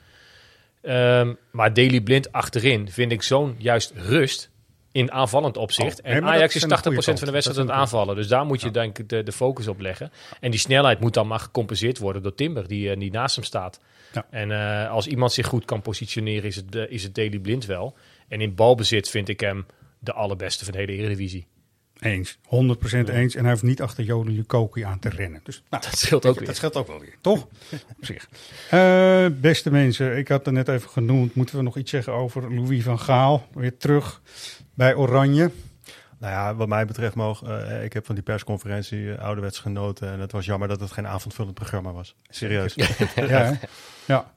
Ehm, 0.84 1.34
maar 1.50 1.74
Daily 1.74 2.00
Blind 2.00 2.32
achterin 2.32 2.90
vind 2.90 3.12
ik 3.12 3.22
zo'n 3.22 3.54
juist 3.58 3.92
rust 3.96 4.50
in 4.92 5.12
aanvallend 5.12 5.56
opzicht. 5.56 5.98
Oh, 5.98 6.04
nee, 6.04 6.14
en 6.14 6.24
Ajax 6.24 6.54
is 6.54 6.62
is 6.62 6.68
80% 6.68 6.86
een 6.86 6.92
goede 7.02 7.18
van 7.18 7.26
de 7.26 7.32
wedstrijd 7.32 7.58
aan 7.60 7.66
het 7.66 7.74
aanvallen. 7.74 8.16
Dus 8.16 8.28
daar 8.28 8.44
moet 8.44 8.60
je 8.60 8.70
denk 8.70 8.98
ik 8.98 9.08
de, 9.08 9.22
de 9.22 9.32
focus 9.32 9.68
op 9.68 9.80
leggen. 9.80 10.12
En 10.40 10.50
die 10.50 10.60
snelheid 10.60 11.00
moet 11.00 11.14
dan 11.14 11.26
maar 11.26 11.38
gecompenseerd 11.38 11.98
worden 11.98 12.22
door 12.22 12.34
Timber, 12.34 12.68
die, 12.68 12.90
eh, 12.90 12.98
die 12.98 13.10
naast 13.10 13.34
hem 13.34 13.44
staat. 13.44 13.80
Ja. 14.12 14.26
En 14.30 14.50
eh, 14.50 14.90
als 14.90 15.06
iemand 15.06 15.32
zich 15.32 15.46
goed 15.46 15.64
kan 15.64 15.82
positioneren, 15.82 16.44
is 16.44 16.56
het, 16.56 16.74
eh, 16.74 16.82
is 16.88 17.02
het 17.02 17.14
Daily 17.14 17.38
Blind 17.38 17.66
wel. 17.66 17.96
En 18.28 18.40
in 18.40 18.54
balbezit 18.54 19.08
vind 19.08 19.28
ik 19.28 19.40
hem 19.40 19.66
de 19.98 20.12
allerbeste 20.12 20.64
van 20.64 20.72
de 20.72 20.78
hele 20.78 20.92
Eredivisie. 20.92 21.46
Eens, 22.00 22.38
100% 22.44 23.08
eens. 23.08 23.34
En 23.34 23.42
hij 23.42 23.50
hoeft 23.50 23.62
niet 23.62 23.82
achter 23.82 24.04
Jode 24.04 24.30
Lukoki 24.30 24.82
aan 24.82 24.98
te 24.98 25.08
rennen. 25.08 25.40
Dus 25.44 25.62
nou, 25.70 25.82
Dat 25.82 25.98
scheelt 25.98 26.26
ook 26.26 26.38
weer. 26.38 26.46
dat 26.46 26.56
scheelt 26.56 26.74
ook 26.76 26.86
wel 26.86 27.00
weer, 27.00 27.14
toch? 27.20 27.42
Op 27.98 28.04
zich. 28.04 28.28
Eh, 28.70 29.26
beste 29.32 29.70
mensen, 29.70 30.16
ik 30.16 30.28
had 30.28 30.46
er 30.46 30.52
net 30.52 30.68
even 30.68 30.90
genoemd. 30.90 31.34
Moeten 31.34 31.56
we 31.56 31.62
nog 31.62 31.76
iets 31.76 31.90
zeggen 31.90 32.12
over 32.12 32.54
Louis 32.54 32.82
van 32.82 32.98
Gaal? 32.98 33.48
Weer 33.52 33.76
terug 33.76 34.20
bij 34.74 34.94
Oranje. 34.94 35.50
Nou 36.18 36.32
ja, 36.32 36.54
wat 36.54 36.68
mij 36.68 36.86
betreft 36.86 37.14
mogen. 37.14 37.68
eh, 37.70 37.84
ik 37.84 37.92
heb 37.92 38.06
van 38.06 38.14
die 38.14 38.24
persconferentie 38.24 39.14
eh, 39.14 39.24
ouderwets 39.24 39.58
genoten. 39.58 40.12
En 40.12 40.20
het 40.20 40.32
was 40.32 40.44
jammer 40.46 40.68
dat 40.68 40.80
het 40.80 40.92
geen 40.92 41.06
avondvullend 41.06 41.54
programma 41.54 41.92
was. 41.92 42.14
Serieus. 42.28 42.74
Ja, 42.74 42.86
hè? 43.14 43.52
ja. 44.06 44.30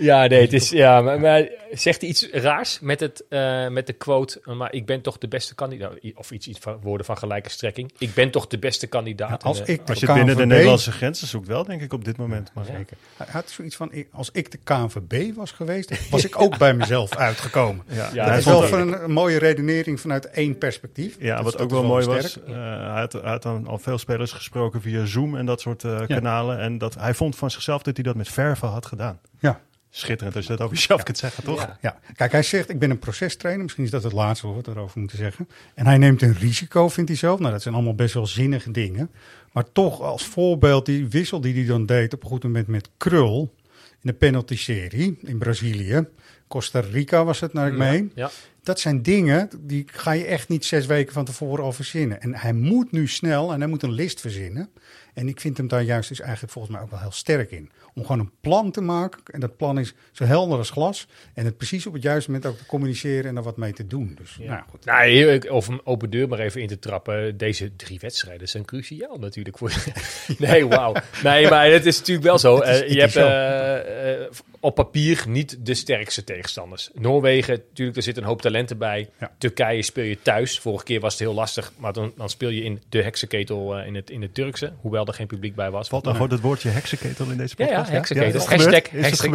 Ja, 0.00 0.26
nee, 0.26 0.40
het 0.40 0.52
is, 0.52 0.70
ja 0.84 1.00
maar, 1.00 1.20
maar 1.20 1.48
zegt 1.70 2.00
hij 2.00 2.10
iets 2.10 2.28
raars 2.30 2.80
met, 2.80 3.00
het, 3.00 3.24
eh, 3.28 3.68
met 3.68 3.86
de 3.86 3.92
quote, 3.92 4.40
maar 4.44 4.72
ik 4.72 4.86
ben 4.86 5.00
toch 5.00 5.18
de 5.18 5.28
beste 5.28 5.54
kandidaat, 5.54 5.92
of 6.14 6.30
iets, 6.30 6.48
iets 6.48 6.58
van 6.58 6.78
woorden 6.82 7.06
van 7.06 7.18
gelijke 7.18 7.50
strekking. 7.50 7.92
Ik 7.98 8.14
ben 8.14 8.30
toch 8.30 8.46
de 8.46 8.58
beste 8.58 8.86
kandidaat. 8.86 9.42
Ja, 9.42 9.48
als 9.48 9.60
En, 9.60 9.66
eh, 9.66 9.72
ik 9.72 9.86
de 9.86 9.92
Als 9.92 10.00
je 10.00 10.06
het 10.06 10.14
binnen 10.14 10.34
de 10.36 10.42
KNVB 10.42 10.52
Nederlandse 10.52 10.92
grenzen 10.92 11.26
zoekt, 11.26 11.46
wel 11.46 11.64
denk 11.64 11.82
ik 11.82 11.92
op 11.92 12.04
dit 12.04 12.16
moment. 12.16 12.50
Maar 12.54 12.64
Ja. 12.66 12.84
Hij 13.16 13.26
had 13.30 13.50
zoiets 13.50 13.76
van, 13.76 13.92
als 14.12 14.30
ik 14.32 14.50
de 14.50 14.58
KNVB 14.64 15.34
was 15.34 15.50
geweest, 15.50 16.08
was 16.10 16.24
ik 16.24 16.40
ook 16.40 16.58
bij 16.58 16.74
mezelf 16.74 17.16
uitgekomen. 17.16 17.84
Ja, 18.12 18.26
dat 18.26 18.38
is 18.38 18.44
wel 18.44 18.62
van 18.62 18.80
een, 18.80 19.02
een 19.04 19.12
mooie 19.12 19.38
redenering 19.38 20.00
vanuit 20.00 20.30
één 20.30 20.58
perspectief. 20.58 21.16
Ja, 21.18 21.36
Dus 21.36 21.44
wat 21.44 21.58
ook 21.58 21.70
wel 21.70 21.84
mooi 21.84 22.06
was, 22.06 22.42
eh, 22.42 22.54
hij, 22.54 23.00
had, 23.00 23.12
hij 23.12 23.22
had 23.30 23.42
dan 23.42 23.66
al 23.66 23.78
veel 23.78 23.98
spelers 23.98 24.32
gesproken 24.32 24.80
via 24.80 25.04
Zoom 25.04 25.36
en 25.36 25.46
dat 25.46 25.60
soort 25.60 25.84
eh, 25.84 25.98
Ja. 25.98 26.06
kanalen. 26.06 26.58
En 26.58 26.78
dat, 26.78 26.94
hij 26.94 27.14
vond 27.14 27.36
van 27.36 27.50
zichzelf 27.50 27.82
dat 27.82 27.94
hij 27.94 28.04
dat 28.04 28.14
met 28.14 28.28
verven 28.28 28.68
had 28.68 28.86
gedaan. 28.86 29.20
Ja. 29.38 29.60
Schitterend 29.90 30.36
als 30.36 30.46
je 30.46 30.50
dat 30.50 30.60
over 30.60 30.76
jezelf 30.76 31.02
kunt 31.02 31.18
zeggen, 31.18 31.44
toch? 31.44 31.60
Ja. 31.60 31.78
Ja, 31.80 31.98
kijk, 32.16 32.32
hij 32.32 32.42
zegt, 32.42 32.68
ik 32.70 32.78
ben 32.78 32.90
een 32.90 32.98
procestrainer. 32.98 33.62
Misschien 33.62 33.84
is 33.84 33.90
dat 33.90 34.02
het 34.02 34.12
laatste 34.12 34.46
wat 34.46 34.66
we 34.66 34.72
erover 34.72 34.98
moeten 34.98 35.18
zeggen. 35.18 35.48
En 35.74 35.86
hij 35.86 35.98
neemt 35.98 36.22
een 36.22 36.34
risico, 36.34 36.88
vindt 36.88 37.10
hij 37.10 37.18
zelf. 37.18 37.38
Nou, 37.38 37.52
dat 37.52 37.62
zijn 37.62 37.74
allemaal 37.74 37.94
best 37.94 38.14
wel 38.14 38.26
zinnige 38.26 38.70
dingen. 38.70 39.10
Maar 39.52 39.72
toch, 39.72 40.00
als 40.00 40.24
voorbeeld, 40.24 40.86
die 40.86 41.08
wissel 41.08 41.40
die 41.40 41.54
hij 41.54 41.64
dan 41.64 41.86
deed 41.86 42.14
op 42.14 42.22
een 42.22 42.28
goed 42.28 42.42
moment 42.42 42.66
met 42.66 42.90
Krul... 42.96 43.54
in 43.72 43.98
de 44.00 44.12
penalty-serie 44.12 45.18
in 45.22 45.38
Brazilië. 45.38 46.06
Costa 46.48 46.80
Rica 46.80 47.24
was 47.24 47.40
het, 47.40 47.52
naar 47.52 47.68
ik 47.68 47.76
meen. 47.78 48.12
ja. 48.14 48.30
Dat 48.62 48.80
zijn 48.80 49.02
dingen, 49.02 49.48
die 49.60 49.84
ga 49.92 50.12
je 50.12 50.24
echt 50.24 50.48
niet 50.48 50.64
zes 50.64 50.86
weken 50.86 51.12
van 51.12 51.24
tevoren 51.24 51.64
al 51.64 51.72
verzinnen. 51.72 52.20
En 52.20 52.34
hij 52.34 52.52
moet 52.52 52.92
nu 52.92 53.08
snel 53.08 53.52
en 53.52 53.60
hij 53.60 53.68
moet 53.68 53.82
een 53.82 53.92
list 53.92 54.20
verzinnen. 54.20 54.70
En 55.14 55.28
ik 55.28 55.40
vind 55.40 55.56
hem 55.56 55.68
daar 55.68 55.82
juist 55.82 56.08
dus 56.08 56.20
eigenlijk 56.20 56.52
volgens 56.52 56.74
mij 56.74 56.82
ook 56.82 56.90
wel 56.90 57.00
heel 57.00 57.10
sterk 57.10 57.50
in. 57.50 57.70
Om 57.94 58.02
gewoon 58.02 58.20
een 58.20 58.32
plan 58.40 58.70
te 58.70 58.80
maken. 58.80 59.20
En 59.26 59.40
dat 59.40 59.56
plan 59.56 59.78
is 59.78 59.94
zo 60.12 60.24
helder 60.24 60.58
als 60.58 60.70
glas. 60.70 61.06
En 61.34 61.44
het 61.44 61.56
precies 61.56 61.86
op 61.86 61.92
het 61.92 62.02
juiste 62.02 62.30
moment 62.30 62.48
ook 62.50 62.56
te 62.58 62.66
communiceren 62.66 63.24
en 63.30 63.36
er 63.36 63.42
wat 63.42 63.56
mee 63.56 63.72
te 63.72 63.86
doen. 63.86 64.16
Dus 64.18 64.36
nou 64.40 64.62
goed. 64.70 64.84
Nou, 64.84 65.48
of 65.48 65.68
een 65.68 65.80
open 65.84 66.10
deur 66.10 66.28
maar 66.28 66.38
even 66.38 66.60
in 66.60 66.68
te 66.68 66.78
trappen. 66.78 67.36
Deze 67.36 67.76
drie 67.76 67.98
wedstrijden 68.00 68.48
zijn 68.48 68.64
cruciaal 68.64 69.18
natuurlijk 69.18 69.58
voor. 69.58 69.72
nee, 70.38 70.66
wauw. 70.66 70.94
Nee, 71.22 71.48
maar 71.48 71.70
het 71.70 71.86
is 71.86 71.98
natuurlijk 71.98 72.26
wel 72.26 72.38
zo. 72.38 72.56
Is- 72.60 72.68
Eh, 72.80 72.88
je 72.88 72.94
is 72.96 73.14
hebt 73.14 73.16
eh, 73.16 74.22
eh, 74.24 74.30
op 74.60 74.74
papier 74.74 75.24
niet 75.28 75.56
de 75.66 75.74
sterkste 75.74 76.24
tegenstanders. 76.24 76.90
Noorwegen, 76.94 77.62
natuurlijk, 77.68 77.96
er 77.96 78.02
zit 78.02 78.16
een 78.16 78.24
hoop 78.24 78.42
talenten 78.42 78.78
bij. 78.78 79.08
Ja. 79.20 79.32
Turkije 79.38 79.82
speel 79.82 80.04
je 80.04 80.22
thuis. 80.22 80.58
Vorige 80.58 80.84
keer 80.84 81.00
was 81.00 81.12
het 81.12 81.22
heel 81.22 81.34
lastig, 81.34 81.72
maar 81.76 81.92
dan, 81.92 82.12
dan 82.16 82.30
speel 82.30 82.48
je 82.48 82.62
in 82.62 82.82
de 82.88 83.02
heksenketel 83.02 83.78
in, 83.80 83.94
het, 83.94 84.10
in 84.10 84.22
het 84.22 84.34
Turkse. 84.34 84.72
Hoewel 84.80 84.99
er 85.08 85.14
geen 85.14 85.26
publiek 85.26 85.54
bij 85.54 85.70
was. 85.70 85.88
Valt 85.88 86.04
dan 86.04 86.12
gewoon 86.14 86.30
het 86.30 86.40
woordje 86.40 86.68
heksenketel 86.68 87.30
in 87.30 87.36
deze 87.36 87.54
Ja, 87.56 87.64
ja, 87.64 87.70
podcast? 87.70 87.90
heksenketel. 87.90 88.34
is 88.40 88.46
het 88.46 88.52
Hashtag 88.62 88.90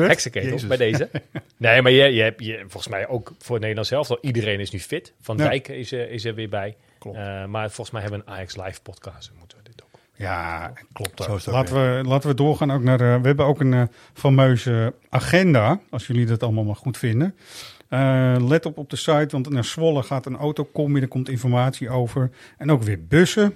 heksenketel 0.08 0.50
Jezus. 0.50 0.68
bij 0.68 0.78
deze. 0.78 1.10
Nee, 1.58 1.82
maar 1.82 1.92
je, 1.92 2.04
je 2.14 2.22
hebt 2.22 2.44
je, 2.46 2.58
volgens 2.60 2.88
mij 2.88 3.08
ook 3.08 3.28
voor 3.40 3.50
het 3.52 3.60
Nederlands 3.60 3.90
zelf 3.90 4.10
al. 4.10 4.18
Iedereen 4.22 4.60
is 4.60 4.72
nu 4.72 4.80
fit. 4.80 5.14
Van 5.22 5.38
Ja. 5.38 5.44
Dijk 5.50 5.68
is, 5.68 5.92
er- 5.92 6.10
is 6.12 6.26
er 6.26 6.36
weer 6.36 6.50
bij. 6.50 6.76
Klopt. 7.00 7.18
Eh, 7.18 7.46
maar 7.46 7.66
volgens 7.66 7.92
mij 7.92 8.02
hebben 8.02 8.20
we 8.20 8.26
een 8.26 8.34
Ajax 8.34 8.56
Live 8.58 8.82
podcast. 8.82 9.28
Dan 9.30 9.38
Moeten 9.40 9.58
we 9.58 9.64
dit 9.64 9.84
ook. 9.84 9.90
Ja, 10.16 10.74
klopt. 10.94 11.24
Zo 11.24 11.32
ook. 11.32 11.46
Laten, 11.46 11.76
we, 11.98 12.04
laten 12.08 12.30
we 12.30 12.36
doorgaan 12.36 12.72
ook 12.72 12.82
naar. 12.82 13.02
eh, 13.02 13.22
we 13.22 13.28
hebben 13.28 13.46
ook 13.46 13.60
een 13.60 13.74
eh, 13.74 13.84
fameuze 14.14 14.94
agenda. 15.10 15.80
Als 15.90 16.08
jullie 16.08 16.26
dat 16.26 16.44
allemaal 16.44 16.64
maar 16.64 16.76
goed 16.76 16.98
vinden. 16.98 17.36
Eh, 17.90 18.36
let 18.40 18.66
op 18.66 18.78
op 18.78 18.90
de 18.90 18.96
site, 18.96 19.28
want 19.30 19.50
naar 19.50 19.64
Zwolle 19.66 20.04
gaat 20.04 20.26
een 20.26 20.36
autocombi. 20.38 21.02
Er 21.02 21.08
komt 21.08 21.30
informatie 21.30 21.90
over. 21.90 22.30
En 22.58 22.72
ook 22.72 22.84
weer 22.84 23.06
bussen. 23.08 23.56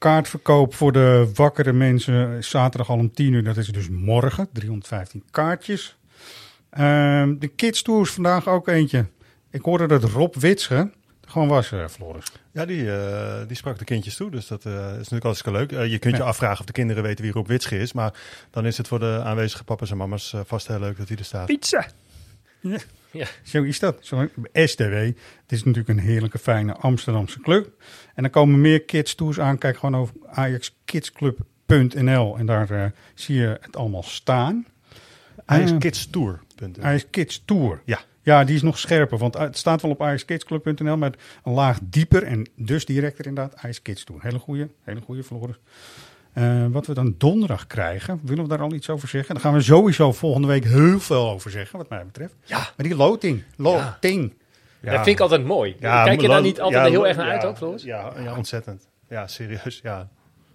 Kaartverkoop 0.00 0.74
voor 0.74 0.92
de 0.92 1.30
wakkere 1.34 1.72
mensen 1.72 2.36
is 2.36 2.50
zaterdag 2.50 2.90
al 2.90 2.96
om 2.96 3.12
10 3.12 3.32
uur. 3.32 3.44
Dat 3.44 3.56
is 3.56 3.68
dus 3.68 3.88
morgen. 3.88 4.48
315 4.52 5.22
kaartjes. 5.30 5.96
Ehm, 6.70 7.38
de 7.38 7.48
Kids 7.48 7.82
Tour 7.82 8.00
is 8.02 8.10
vandaag 8.10 8.48
ook 8.48 8.68
eentje. 8.68 9.06
Ik 9.50 9.62
hoorde 9.62 9.86
dat 9.86 10.04
Rob 10.04 10.34
Witsche 10.34 10.90
gewoon 11.26 11.48
was, 11.48 11.72
eh, 11.72 11.86
Floris. 11.88 12.32
Ja, 12.52 12.64
die, 12.64 12.92
eh, 12.92 13.46
die 13.46 13.56
sprak 13.56 13.78
de 13.78 13.84
kindjes 13.84 14.16
toe, 14.16 14.30
dus 14.30 14.46
dat 14.46 14.64
eh, 14.64 14.72
is 14.72 14.96
natuurlijk 14.96 15.22
hartstikke 15.22 15.58
leuk. 15.58 15.88
Je 15.88 15.98
kunt 15.98 16.16
je 16.16 16.22
afvragen 16.22 16.60
of 16.60 16.66
de 16.66 16.72
kinderen 16.72 17.02
weten 17.02 17.24
wie 17.24 17.32
Rob 17.32 17.46
Witsche 17.46 17.78
is, 17.78 17.92
maar 17.92 18.12
dan 18.50 18.66
is 18.66 18.76
het 18.76 18.88
voor 18.88 18.98
de 18.98 19.20
aanwezige 19.24 19.64
papa's 19.64 19.90
en 19.90 19.96
mama's 19.96 20.34
vast 20.44 20.66
heel 20.66 20.78
leuk 20.78 20.96
dat 20.96 21.08
hij 21.08 21.16
er 21.16 21.24
staat. 21.24 21.46
Pizza! 21.46 21.86
Ja. 23.12 23.26
Zo 23.42 23.62
is 23.62 23.78
dat. 23.78 23.96
Zo, 24.00 24.28
STW. 24.52 24.92
Het 24.92 25.14
is 25.46 25.64
natuurlijk 25.64 25.88
een 25.88 25.98
heerlijke, 26.04 26.38
fijne 26.38 26.74
Amsterdamse 26.74 27.40
club. 27.40 27.82
En 28.14 28.24
er 28.24 28.30
komen 28.30 28.60
meer 28.60 28.82
kids 28.82 29.14
tours 29.14 29.40
aan. 29.40 29.58
Kijk 29.58 29.78
gewoon 29.78 29.96
over 29.96 30.14
ajaxkidsclub.nl 30.26 32.38
en 32.38 32.46
daar 32.46 32.70
eh, 32.70 32.84
zie 33.14 33.36
je 33.36 33.58
het 33.60 33.76
allemaal 33.76 34.02
staan. 34.02 34.66
Is 35.48 35.70
Eh, 35.70 35.78
kidstour. 35.78 36.40
Ajax 36.80 37.06
Kids 37.10 37.42
Tour. 37.44 37.82
Ja. 37.84 38.00
Ja, 38.22 38.44
die 38.44 38.54
is 38.54 38.62
nog 38.62 38.78
scherper, 38.78 39.18
want 39.18 39.38
het 39.38 39.56
staat 39.56 39.82
wel 39.82 39.90
op 39.90 40.02
ajaxkidsclub.nl, 40.02 40.96
maar 40.96 41.12
een 41.44 41.52
laag 41.52 41.78
dieper 41.82 42.22
en 42.22 42.46
dus 42.56 42.84
directer 42.84 43.26
inderdaad 43.26 43.56
Ajax 43.56 43.82
Kids 43.82 44.04
Tour. 44.04 44.22
Hele 44.22 44.38
goede, 44.38 44.68
hele 44.82 45.00
goede 45.00 45.22
Floris. 45.22 45.56
Eh, 46.32 46.66
wat 46.70 46.86
we 46.86 46.94
dan 46.94 47.14
donderdag 47.18 47.66
krijgen, 47.66 48.20
willen 48.22 48.42
we 48.42 48.48
daar 48.48 48.60
al 48.60 48.72
iets 48.72 48.90
over 48.90 49.08
zeggen? 49.08 49.34
Daar 49.34 49.44
gaan 49.44 49.52
we 49.52 49.60
sowieso 49.60 50.12
volgende 50.12 50.48
week 50.48 50.64
heel 50.64 51.00
veel 51.00 51.30
over 51.30 51.50
zeggen, 51.50 51.78
wat 51.78 51.88
mij 51.88 52.04
betreft. 52.04 52.34
Ja. 52.44 52.56
Maar 52.56 52.86
die 52.86 52.96
loting, 52.96 53.42
loting. 53.56 54.34
Dat 54.80 54.94
vind 54.94 55.06
ik 55.06 55.20
altijd 55.20 55.44
mooi. 55.44 55.76
Kijk 55.80 56.20
je 56.20 56.28
daar 56.28 56.42
niet 56.42 56.60
altijd 56.60 56.90
heel 56.90 57.06
erg 57.06 57.16
naar 57.16 57.30
uit 57.30 57.44
ook, 57.44 57.56
Floris? 57.56 57.82
Ja, 57.82 58.12
ja, 58.22 58.36
ontzettend. 58.36 58.88
Ja, 59.08 59.26
serieus. 59.26 59.80
Ja, 59.82 60.08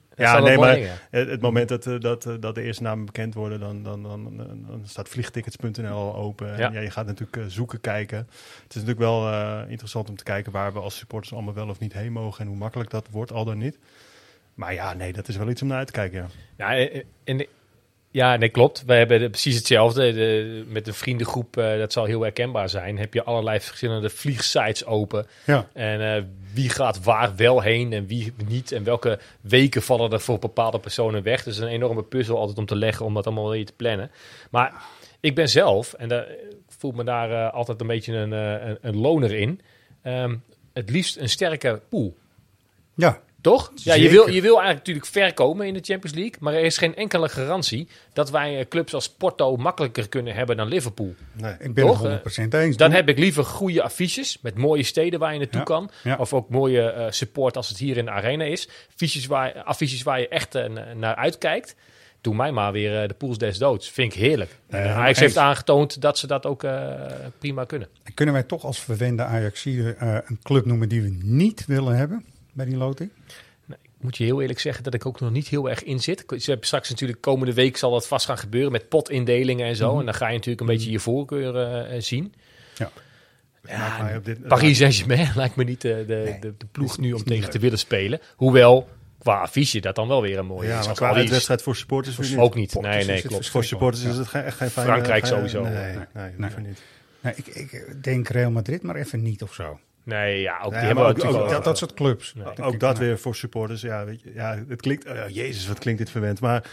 Dat 0.09 0.28
ja 0.28 0.39
nee, 0.39 0.57
maar 0.57 0.78
het, 1.09 1.30
het 1.30 1.41
moment 1.41 1.69
dat, 1.69 1.88
eh, 1.88 1.99
dat, 1.99 2.26
eh, 2.26 2.34
dat 2.39 2.55
de 2.55 2.61
eerste 2.61 2.84
namen 2.84 3.05
bekend 3.05 3.34
worden, 3.34 3.59
dan, 3.59 3.84
dan, 3.84 4.03
dan, 4.03 4.82
staat 4.86 5.09
vliegtickets.nl 5.09 5.93
al 5.93 6.15
open. 6.15 6.53
En 6.53 6.59
Ja. 6.59 6.71
ja. 6.71 6.80
je 6.80 6.91
gaat 6.91 7.05
natuurlijk 7.05 7.51
zoeken, 7.51 7.82
kijken. 7.82 8.17
Het 8.17 8.76
is 8.76 8.82
natuurlijk 8.82 8.99
wel 8.99 9.28
eh, 9.28 9.61
interessant 9.67 10.09
om 10.09 10.15
te 10.15 10.23
kijken 10.23 10.51
waar 10.51 10.73
we 10.73 10.80
als 10.80 10.97
supporters 10.97 11.34
allemaal 11.34 11.53
wel 11.53 11.69
of 11.69 11.80
niet 11.80 11.93
heen 11.93 12.11
mogen 12.11 12.41
en 12.41 12.47
hoe 12.47 12.57
makkelijk 12.57 12.89
dat 12.89 13.07
wordt, 13.11 13.32
al 13.32 13.45
dan 13.45 13.57
niet. 13.57 13.78
Maar 14.56 14.74
ja, 14.74 14.93
nee, 14.93 15.14
dat 15.14 15.28
is 15.28 15.38
wel 15.38 15.49
iets 15.49 15.62
om 15.62 15.68
naar 15.68 15.78
uit 15.78 15.88
te 15.88 15.93
kijken. 15.93 16.20
Ja. 16.20 16.28
Ja, 16.58 16.78
eh, 16.78 17.03
en, 17.24 17.45
ja, 18.12 18.36
nee, 18.36 18.49
klopt. 18.49 18.84
We 18.86 18.93
hebben 18.93 19.30
precies 19.30 19.56
hetzelfde. 19.56 20.14
De, 20.14 20.64
met 20.68 20.86
de 20.86 20.93
vriendengroep, 20.93 21.58
eh, 21.58 21.78
dat 21.78 21.93
zal 21.93 22.06
heel 22.06 22.22
herkenbaar 22.22 22.70
zijn. 22.70 22.97
Heb 22.97 23.14
je 23.14 23.24
allerlei 23.24 23.60
verschillende 23.60 24.10
vliegsites 24.10 24.86
open. 24.86 25.28
Ja. 25.45 25.68
En 25.74 26.16
eh, 26.16 26.24
wie 26.53 26.70
gaat 26.70 27.03
waar 27.03 27.36
wel 27.36 27.62
heen 27.62 27.93
en 27.93 28.08
wie 28.08 28.34
niet. 28.47 28.72
En 28.72 28.84
welke 28.84 29.20
weken 29.41 29.82
vallen 29.82 30.12
er 30.12 30.22
voor 30.22 30.39
bepaalde 30.39 30.80
personen 30.80 31.24
weg. 31.24 31.43
Dus 31.43 31.58
een 31.58 31.68
enorme 31.68 32.03
puzzel 32.03 32.38
altijd 32.38 32.58
om 32.58 32.66
te 32.66 32.76
leggen, 32.76 33.06
om 33.06 33.14
dat 33.14 33.26
allemaal 33.26 33.49
weer 33.49 33.66
te 33.66 33.74
plannen. 33.76 34.12
Maar 34.51 34.84
ik 35.20 35.36
ben 35.36 35.49
zelf, 35.49 35.93
en 35.93 36.08
daar 36.08 36.28
ik 36.76 36.82
voel 36.82 36.91
me 36.91 37.03
daar 37.03 37.32
eh, 37.32 37.53
altijd 37.53 37.82
een 37.82 37.88
beetje 37.88 38.14
een, 38.14 38.34
eh, 38.34 38.68
een, 38.68 38.78
een 38.82 38.97
loner 38.97 39.34
in. 39.34 39.62
ehm, 40.01 40.36
het 40.74 40.89
liefst 40.89 41.18
een 41.18 41.30
sterke 41.30 41.82
pool. 41.89 42.16
Ja, 42.95 43.22
Toch? 43.46 43.72
Ja, 43.76 43.93
je 43.93 44.10
wil, 44.10 44.28
je 44.30 44.41
wil 44.41 44.56
eigenlijk 44.62 44.78
natuurlijk 44.78 45.06
ver 45.06 45.34
komen 45.34 45.68
in 45.68 45.74
de 45.74 45.80
Champions 45.84 46.16
League. 46.18 46.36
Maar 46.39 46.54
er 46.54 46.64
is 46.64 46.78
geen 46.78 46.96
enkele 46.96 47.30
garantie 47.30 47.88
dat 48.14 48.30
wij 48.30 48.60
eh, 48.60 48.66
clubs 48.70 48.93
als 48.93 49.10
Porto 49.10 49.56
makkelijker 49.56 50.10
kunnen 50.10 50.36
hebben 50.36 50.58
dan 50.58 50.68
Liverpool. 50.68 51.16
Nee. 51.34 51.54
ik 51.60 51.74
ben 51.74 51.86
Toch, 51.86 52.02
het 52.02 52.39
100% 52.39 52.48
eens. 52.50 52.78
Dan 52.78 52.91
heb 52.91 53.10
ik 53.10 53.18
liever 53.18 53.43
goede 53.46 53.82
affiches 53.84 54.38
met 54.41 54.58
mooie 54.58 54.84
steden 54.84 55.20
waar 55.20 55.34
je 55.34 55.38
naartoe 55.39 55.60
Ja, 55.60 55.66
kan. 55.66 55.89
ja. 56.04 56.16
Of 56.16 56.34
ook 56.34 56.50
mooie 56.50 56.82
eh, 56.89 57.06
support 57.12 57.58
als 57.58 57.70
het 57.70 57.78
hier 57.78 57.98
in 57.98 58.06
de 58.06 58.12
arena 58.12 58.43
is. 58.43 58.70
Affiches 58.93 59.26
waar, 59.26 59.64
affiches 59.64 60.04
waar 60.04 60.20
je 60.20 60.28
echt 60.28 60.56
eh, 60.56 60.70
na- 60.70 60.93
naar 60.93 61.16
uitkijkt. 61.16 61.76
Doe 62.22 62.36
mij 62.36 62.52
maar 62.52 62.72
weer 62.72 63.02
eh, 63.02 63.08
de 63.08 63.14
pools 63.14 63.38
des 63.38 63.58
doods. 63.58 63.89
Vind 63.89 64.14
ik 64.14 64.20
heerlijk. 64.20 64.52
En 64.70 64.78
helemaal 64.78 64.98
Ajax 64.98 65.10
eens. 65.10 65.20
heeft 65.20 65.38
aangetoond 65.38 66.02
dat 66.02 66.18
ze 66.18 66.28
dat 66.28 66.46
ook 66.46 66.64
eh, 66.64 66.91
prima 67.39 67.64
kunnen. 67.66 67.88
Kunnen 68.14 68.34
wij 68.34 68.43
toch 68.43 68.64
als 68.64 68.80
verwende 68.80 69.24
Ajaxide 69.24 69.96
eh 70.00 70.18
een 70.26 70.39
club 70.43 70.66
noemen 70.66 70.89
die 70.89 71.02
we 71.02 71.18
niet 71.22 71.66
willen 71.66 71.96
hebben? 71.96 72.26
Bij 72.56 72.66
die 72.66 72.78
loting? 72.78 73.10
Ik 73.68 74.12
moet 74.12 74.18
je 74.18 74.24
heel 74.24 74.41
eerlijk 74.41 74.60
zeggen 74.60 74.84
dat 74.84 74.93
ik 74.93 75.06
ook 75.06 75.20
nog 75.20 75.32
niet 75.32 75.47
heel 75.47 75.70
erg 75.70 75.84
in 75.84 75.99
zit. 75.99 76.24
Ze 76.38 76.49
hebben 76.49 76.68
straks 76.68 76.89
natuurlijk 76.89 77.22
komende 77.22 77.53
week 77.53 77.78
zal 77.78 77.91
dat 77.91 78.08
vast 78.08 78.26
gaan 78.26 78.38
gebeuren 78.38 78.72
met 78.72 78.89
potindelingen 78.89 79.68
en 79.68 79.76
zo. 79.76 79.89
Mhm. 79.91 79.99
En 79.99 80.06
dan 80.06 80.14
ga 80.14 80.28
je 80.28 80.34
natuurlijk 80.34 80.62
een 80.62 80.76
beetje 80.76 80.91
je 80.91 80.99
voorkeur 80.99 81.56
eh, 81.58 82.01
zien. 82.01 82.34
Ja. 82.78 82.91
Ja, 83.68 84.20
dit- 84.20 84.47
Paris 84.47 84.78
Saint-Germain 84.78 85.32
lijkt 85.36 85.56
me 85.56 85.64
niet 85.64 85.82
de, 85.82 86.03
de, 86.08 86.14
Nee, 86.26 86.39
de, 86.39 86.53
de 86.58 86.66
ploeg 86.72 86.97
nu 86.97 87.14
om 87.14 87.24
tegen 87.24 87.41
leuk. 87.41 87.51
te 87.51 87.60
willen 87.60 87.78
spelen. 87.80 88.20
Hoewel, 88.36 88.88
qua 89.20 89.39
affiche 89.41 89.80
dat 89.82 89.95
dan 89.95 90.08
wel 90.08 90.22
weer 90.22 90.38
een 90.38 90.45
mooie 90.45 90.68
ja, 90.68 90.80
is. 90.80 90.86
maar 90.86 90.95
Qua 90.95 91.14
wedstrijd 91.14 91.62
voor 91.62 91.76
supporters 91.76 92.18
niet. 92.18 92.38
ook 92.38 92.56
niet. 92.56 92.82
Nee, 92.82 93.06
nee, 93.06 93.22
klopt. 93.22 93.49
Voor 93.49 93.64
supporters 93.64 94.03
is 94.03 94.18
het 94.18 94.28
geen, 94.28 94.43
echt 94.43 94.58
geen 94.58 94.70
fijne... 94.70 94.89
Frankrijk 94.91 95.26
sowieso. 95.26 95.62
Nee, 95.64 95.74
Nee. 95.74 95.95
nee, 95.95 96.06
Nee. 96.14 96.32
liever 96.38 96.62
niet. 96.62 96.82
Nee, 97.22 97.34
ik, 97.36 97.47
ik 97.47 98.03
denk 98.03 98.28
Real 98.28 98.51
Madrid, 98.51 98.82
maar 98.82 98.95
even 98.95 99.22
niet 99.22 99.41
of 99.43 99.53
zo. 99.53 99.80
Nee, 100.06 100.41
ja, 100.41 100.56
ook 100.64 100.72
Nee, 100.72 100.80
die 100.80 100.88
hebben 100.88 101.06
ook- 101.06 101.24
ook 101.26 101.49
dat, 101.49 101.64
dat 101.64 101.78
soort 101.78 101.93
clubs. 101.93 102.34
Nee. 102.36 102.66
Ook 102.68 102.80
dat 102.80 102.97
weer 102.97 103.20
voor 103.20 103.36
supporters. 103.36 103.82
Ja, 103.82 104.06
weet 104.06 104.22
je, 104.22 104.32
ja 104.34 104.58
het 104.70 104.82
klinkt... 104.82 105.06
oh 105.10 105.16
jezus, 105.30 105.68
wat 105.68 105.80
klinkt 105.80 105.99
dit 105.99 106.10
verwend. 106.10 106.41
Maar 106.41 106.64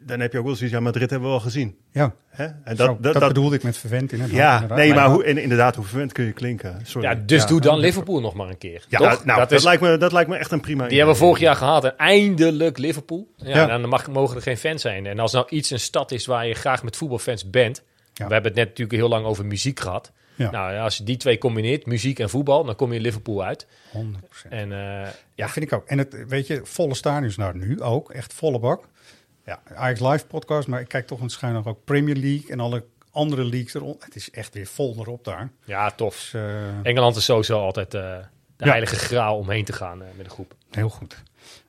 dan 0.00 0.20
heb 0.20 0.32
je 0.32 0.38
ook 0.38 0.44
wel 0.44 0.54
zoiets... 0.54 0.74
Ja, 0.74 0.80
Madrid 0.82 1.10
hebben 1.10 1.28
we 1.28 1.34
al 1.34 1.40
gezien. 1.40 1.76
Ja, 1.92 2.14
Hè? 2.28 2.44
En 2.44 2.54
dat, 2.64 2.76
dat, 2.76 2.86
dat, 2.86 3.02
dat, 3.02 3.14
dat, 3.14 3.28
bedoelde 3.28 3.56
ik 3.56 3.62
met 3.62 3.78
verwend 3.78 4.12
inderdaad. 4.12 4.36
ja, 4.36 4.52
inderdaad. 4.54 4.78
nee, 4.78 4.94
maar 4.94 5.08
hoe, 5.10 5.24
inderdaad, 5.24 5.76
hoe 5.76 5.84
verwend 5.84 6.12
kun 6.12 6.24
je 6.24 6.32
klinken? 6.32 6.80
Sorry. 6.82 7.08
Ja, 7.08 7.14
dus 7.14 7.42
Ja. 7.42 7.48
doe 7.48 7.60
dan 7.60 7.78
Liverpool 7.78 8.20
nog 8.20 8.34
maar 8.34 8.48
een 8.48 8.58
keer. 8.58 8.84
Ja, 8.88 8.98
Toch? 8.98 9.24
nou, 9.24 9.38
dat, 9.40 9.48
dat 9.48 9.58
is, 9.58 9.64
lijkt 9.64 9.82
me, 9.82 9.96
dat 9.96 10.12
lijkt 10.12 10.30
me 10.30 10.36
echt 10.36 10.50
een 10.52 10.60
prima 10.60 10.86
die 10.86 10.96
hebben 10.96 11.14
we 11.14 11.20
vorig 11.20 11.38
jaar 11.40 11.56
gehad. 11.56 11.84
En 11.84 11.96
eindelijk 11.96 12.78
Liverpool. 12.78 13.28
Ja, 13.36 13.48
Ja. 13.56 13.66
Dan 13.78 13.88
mag, 13.88 14.08
mogen 14.08 14.36
er 14.36 14.42
geen 14.42 14.56
fans 14.56 14.82
zijn. 14.82 15.06
En 15.06 15.18
als 15.18 15.32
nou 15.32 15.46
iets 15.48 15.70
een 15.70 15.80
stad 15.80 16.10
is 16.10 16.26
waar 16.26 16.46
je 16.46 16.54
graag 16.54 16.82
met 16.82 16.96
voetbalfans 16.96 17.50
bent. 17.50 17.82
Ja. 18.12 18.26
We 18.26 18.32
hebben 18.32 18.50
het 18.50 18.60
net 18.60 18.68
natuurlijk 18.68 18.98
heel 18.98 19.08
lang 19.08 19.24
over 19.26 19.46
muziek 19.46 19.80
gehad. 19.80 20.12
Ja. 20.40 20.50
Nou, 20.50 20.78
als 20.78 20.96
je 20.96 21.04
die 21.04 21.16
twee 21.16 21.38
combineert, 21.38 21.86
muziek 21.86 22.18
en 22.18 22.30
voetbal, 22.30 22.64
dan 22.64 22.76
kom 22.76 22.90
je 22.90 22.96
in 22.96 23.02
Liverpool 23.02 23.44
uit. 23.44 23.66
100%. 23.96 24.48
En 24.48 24.72
eh, 24.72 25.08
Ja, 25.34 25.48
vind 25.48 25.64
ik 25.66 25.72
ook. 25.72 25.86
En 25.86 25.98
het, 25.98 26.26
weet 26.28 26.46
je, 26.46 26.60
volle 26.64 26.94
stadions 26.94 27.36
nou 27.36 27.56
nu 27.58 27.82
ook. 27.82 28.10
Echt 28.10 28.32
volle 28.32 28.58
bak. 28.58 28.84
Ja, 29.44 29.60
Ajax 29.74 30.00
Live 30.00 30.26
podcast, 30.26 30.68
maar 30.68 30.80
ik 30.80 30.88
kijk 30.88 31.06
toch 31.06 31.20
nog 31.40 31.66
ook 31.66 31.84
Premier 31.84 32.16
League 32.16 32.50
en 32.50 32.60
alle 32.60 32.84
andere 33.10 33.44
leagues 33.44 33.74
eronder. 33.74 34.04
Het 34.04 34.16
is 34.16 34.30
echt 34.30 34.54
weer 34.54 34.66
vol 34.66 34.96
erop 34.98 35.24
daar. 35.24 35.50
ja, 35.64 35.90
tof. 35.90 36.14
Dus 36.14 36.34
eh, 36.34 36.68
Engeland 36.82 37.16
is 37.16 37.24
sowieso 37.24 37.60
altijd 37.60 37.94
eh, 37.94 38.00
de 38.56 38.64
Ja. 38.64 38.70
heilige 38.70 38.96
graal 38.96 39.36
om 39.38 39.50
heen 39.50 39.64
te 39.64 39.72
gaan 39.72 39.98
met 39.98 40.08
een 40.24 40.30
groep. 40.30 40.54
heel 40.70 40.88
goed. 40.88 41.22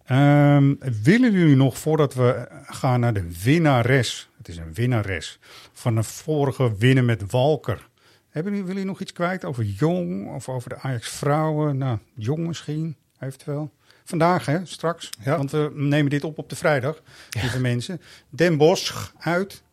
Ehm, 0.05 0.73
willen 1.03 1.31
jullie 1.31 1.55
nog, 1.55 1.77
voordat 1.77 2.13
we 2.13 2.47
gaan 2.65 2.99
naar 2.99 3.13
de 3.13 3.27
winnares, 3.43 4.29
het 4.37 4.47
is 4.47 4.57
een 4.57 4.73
winnares, 4.73 5.39
van 5.73 5.95
de 5.95 6.03
vorige 6.03 6.77
winnen 6.77 7.05
met 7.05 7.31
Walker. 7.31 7.87
Hebben 8.31 8.51
jullie, 8.51 8.67
willen 8.67 8.85
nog 8.85 9.01
iets 9.01 9.13
kwijt 9.13 9.45
over 9.45 9.63
Jong 9.63 10.35
of 10.35 10.49
over 10.49 10.69
de 10.69 10.77
Ajax 10.79 11.09
vrouwen? 11.09 11.77
Nou, 11.77 11.97
Jong 12.15 12.47
misschien, 12.47 12.95
eventueel. 13.19 13.71
Vandaag, 14.03 14.45
hè, 14.45 14.65
straks. 14.65 15.09
Ja. 15.23 15.37
Want 15.37 15.51
we 15.51 15.71
nemen 15.73 16.09
dit 16.09 16.23
op 16.23 16.37
op 16.37 16.49
de 16.49 16.55
vrijdag, 16.55 17.01
lieve 17.41 17.59
mensen. 17.59 18.01
Den 18.29 18.57
Bosch 18.57 19.11
uit. 19.19 19.63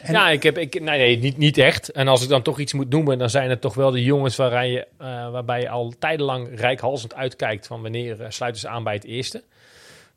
En- 0.00 0.12
ja, 0.12 0.30
ik 0.30 0.42
heb, 0.42 0.58
ik, 0.58 0.80
nee, 0.80 0.98
nee 0.98 1.18
niet, 1.18 1.36
niet 1.36 1.58
echt. 1.58 1.88
En 1.88 2.08
als 2.08 2.22
ik 2.22 2.28
dan 2.28 2.42
toch 2.42 2.58
iets 2.58 2.72
moet 2.72 2.90
noemen, 2.90 3.18
dan 3.18 3.30
zijn 3.30 3.50
het 3.50 3.60
toch 3.60 3.74
wel 3.74 3.90
de 3.90 4.02
jongens 4.02 4.36
je, 4.36 4.86
eh, 4.98 5.30
waarbij 5.30 5.60
je 5.60 5.68
al 5.68 5.94
tijdenlang 5.98 6.48
rijkhalsend 6.60 7.14
uitkijkt 7.14 7.66
van 7.66 7.82
wanneer 7.82 8.22
eh, 8.22 8.30
sluiten 8.30 8.60
ze 8.60 8.68
aan 8.68 8.84
bij 8.84 8.94
het 8.94 9.04
eerste. 9.04 9.42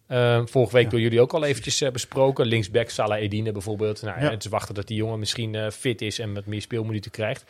Eh, 0.08 0.41
vorige 0.45 0.74
week 0.74 0.84
Ja. 0.84 0.89
door 0.89 0.99
jullie 0.99 1.22
ook 1.22 1.34
al 1.34 1.43
eventjes 1.43 1.82
eh, 1.82 1.91
besproken. 1.91 2.45
Linksback 2.45 2.89
Salah 2.89 3.20
Edine 3.22 3.51
bijvoorbeeld. 3.51 4.01
Nou, 4.01 4.22
Ja. 4.22 4.30
Het 4.30 4.43
is 4.43 4.49
wachten 4.49 4.76
dat 4.76 4.88
die 4.88 4.97
jongen 4.97 5.20
misschien 5.20 5.56
eh, 5.56 5.70
fit 5.70 6.01
is 6.01 6.20
en 6.20 6.34
wat 6.34 6.45
meer 6.45 6.62
speelminuten 6.62 7.12
krijgt. 7.12 7.43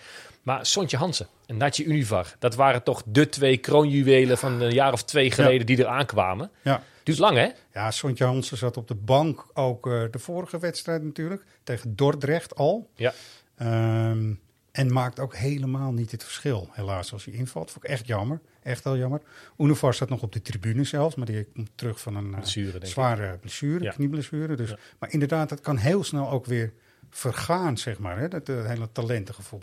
Maar 0.43 0.65
Sontje 0.65 0.97
Hansen 0.97 1.27
en 1.45 1.57
Natje 1.57 1.83
Univar, 1.83 2.35
dat 2.39 2.55
waren 2.55 2.83
toch 2.83 3.01
de 3.05 3.29
twee 3.29 3.57
kroonjuwelen 3.57 4.37
van 4.37 4.61
een 4.61 4.73
jaar 4.73 4.93
of 4.93 5.03
twee 5.03 5.31
geleden 5.31 5.65
die 5.65 5.77
er 5.77 5.87
aankwamen. 5.87 6.51
Ja. 6.61 6.83
Duurt 7.03 7.17
lang 7.19 7.37
hè? 7.37 7.49
Ja, 7.73 7.91
Sontje 7.91 8.25
Hansen 8.25 8.57
zat 8.57 8.77
op 8.77 8.87
de 8.87 8.95
bank 8.95 9.45
ook 9.53 9.87
eh, 9.87 10.03
de 10.11 10.19
vorige 10.19 10.59
wedstrijd 10.59 11.03
natuurlijk. 11.03 11.43
Tegen 11.63 11.95
Dordrecht 11.95 12.55
al. 12.55 12.89
Ja. 12.95 13.13
Ehm, 13.57 14.33
en 14.71 14.93
maakt 14.93 15.19
ook 15.19 15.35
helemaal 15.35 15.91
niet 15.91 16.11
het 16.11 16.23
verschil, 16.23 16.69
helaas, 16.71 17.13
als 17.13 17.25
hij 17.25 17.33
invalt. 17.33 17.71
Vond 17.71 17.83
ik 17.85 17.89
echt 17.91 18.07
jammer. 18.07 18.39
Echt 18.65 18.83
heel 18.83 18.97
jammer. 18.97 19.21
Univar 19.57 19.93
staat 19.93 20.09
nog 20.09 20.21
op 20.21 20.33
de 20.33 20.41
tribune 20.41 20.83
zelfs. 20.83 21.15
Maar 21.15 21.25
die 21.25 21.43
komt 21.53 21.69
terug 21.75 21.99
van 21.99 22.15
een 22.15 22.25
eh, 22.31 22.35
Blessure, 22.37 22.85
zware 22.85 23.37
blessure, 23.37 23.83
Ja. 23.83 23.91
knieblessure. 23.91 24.55
Dus, 24.55 24.69
Ja. 24.69 24.77
Maar 24.99 25.11
inderdaad, 25.11 25.49
dat 25.49 25.61
kan 25.61 25.77
heel 25.77 26.03
snel 26.03 26.29
ook 26.31 26.45
weer 26.45 26.73
vergaan, 27.09 27.77
zeg 27.77 27.99
maar. 27.99 28.19
Hè? 28.19 28.27
Dat 28.27 28.49
eh, 28.49 28.65
hele 28.65 28.91
talentengevoel. 28.91 29.61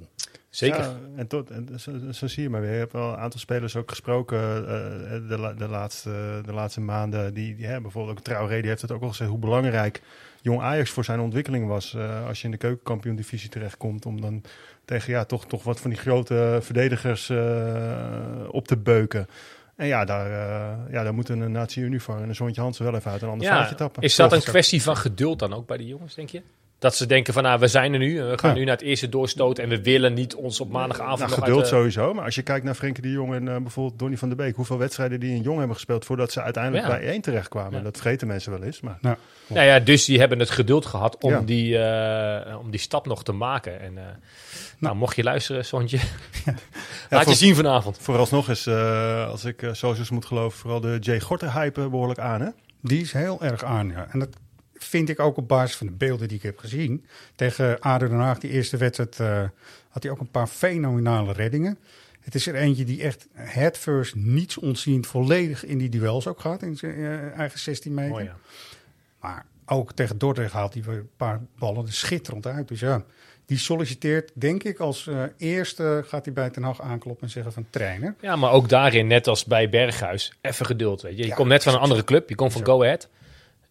Zeker. 0.48 0.80
Ja, 0.80 0.96
en, 1.16 1.26
tot, 1.26 1.50
en 1.50 1.80
zo, 1.80 1.92
zo 2.12 2.26
zie 2.26 2.42
je 2.42 2.50
maar 2.50 2.60
weer. 2.60 2.72
Je 2.72 2.78
hebt 2.78 2.92
wel 2.92 3.08
een 3.12 3.16
aantal 3.18 3.40
spelers 3.40 3.76
ook 3.76 3.88
gesproken 3.90 4.38
eh, 4.38 5.28
de, 5.28 5.38
la- 5.38 5.52
de, 5.52 5.68
laatste, 5.68 6.40
de 6.44 6.52
laatste 6.52 6.80
maanden. 6.80 7.34
Die, 7.34 7.54
die, 7.54 7.66
hè, 7.66 7.80
bijvoorbeeld 7.80 8.18
ook 8.18 8.24
Traoré, 8.24 8.60
die 8.60 8.68
heeft 8.68 8.82
het 8.82 8.92
ook 8.92 9.02
al 9.02 9.08
gezegd 9.08 9.30
hoe 9.30 9.38
belangrijk 9.38 10.02
jong 10.40 10.60
Ajax 10.60 10.90
voor 10.90 11.04
zijn 11.04 11.20
ontwikkeling 11.20 11.66
was. 11.66 11.94
eh, 11.94 12.26
als 12.26 12.38
je 12.38 12.44
in 12.44 12.50
de 12.50 12.56
keukenkampioen-divisie 12.56 13.48
terechtkomt. 13.48 14.06
Om 14.06 14.20
dan 14.20 14.42
tegen 14.92 15.12
ja, 15.12 15.24
toch, 15.24 15.46
toch 15.46 15.62
wat 15.62 15.80
van 15.80 15.90
die 15.90 15.98
grote 15.98 16.58
verdedigers 16.62 17.28
eh, 17.28 17.38
op 18.48 18.66
te 18.66 18.76
beuken. 18.76 19.26
En 19.76 19.86
ja, 19.86 20.04
daar, 20.04 20.26
eh, 20.26 20.92
ja, 20.92 21.02
daar 21.02 21.14
moeten 21.14 21.40
een 21.40 21.52
Natie 21.52 21.82
Uniform 21.82 22.22
en 22.22 22.28
een 22.28 22.34
Zoontje 22.34 22.60
Hansen 22.60 22.84
wel 22.84 22.94
even 22.94 23.10
uit 23.10 23.22
een 23.22 23.28
ander 23.28 23.46
vaatje 23.46 23.74
tappen. 23.74 24.02
Is 24.02 24.16
dat 24.16 24.32
een 24.32 24.42
kwestie 24.42 24.82
van 24.82 24.96
geduld 24.96 25.38
dan 25.38 25.52
ook 25.52 25.66
bij 25.66 25.76
de 25.76 25.86
jongens, 25.86 26.14
denk 26.14 26.28
je? 26.28 26.42
Dat 26.82 26.96
ze 26.96 27.06
denken 27.06 27.32
van, 27.34 27.42
nou, 27.42 27.60
we 27.60 27.68
zijn 27.68 27.92
er 27.92 27.98
nu. 27.98 28.22
We 28.22 28.38
gaan 28.38 28.50
Ja. 28.50 28.56
nu 28.56 28.64
naar 28.64 28.76
het 28.76 28.84
eerste 28.84 29.08
doorstoten. 29.08 29.64
En 29.64 29.70
we 29.70 29.82
willen 29.82 30.14
niet 30.14 30.34
ons 30.34 30.60
op 30.60 30.70
maandagavond 30.70 31.18
Nou, 31.18 31.30
nog 31.30 31.38
geduld 31.38 31.58
uit 31.58 31.68
sowieso. 31.68 32.14
Maar 32.14 32.24
als 32.24 32.34
je 32.34 32.42
kijkt 32.42 32.64
naar 32.64 32.74
Frenkie 32.74 33.02
de 33.02 33.10
Jong 33.10 33.34
en 33.34 33.48
eh, 33.48 33.56
bijvoorbeeld 33.56 33.98
Donny 33.98 34.16
van 34.16 34.28
der 34.28 34.36
Beek. 34.36 34.56
Hoeveel 34.56 34.78
wedstrijden 34.78 35.20
die 35.20 35.34
in 35.34 35.42
Jong 35.42 35.58
hebben 35.58 35.76
gespeeld 35.76 36.04
voordat 36.04 36.32
ze 36.32 36.42
uiteindelijk 36.42 36.84
Ja. 36.84 36.90
bij 36.90 37.06
één 37.06 37.20
terechtkwamen. 37.20 37.78
Ja. 37.78 37.80
Dat 37.84 37.96
vergeten 37.96 38.26
mensen 38.26 38.52
wel 38.52 38.62
eens. 38.62 38.80
Maar 38.80 38.98
Nou, 39.00 39.16
Nou 39.46 39.66
ja, 39.66 39.78
dus 39.80 40.04
die 40.04 40.18
hebben 40.18 40.38
het 40.38 40.50
geduld 40.50 40.86
gehad 40.86 41.16
om, 41.22 41.30
Ja. 41.30 41.40
die, 41.40 41.78
eh, 41.78 42.58
om 42.58 42.70
die 42.70 42.80
stap 42.80 43.06
nog 43.06 43.24
te 43.24 43.32
maken. 43.32 43.80
En 43.80 43.98
eh, 43.98 44.04
nou, 44.78 44.96
mocht 44.96 45.16
je 45.16 45.22
luisteren, 45.22 45.64
Sontje. 45.64 45.98
Laat 47.10 47.22
voor- 47.22 47.32
je 47.32 47.38
zien 47.38 47.54
vanavond. 47.54 47.98
vooralsnog 48.00 48.48
is, 48.48 48.66
eh, 48.66 49.28
als 49.28 49.44
ik 49.44 49.62
uh, 49.62 49.72
socials 49.72 50.10
moet 50.10 50.24
geloven, 50.26 50.58
vooral 50.58 50.80
de 50.80 50.96
Jay 51.00 51.20
Gorter 51.20 51.52
hype 51.52 51.88
behoorlijk 51.88 52.18
aan. 52.20 52.40
Hè? 52.40 52.48
Die 52.80 53.00
is 53.00 53.12
heel 53.12 53.42
erg 53.42 53.64
aan, 53.64 53.88
ja. 53.88 54.06
En 54.10 54.18
dat 54.18 54.28
vind 54.82 55.08
ik 55.08 55.20
ook 55.20 55.36
op 55.36 55.48
basis 55.48 55.76
van 55.76 55.86
de 55.86 55.92
beelden 55.92 56.28
die 56.28 56.36
ik 56.36 56.42
heb 56.42 56.58
gezien. 56.58 57.04
Tegen 57.34 57.80
ADO 57.80 58.08
Den 58.08 58.18
Haag, 58.18 58.38
die 58.38 58.50
eerste 58.50 58.76
wedstrijd, 58.76 59.20
eh, 59.20 59.42
had 59.88 60.02
hij 60.02 60.12
ook 60.12 60.20
een 60.20 60.30
paar 60.30 60.46
fenomenale 60.46 61.32
reddingen. 61.32 61.78
Het 62.20 62.34
is 62.34 62.46
er 62.46 62.54
eentje 62.54 62.84
die 62.84 63.02
echt 63.02 63.26
headfirst, 63.32 64.14
niets 64.14 64.58
ontziend, 64.58 65.06
volledig 65.06 65.64
in 65.64 65.78
die 65.78 65.88
duels 65.88 66.26
ook 66.26 66.40
gaat. 66.40 66.62
In 66.62 66.76
zijn 66.76 66.94
eh, 66.94 67.38
eigen 67.38 67.58
16 67.58 67.94
meter. 67.94 68.10
Mooi, 68.10 68.24
ja. 68.24 68.36
Maar 69.20 69.46
ook 69.66 69.92
tegen 69.92 70.18
Dordrecht 70.18 70.52
haalt 70.52 70.74
hij 70.74 70.82
weer 70.82 70.96
een 70.96 71.08
paar 71.16 71.40
ballen 71.58 71.86
er 71.86 71.92
schitterend 71.92 72.46
uit. 72.46 72.68
Dus 72.68 72.80
ja, 72.80 73.04
die 73.46 73.58
solliciteert, 73.58 74.30
denk 74.34 74.62
ik, 74.62 74.78
als 74.78 75.06
eh, 75.06 75.22
eerste 75.36 76.04
gaat 76.06 76.24
hij 76.24 76.34
bij 76.34 76.50
Ten 76.50 76.62
Hag 76.62 76.80
aankloppen 76.80 77.26
en 77.26 77.32
zeggen 77.32 77.52
van 77.52 77.66
trainer. 77.70 78.14
ja, 78.20 78.36
maar 78.36 78.50
ook 78.50 78.68
daarin, 78.68 79.06
net 79.06 79.26
als 79.26 79.44
bij 79.44 79.68
Berghuis, 79.68 80.32
even 80.40 80.66
geduld. 80.66 81.02
Weet 81.02 81.16
je. 81.16 81.22
je 81.22 81.28
Ja, 81.28 81.34
komt 81.34 81.48
net 81.48 81.62
van 81.62 81.74
een 81.74 81.80
andere 81.80 82.04
club. 82.04 82.28
Je 82.28 82.34
komt 82.34 82.52
van. 82.52 82.64
Go 82.64 82.82
Ahead. 82.82 83.08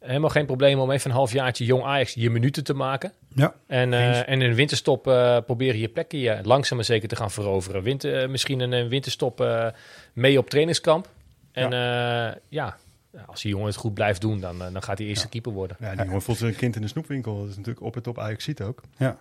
Helemaal 0.06 0.30
geen 0.30 0.46
probleem 0.46 0.80
om 0.80 0.92
even 0.92 1.10
een 1.10 1.16
halfjaartje 1.16 1.66
jong 1.66 1.84
Ajax 1.84 2.14
je 2.14 2.30
minuten 2.30 2.64
te 2.64 2.74
maken. 2.74 3.12
Ja, 3.36 3.54
En, 3.68 3.94
eh, 3.94 4.08
Eens. 4.08 4.26
en 4.26 4.42
in 4.42 4.50
een 4.50 4.56
winterstop 4.56 5.08
eh, 5.08 5.38
proberen 5.46 5.80
je 5.80 5.88
plekje 5.88 6.30
eh, 6.30 6.44
langzaam 6.46 6.78
maar 6.78 6.86
zeker 6.86 7.08
te 7.08 7.16
gaan 7.16 7.32
veroveren. 7.32 7.84
Winter, 7.84 8.22
eh, 8.22 8.30
misschien 8.30 8.60
een, 8.60 8.74
eh, 8.74 8.88
winterstop 8.88 9.42
eh, 9.42 9.68
mee 10.14 10.38
op 10.38 10.50
trainingskamp. 10.50 11.10
En 11.52 11.72
ja. 11.72 12.38
ja, 12.50 12.78
als 13.26 13.42
die 13.42 13.52
jongen 13.52 13.68
het 13.68 13.76
goed 13.76 13.94
blijft 13.94 14.22
doen, 14.22 14.40
dan, 14.40 14.58
dan 14.58 14.84
gaat 14.84 14.98
hij 14.98 15.08
eerste 15.08 15.30
keeper 15.30 15.52
worden. 15.52 15.78
Ja, 15.80 15.96
die 15.96 16.06
jongen 16.06 16.22
voelt 16.22 16.38
zich 16.38 16.48
een 16.48 16.56
kind 16.56 16.76
in 16.76 16.82
de 16.82 16.88
snoepwinkel. 16.88 17.40
Dat 17.40 17.50
is 17.50 17.56
natuurlijk 17.56 17.86
op 17.86 17.94
het 17.94 18.04
top 18.04 18.20
Ajax 18.20 18.44
ziet 18.44 18.62
ook. 18.62 18.82
Ja, 18.98 19.18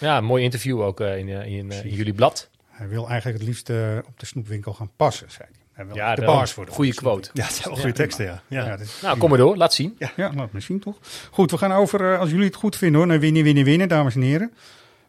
ja 0.00 0.16
een 0.16 0.24
mooi 0.24 0.44
interview 0.44 0.80
ook 0.82 1.00
in, 1.00 1.28
in, 1.28 1.70
in 1.70 1.90
jullie 1.90 2.14
blad. 2.14 2.50
hij 2.68 2.88
wil 2.88 3.08
eigenlijk 3.08 3.38
het 3.38 3.48
liefst 3.48 3.70
op 4.06 4.18
de 4.20 4.26
snoepwinkel 4.26 4.72
gaan 4.72 4.90
passen, 4.96 5.30
zei 5.30 5.48
hij. 5.50 5.57
Ja, 5.92 6.14
de. 6.14 6.22
Goeie 6.22 6.38
op 6.38 6.40
de 6.40 6.46
snoepwinkel. 6.46 7.02
quote. 7.02 7.30
Ja, 7.32 7.44
het 7.44 7.52
zijn 7.52 7.68
wel 7.68 7.76
goede 7.76 7.92
teksten, 7.92 8.24
ja. 8.24 8.42
ja. 8.46 8.78
Is 8.78 9.00
Nou, 9.02 9.18
kom 9.18 9.28
maar 9.28 9.38
door, 9.38 9.56
laat 9.56 9.74
zien. 9.74 9.96
Ja, 10.16 10.32
laat 10.34 10.52
me 10.52 10.60
zien 10.60 10.80
toch. 10.80 10.98
Goed, 11.30 11.50
we 11.50 11.58
gaan 11.58 11.72
over, 11.72 12.12
eh, 12.12 12.20
als 12.20 12.30
jullie 12.30 12.44
het 12.44 12.54
goed 12.54 12.76
vinden 12.76 12.98
hoor, 12.98 13.08
naar 13.08 13.20
winnen, 13.20 13.42
winnen, 13.42 13.64
winnen, 13.64 13.88
dames 13.88 14.14
en 14.14 14.20
heren. 14.20 14.52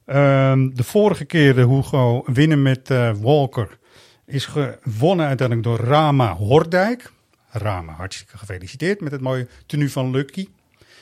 Ehm, 0.06 0.70
de 0.74 0.84
vorige 0.84 1.26
keer 1.26 1.56
de 1.56 1.68
Hugo 1.68 2.24
winnen 2.26 2.62
met 2.62 2.90
eh, 2.90 3.12
Walker 3.22 3.78
is 4.26 4.46
gewonnen 4.46 5.28
uiteindelijk 5.28 5.68
door 5.68 5.88
Rama 5.88 6.36
Hordijk. 6.36 7.12
Rama, 7.50 7.94
hartstikke 7.94 8.38
gefeliciteerd 8.38 9.02
met 9.02 9.12
het 9.12 9.22
mooie 9.22 9.48
tenue 9.66 9.92
van 9.92 10.12
Lucky. 10.12 10.48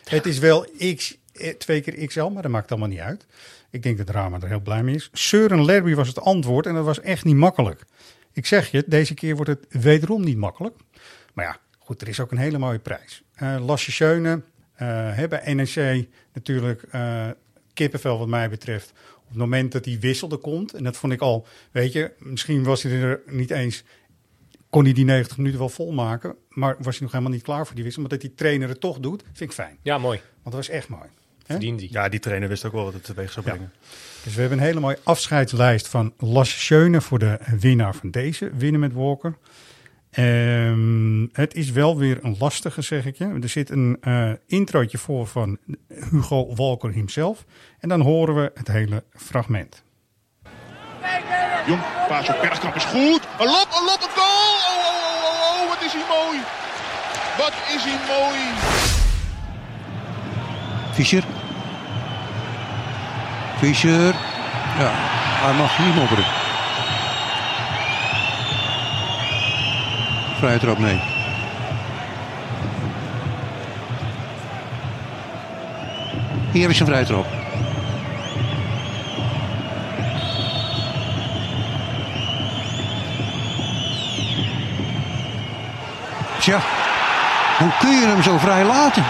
Het 0.03 0.25
is 0.25 0.39
wel 0.39 0.67
X, 0.95 1.17
eh, 1.33 1.53
twee 1.53 1.81
keer 1.81 2.07
XL, 2.07 2.25
maar 2.25 2.41
dat 2.41 2.51
maakt 2.51 2.71
allemaal 2.71 2.89
niet 2.89 2.99
uit. 2.99 3.25
Ik 3.69 3.83
denk 3.83 3.97
dat 3.97 4.09
Rama 4.09 4.37
er 4.41 4.47
heel 4.47 4.59
blij 4.59 4.83
mee 4.83 4.95
is. 4.95 5.09
Søren 5.13 5.65
Lerby 5.65 5.93
was 5.93 6.07
het 6.07 6.21
antwoord 6.21 6.65
en 6.65 6.73
dat 6.73 6.85
was 6.85 7.01
echt 7.01 7.23
niet 7.23 7.35
makkelijk. 7.35 7.85
Ik 8.37 8.45
zeg 8.45 8.71
je, 8.71 8.83
deze 8.87 9.13
keer 9.13 9.35
wordt 9.35 9.49
het 9.49 9.65
wederom 9.69 10.23
niet 10.23 10.37
makkelijk. 10.37 10.75
Maar 11.33 11.45
ja, 11.45 11.57
goed, 11.79 12.01
er 12.01 12.07
is 12.07 12.19
ook 12.19 12.31
een 12.31 12.37
hele 12.37 12.57
mooie 12.57 12.79
prijs. 12.79 13.23
Uh, 13.41 13.65
Lasje 13.65 13.91
Schöne, 13.91 14.41
uh, 14.81 15.27
bij 15.27 15.53
NEC 15.53 16.07
natuurlijk 16.33 16.83
uh, 16.95 17.27
kippenvel 17.73 18.17
wat 18.17 18.27
mij 18.27 18.49
betreft. 18.49 18.93
Op 19.17 19.27
het 19.27 19.37
moment 19.37 19.71
dat 19.71 19.85
hij 19.85 19.99
wisselde 19.99 20.37
komt, 20.37 20.73
en 20.73 20.83
dat 20.83 20.97
vond 20.97 21.13
ik 21.13 21.21
al, 21.21 21.47
weet 21.71 21.93
je, 21.93 22.11
misschien 22.19 22.63
was 22.63 22.83
hij 22.83 22.91
er 22.91 23.21
niet 23.25 23.51
eens 23.51 23.83
kon 24.69 24.83
hij 24.83 24.93
die 24.93 25.05
90 25.05 25.37
minuten 25.37 25.59
wel 25.59 25.69
volmaken. 25.69 26.35
Maar 26.49 26.75
was 26.77 26.95
hij 26.95 27.01
nog 27.01 27.11
helemaal 27.11 27.33
niet 27.33 27.43
klaar 27.43 27.65
voor 27.65 27.75
die 27.75 27.83
wissel. 27.83 28.01
Maar 28.01 28.11
dat 28.11 28.21
die 28.21 28.33
trainer 28.33 28.69
het 28.69 28.79
toch 28.79 28.99
doet, 28.99 29.23
vind 29.23 29.49
ik 29.49 29.51
fijn. 29.51 29.77
Ja, 29.81 29.97
mooi. 29.97 30.17
Want 30.17 30.43
dat 30.43 30.53
was 30.53 30.69
echt 30.69 30.87
mooi. 30.87 31.09
Verdient 31.47 31.79
die. 31.79 31.91
Ja, 31.91 32.09
die 32.09 32.19
trainer 32.19 32.49
wist 32.49 32.65
ook 32.65 32.73
wel 32.73 32.83
wat 32.83 32.93
het 32.93 33.03
teweeg 33.03 33.31
zou 33.31 33.45
brengen. 33.45 33.71
Dus 34.23 34.33
we 34.33 34.39
hebben 34.41 34.57
een 34.57 34.63
hele 34.65 34.79
mooie 34.79 34.99
afscheidslijst 35.03 35.87
van 35.87 36.13
Lasse 36.17 36.59
Schöne 36.59 37.01
voor 37.01 37.19
de 37.19 37.39
winnaar 37.59 37.95
van 37.95 38.11
deze. 38.11 38.51
Winnen 38.53 38.79
met 38.79 38.93
Walker. 38.93 39.37
Ehm, 40.11 41.25
het 41.31 41.53
is 41.53 41.71
wel 41.71 41.97
weer 41.97 42.19
een 42.21 42.35
lastige, 42.39 42.81
zeg 42.81 43.05
ik 43.05 43.17
je. 43.17 43.39
Er 43.41 43.49
zit 43.49 43.69
een 43.69 43.97
eh 44.01 44.31
introotje 44.47 44.97
voor 44.97 45.27
van 45.27 45.57
Hugo 46.11 46.55
Walker 46.55 46.91
himself. 46.91 47.45
En 47.79 47.89
dan 47.89 48.01
horen 48.01 48.35
we 48.35 48.51
het 48.53 48.67
hele 48.67 49.03
fragment. 49.13 49.83
Jong, 51.67 51.81
paas 52.07 52.29
op 52.29 52.37
Bergkamp 52.41 52.75
is 52.75 52.85
goed. 52.85 53.21
Een 53.39 53.45
lop, 53.45 53.67
een 53.79 53.85
lop, 53.85 54.01
een 54.01 54.15
goal. 54.15 54.55
Oh, 54.69 54.87
oh, 54.87 55.23
oh, 55.23 55.41
oh, 55.49 55.61
oh, 55.61 55.69
wat 55.69 55.81
is 55.85 55.93
hij 55.93 56.05
mooi. 56.09 56.39
Wat 57.37 57.53
is 57.75 57.83
hij 57.83 57.97
mooi. 58.07 58.39
Fischer. 60.93 61.36
Fischer. 63.57 64.15
Ja, 64.79 64.91
hij 65.43 65.53
mag 65.53 65.79
niet 65.79 65.95
mopperen. 65.95 66.25
Vrije 70.37 70.59
trap, 70.59 70.77
nee. 70.77 70.99
Hier 76.51 76.69
is 76.69 76.79
een 76.79 76.85
vrije 76.85 77.05
trap. 77.05 77.25
Tja, 86.39 86.59
hoe 87.57 87.71
kun 87.79 87.99
je 87.99 88.05
hem 88.05 88.23
zo 88.23 88.37
vrij 88.37 88.65
laten? 88.65 89.03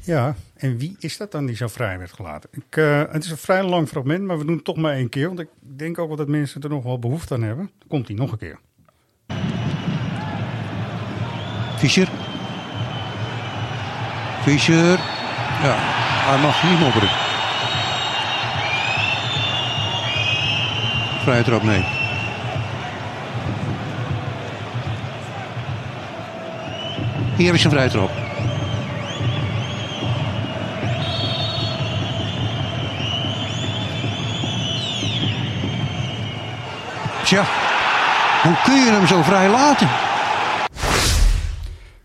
Ja, 0.00 0.34
en 0.58 0.78
wie 0.78 0.96
is 0.98 1.16
dat 1.16 1.32
dan 1.32 1.46
die 1.46 1.56
zo 1.56 1.66
vrij 1.66 1.98
werd 1.98 2.12
gelaten? 2.12 2.50
Ik, 2.52 2.76
eh, 2.76 3.02
het 3.10 3.24
is 3.24 3.30
een 3.30 3.36
vrij 3.36 3.62
lang 3.62 3.88
fragment, 3.88 4.24
maar 4.24 4.38
we 4.38 4.44
doen 4.44 4.54
het 4.56 4.64
toch 4.64 4.76
maar 4.76 4.92
één 4.92 5.08
keer. 5.08 5.26
Want 5.26 5.40
ik 5.40 5.48
denk 5.60 5.98
ook 5.98 6.08
wel 6.08 6.16
dat 6.16 6.28
mensen 6.28 6.62
er 6.62 6.68
nog 6.68 6.82
wel 6.84 6.98
behoefte 6.98 7.34
aan 7.34 7.42
hebben. 7.42 7.70
Komt 7.88 8.08
hij 8.08 8.16
nog 8.16 8.32
een 8.32 8.38
keer. 8.38 8.58
Fischer. 11.76 12.08
Fischer. 14.42 14.98
Ja, 15.62 15.76
hij 16.28 16.40
mag 16.40 16.62
niet 16.62 16.78
mopperen. 16.78 17.08
Vrije 21.22 21.42
trap, 21.42 21.62
nee. 21.62 21.84
Hier 27.36 27.54
is 27.54 27.64
een 27.64 27.70
vrije 27.70 27.90
trap. 27.90 28.27
Tja, 37.28 37.44
hoe 38.42 38.60
kun 38.64 38.84
je 38.84 38.90
hem 38.90 39.06
zo 39.06 39.22
vrij 39.22 39.50
laten? 39.50 39.88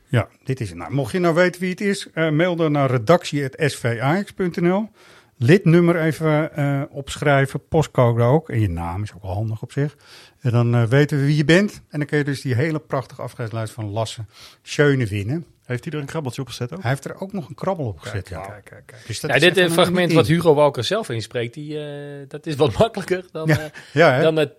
Ja, 0.07 0.27
dit 0.43 0.59
is 0.61 0.69
het. 0.69 0.77
Nou, 0.77 0.93
mocht 0.93 1.11
je 1.11 1.19
nou 1.19 1.35
weten 1.35 1.61
wie 1.61 1.69
het 1.69 1.81
is, 1.81 2.07
eh, 2.13 2.29
mail 2.29 2.55
dan 2.55 2.71
naar 2.71 2.91
redactie.svax.nl. 2.91 4.89
Lidnummer 5.37 6.01
even 6.01 6.55
eh, 6.55 6.81
opschrijven, 6.89 7.67
postcode 7.67 8.23
ook. 8.23 8.49
En 8.49 8.59
je 8.59 8.69
naam 8.69 9.03
is 9.03 9.13
ook 9.13 9.21
wel 9.21 9.33
handig 9.33 9.61
op 9.61 9.71
zich. 9.71 9.95
En 10.39 10.51
dan 10.51 10.75
eh, 10.75 10.83
weten 10.83 11.17
we 11.17 11.25
wie 11.25 11.35
je 11.37 11.45
bent. 11.45 11.81
En 11.89 11.99
dan 11.99 12.07
kun 12.07 12.17
je 12.17 12.23
dus 12.23 12.41
die 12.41 12.55
hele 12.55 12.79
prachtige 12.79 13.21
afscheidslijst 13.21 13.73
van 13.73 13.89
Lasse 13.89 14.25
Schöne 14.61 15.05
winnen. 15.05 15.45
Heeft 15.65 15.83
hij 15.83 15.93
er 15.93 15.99
een 15.99 16.05
krabbeltje 16.05 16.41
op 16.41 16.47
gezet 16.47 16.73
ook? 16.73 16.81
Hij 16.81 16.89
heeft 16.89 17.05
er 17.05 17.21
ook 17.21 17.33
nog 17.33 17.49
een 17.49 17.55
krabbel 17.55 17.85
op 17.85 17.99
gezet. 17.99 18.29
ja. 18.29 18.41
Kijk, 18.41 18.65
kijk, 18.65 18.83
kijk. 18.85 19.03
Dus 19.07 19.19
dat 19.19 19.29
Ja, 19.29 19.47
is 19.47 19.53
dit 19.53 19.71
fragment 19.71 20.13
wat 20.13 20.27
Hugo 20.27 20.53
Walker 20.53 20.83
zelf 20.83 21.09
inspreekt, 21.09 21.53
die, 21.53 21.79
eh, 21.79 22.27
dat 22.27 22.45
is 22.45 22.55
wat 22.55 22.77
makkelijker 22.79 23.25
dan, 23.31 23.57
Ja, 23.93 24.17
eh, 24.17 24.21
dan 24.21 24.35
het 24.35 24.51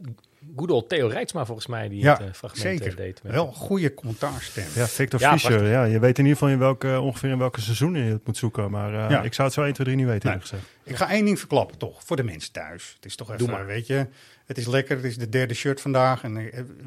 good 0.56 0.70
old 0.70 0.88
Theo 0.88 1.06
Rijtsma 1.06 1.44
volgens 1.44 1.66
mij 1.66 1.88
die 1.88 2.00
Ja, 2.02 2.12
het 2.12 2.20
eh, 2.20 2.32
fragment 2.32 2.60
zeker. 2.78 2.86
eh, 2.90 2.96
deed. 2.96 3.22
met- 3.22 3.32
Wel 3.32 3.46
een 3.46 3.52
goede 3.54 3.94
commentaarstem. 3.94 4.64
Ja, 4.74 4.86
Victor 4.86 5.20
Ja, 5.20 5.32
Fischer. 5.32 5.50
prachtig. 5.50 5.70
Ja, 5.72 5.84
je 5.84 5.98
weet 5.98 6.18
in 6.18 6.24
ieder 6.24 6.38
geval 6.38 6.52
in 6.54 6.58
welke, 6.58 7.00
ongeveer 7.00 7.30
in 7.30 7.38
welke 7.38 7.60
seizoenen 7.60 8.04
je 8.04 8.10
het 8.12 8.26
moet 8.26 8.36
zoeken. 8.36 8.70
Maar 8.70 8.94
eh, 9.04 9.10
Ja. 9.10 9.22
ik 9.22 9.34
zou 9.34 9.46
het 9.48 9.56
zo 9.56 9.62
1, 9.62 9.72
2, 9.72 9.86
3 9.86 9.98
niet 9.98 10.06
weten, 10.06 10.30
Nee. 10.30 10.40
gezegd. 10.40 10.62
Ik 10.82 10.96
ga 10.96 11.10
één 11.10 11.24
ding 11.24 11.38
verklappen, 11.38 11.78
toch, 11.78 12.02
voor 12.04 12.16
de 12.16 12.24
mensen 12.24 12.52
thuis. 12.52 12.92
Het 12.96 13.04
is 13.04 13.16
toch 13.16 13.26
even, 13.26 13.38
Doe 13.38 13.50
maar. 13.56 13.66
weet 13.66 13.86
je, 13.86 14.06
het 14.46 14.58
is 14.58 14.66
lekker. 14.66 14.96
Het 14.96 15.04
is 15.04 15.16
de 15.18 15.28
derde 15.28 15.54
shirt 15.54 15.80
vandaag 15.80 16.22
en 16.22 16.34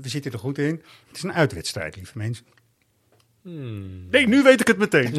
we 0.01 0.09
zitten 0.09 0.31
er 0.31 0.39
goed 0.39 0.57
in. 0.57 0.81
Het 1.07 1.17
is 1.17 1.23
een 1.23 1.33
uitwedstrijd, 1.33 1.95
lieve 1.95 2.17
mensen. 2.17 2.45
Nee, 4.11 4.27
nu 4.27 4.43
weet 4.43 4.59
ik 4.61 4.67
het 4.67 4.77
meteen. 4.77 5.13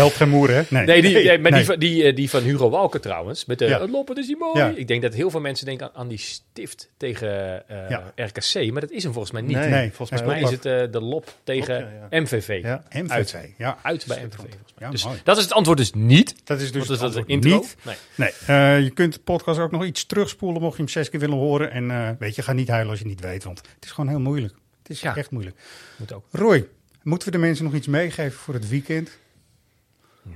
Helpt 0.00 0.14
geen 0.16 0.28
moer, 0.28 0.50
hè? 0.50 0.62
Nee. 0.68 0.86
Nee, 0.86 1.02
die, 1.02 1.14
nee, 1.14 1.38
maar 1.38 1.50
Nee. 1.50 1.60
Die, 1.60 1.64
van, 1.68 1.78
die, 1.78 2.04
eh, 2.04 2.16
die 2.16 2.30
van 2.30 2.42
Hugo 2.42 2.70
Walker 2.70 3.00
trouwens, 3.00 3.44
met 3.44 3.58
de 3.58 3.64
Ja. 3.64 3.80
het 3.80 3.90
loppen 3.90 4.16
is 4.16 4.26
die 4.26 4.36
mooi. 4.36 4.58
Ja. 4.58 4.72
Ik 4.76 4.88
denk 4.88 5.02
dat 5.02 5.14
heel 5.14 5.30
veel 5.30 5.40
mensen 5.40 5.66
denken 5.66 5.86
aan, 5.86 5.92
aan 5.94 6.08
die 6.08 6.18
stift 6.18 6.90
tegen 6.96 7.62
eh, 7.68 7.90
Ja. 7.90 8.12
RKC, 8.16 8.70
maar 8.72 8.80
dat 8.80 8.90
is 8.90 9.02
hem 9.02 9.12
volgens 9.12 9.32
mij 9.32 9.42
niet. 9.42 9.56
Nee, 9.56 9.68
Nee, 9.68 9.92
volgens 9.92 9.96
Volgens 9.96 10.20
mij 10.22 10.40
mij 10.40 10.42
is 10.42 10.50
het 10.50 10.64
eh, 10.66 10.92
de 10.92 11.00
lop 11.00 11.32
tegen 11.44 11.88
MVV. 12.10 12.60
Ja. 12.62 12.82
MVV, 12.90 13.10
Uit. 13.10 13.36
ja. 13.58 13.78
Uit 13.82 14.04
bij 14.06 14.16
MVV 14.24 14.34
volgens 14.36 14.56
mij. 14.78 14.86
Ja, 14.86 14.90
dus 14.90 15.04
mooi. 15.04 15.18
dat 15.24 15.36
is 15.36 15.42
het 15.42 15.52
antwoord 15.52 15.78
dus 15.78 15.92
niet. 15.92 16.34
Dat 16.44 16.60
is 16.60 16.72
dus 16.72 16.86
dat 16.86 17.14
het 17.14 17.26
intro. 17.26 17.50
niet. 17.56 17.76
Nee. 17.82 17.94
Nee, 18.14 18.30
eh, 18.46 18.80
je 18.82 18.90
kunt 18.90 19.12
de 19.14 19.20
podcast 19.24 19.58
ook 19.58 19.70
nog 19.70 19.84
iets 19.84 20.06
terugspoelen 20.06 20.60
mocht 20.62 20.76
je 20.76 20.82
hem 20.82 20.90
zes 20.90 21.10
keer 21.10 21.20
willen 21.20 21.36
horen. 21.38 21.70
En 21.70 21.90
eh, 21.90 22.08
weet 22.18 22.34
je, 22.34 22.42
ga 22.42 22.52
niet 22.52 22.68
huilen 22.68 22.90
als 22.90 22.98
je 23.00 23.06
niet 23.06 23.20
weet, 23.20 23.44
want 23.44 23.58
het 23.58 23.84
is 23.84 23.90
gewoon 23.90 24.10
heel 24.10 24.20
moeilijk. 24.20 24.54
Het 24.84 24.92
is 24.96 25.00
Ja. 25.00 25.16
echt 25.16 25.30
moeilijk. 25.30 25.56
Moet 25.96 26.12
ook. 26.12 26.24
Roy, 26.30 26.68
moeten 27.02 27.28
we 27.28 27.34
de 27.38 27.40
mensen 27.44 27.64
nog 27.64 27.74
iets 27.74 27.86
meegeven 27.86 28.38
voor 28.38 28.54
het 28.54 28.68
weekend? 28.68 29.18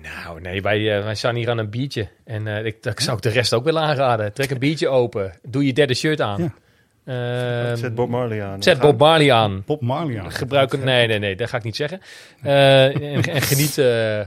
Nou, 0.02 0.40
nee, 0.40 0.62
wij, 0.62 0.96
eh, 0.98 1.04
wij 1.04 1.14
staan 1.14 1.34
hier 1.34 1.50
aan 1.50 1.58
een 1.58 1.70
biertje. 1.70 2.08
En 2.24 2.46
eh, 2.46 2.64
ik, 2.64 2.82
dat 2.82 3.00
zou 3.02 3.16
ik 3.16 3.22
de 3.22 3.28
rest 3.28 3.52
ook 3.54 3.64
willen 3.64 3.82
aanraden. 3.82 4.32
Trek 4.32 4.50
een 4.50 4.58
biertje 4.58 4.88
open. 4.88 5.32
Doe 5.42 5.66
je 5.66 5.72
derde 5.72 5.94
shirt 5.94 6.20
aan. 6.20 6.42
Ja. 6.42 6.54
Ehm, 7.68 7.76
Zet 7.76 7.94
Bob 7.94 8.08
Marley 8.08 8.42
aan. 8.44 8.62
zet 8.62 8.78
Bob 8.78 8.98
Marley 8.98 9.32
aan. 9.32 9.62
Bob 9.66 9.80
Marley 9.80 10.20
aan. 10.20 10.32
Gebruik 10.32 10.72
een... 10.72 10.84
Nee, 10.84 11.06
nee, 11.06 11.18
nee, 11.18 11.36
dat 11.36 11.48
ga 11.48 11.56
ik 11.56 11.62
niet 11.62 11.76
zeggen. 11.76 12.00
Eh, 12.42 12.84
en, 13.14 13.22
en 13.24 13.42
geniet... 13.42 13.78
eh, 13.78 14.20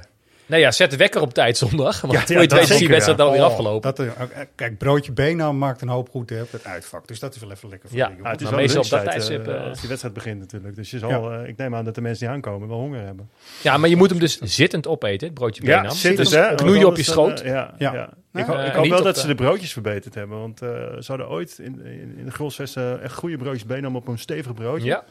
nou 0.45 0.61
ja, 0.61 0.71
zet 0.71 0.91
de 0.91 0.97
wekker 0.97 1.21
op 1.21 1.33
tijd 1.33 1.57
zondag. 1.57 2.01
Want 2.01 2.13
Ja, 2.13 2.19
voor 2.19 2.35
ja, 2.35 2.41
je 2.41 2.47
weet 2.47 2.69
is 2.69 2.77
die 2.77 2.87
wedstrijd 2.87 3.17
ja. 3.19 3.23
alweer 3.23 3.39
Oh, 3.41 3.45
afgelopen. 3.47 3.95
Dat, 3.95 4.07
eh, 4.07 4.21
kijk, 4.55 4.77
broodje 4.77 5.11
Benam 5.11 5.57
maakt 5.57 5.81
een 5.81 5.87
hoop 5.87 6.09
goed 6.09 6.29
hè, 6.29 6.41
op 6.41 6.51
het 6.51 6.65
uitvak. 6.65 7.07
Dus 7.07 7.19
dat 7.19 7.35
is 7.35 7.41
wel 7.41 7.51
even 7.51 7.69
lekker 7.69 7.89
voor 7.89 7.97
Ja. 7.97 8.05
de 8.05 8.11
jongen. 8.11 8.25
Ja, 8.25 8.31
het 8.31 8.41
is 8.41 8.49
wel 8.49 8.59
meestal 8.59 8.81
op 8.83 8.89
dat 8.89 9.03
tijdstip, 9.03 9.47
eh, 9.47 9.55
eh, 9.55 9.67
als 9.69 9.79
die 9.79 9.87
wedstrijd 9.87 10.15
begint 10.15 10.39
natuurlijk. 10.39 10.75
Dus 10.75 10.91
je 10.91 10.99
zal, 10.99 11.31
eh, 11.31 11.47
ik 11.47 11.57
neem 11.57 11.75
aan 11.75 11.85
dat 11.85 11.95
de 11.95 12.01
mensen 12.01 12.25
die 12.25 12.35
aankomen 12.35 12.67
wel 12.67 12.77
honger 12.77 13.05
hebben. 13.05 13.29
Ja, 13.61 13.77
maar 13.77 13.89
je 13.89 13.95
moet 13.95 14.09
hem 14.09 14.19
dus 14.19 14.39
zittend 14.39 14.87
opeten, 14.87 15.27
het 15.27 15.33
broodje 15.37 15.63
Benam. 15.63 15.91
zit 15.91 16.17
Dus 16.17 16.29
dus, 16.29 16.39
hè? 16.39 16.55
knoei 16.55 16.79
je 16.79 16.87
op 16.87 16.97
je 16.97 17.03
dan, 17.03 17.13
schoot. 17.13 17.39
ja, 17.39 17.73
Ja. 17.77 17.93
ja. 17.93 18.09
Nou, 18.33 18.45
ik, 18.45 18.53
ho- 18.53 18.61
ik 18.65 18.73
hoop 18.73 18.87
wel 18.87 19.03
dat 19.03 19.15
de- 19.15 19.21
ze 19.21 19.27
de 19.27 19.35
broodjes 19.35 19.73
verbeterd 19.73 20.15
hebben. 20.15 20.39
Want 20.39 20.61
eh, 20.61 20.69
ze 20.99 21.03
hadden 21.07 21.29
ooit 21.29 21.57
in, 21.59 21.85
in, 21.85 22.13
in 22.17 22.25
de 22.25 22.31
Grolsvesten 22.31 23.01
echt 23.01 23.13
goede 23.13 23.37
broodjes 23.37 23.65
benam 23.65 23.95
op 23.95 24.07
een 24.07 24.19
stevig 24.19 24.53
broodje. 24.53 24.85
Ja, 24.87 25.03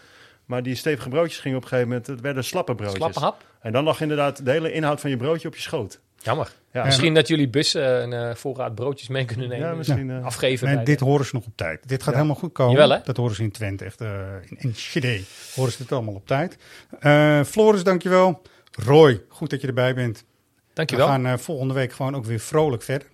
Maar 0.51 0.63
die 0.63 0.75
stevige 0.75 1.09
broodjes 1.09 1.39
gingen 1.39 1.57
op 1.57 1.63
een 1.63 1.69
gegeven 1.69 1.91
moment, 1.91 2.07
het 2.09 2.21
werden 2.21 2.45
slappe 2.45 2.75
broodjes. 2.75 2.97
slappe 2.99 3.19
hap. 3.21 3.45
En 3.61 3.73
dan 3.73 3.85
lag 3.85 4.01
inderdaad 4.01 4.45
de 4.45 4.51
hele 4.51 4.73
inhoud 4.73 5.01
van 5.01 5.11
je 5.11 5.17
broodje 5.17 5.49
op 5.49 5.55
je 5.55 5.61
schoot. 5.61 6.01
Jammer. 6.23 6.53
Ja, 6.73 6.85
Misschien 6.85 7.15
dat 7.15 7.29
jullie 7.29 7.49
bussen 7.49 8.03
een 8.03 8.13
eh, 8.13 8.35
voorraad 8.35 8.75
broodjes 8.75 9.09
mee 9.09 9.25
kunnen 9.25 9.49
nemen. 9.49 9.69
Ja, 9.69 9.75
misschien. 9.75 10.11
eh, 10.11 10.25
Afgeven 10.25 10.67
Nee, 10.67 10.75
bij 10.77 10.85
dit 10.85 10.99
de- 10.99 11.05
horen 11.05 11.27
ze 11.27 11.35
nog 11.35 11.47
op 11.47 11.53
tijd. 11.57 11.89
Dit 11.89 11.99
gaat 12.03 12.13
Ja. 12.13 12.21
helemaal 12.21 12.41
goed 12.41 12.53
komen. 12.53 12.73
Jawel, 12.73 12.91
hè? 12.91 12.99
Dat 13.05 13.17
horen 13.17 13.35
ze 13.35 13.43
in 13.43 13.51
Twente, 13.51 13.85
echt 13.85 14.01
uh, 14.01 14.09
in, 14.49 14.57
in 14.59 14.73
Chile. 14.75 15.21
Horen 15.55 15.73
ze 15.73 15.83
het 15.83 15.93
allemaal 15.93 16.15
op 16.15 16.27
tijd. 16.27 16.57
Uh, 17.01 17.43
Floris, 17.45 17.83
dankjewel. 17.85 18.43
Roy, 18.73 19.23
goed 19.29 19.51
dat 19.51 19.61
je 19.61 19.67
erbij 19.67 19.95
bent. 19.95 20.25
Dankjewel. 20.73 21.07
We 21.07 21.13
gaan 21.13 21.27
uh, 21.27 21.37
volgende 21.37 21.75
week 21.75 21.93
gewoon 21.93 22.15
ook 22.17 22.25
weer 22.25 22.41
vrolijk 22.41 22.83
verder. 22.83 23.09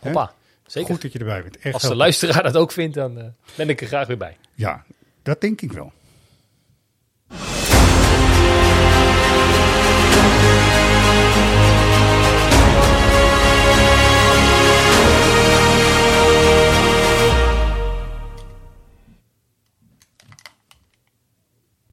Hoppa, 0.00 0.32
zeker. 0.66 0.90
Goed 0.92 1.02
dat 1.02 1.12
je 1.12 1.18
erbij 1.18 1.42
bent. 1.42 1.58
Echt 1.58 1.74
Als 1.74 1.82
de 1.82 1.94
luisteraar 1.96 2.42
dat 2.42 2.56
ook 2.56 2.72
vindt, 2.72 2.94
dan 2.94 3.18
uh, 3.18 3.24
ben 3.56 3.68
ik 3.68 3.80
er 3.80 3.86
graag 3.86 4.06
weer 4.06 4.16
bij. 4.18 4.36
Ja, 4.54 4.84
dat 5.22 5.40
denk 5.40 5.60
ik 5.60 5.72
wel. 5.72 5.92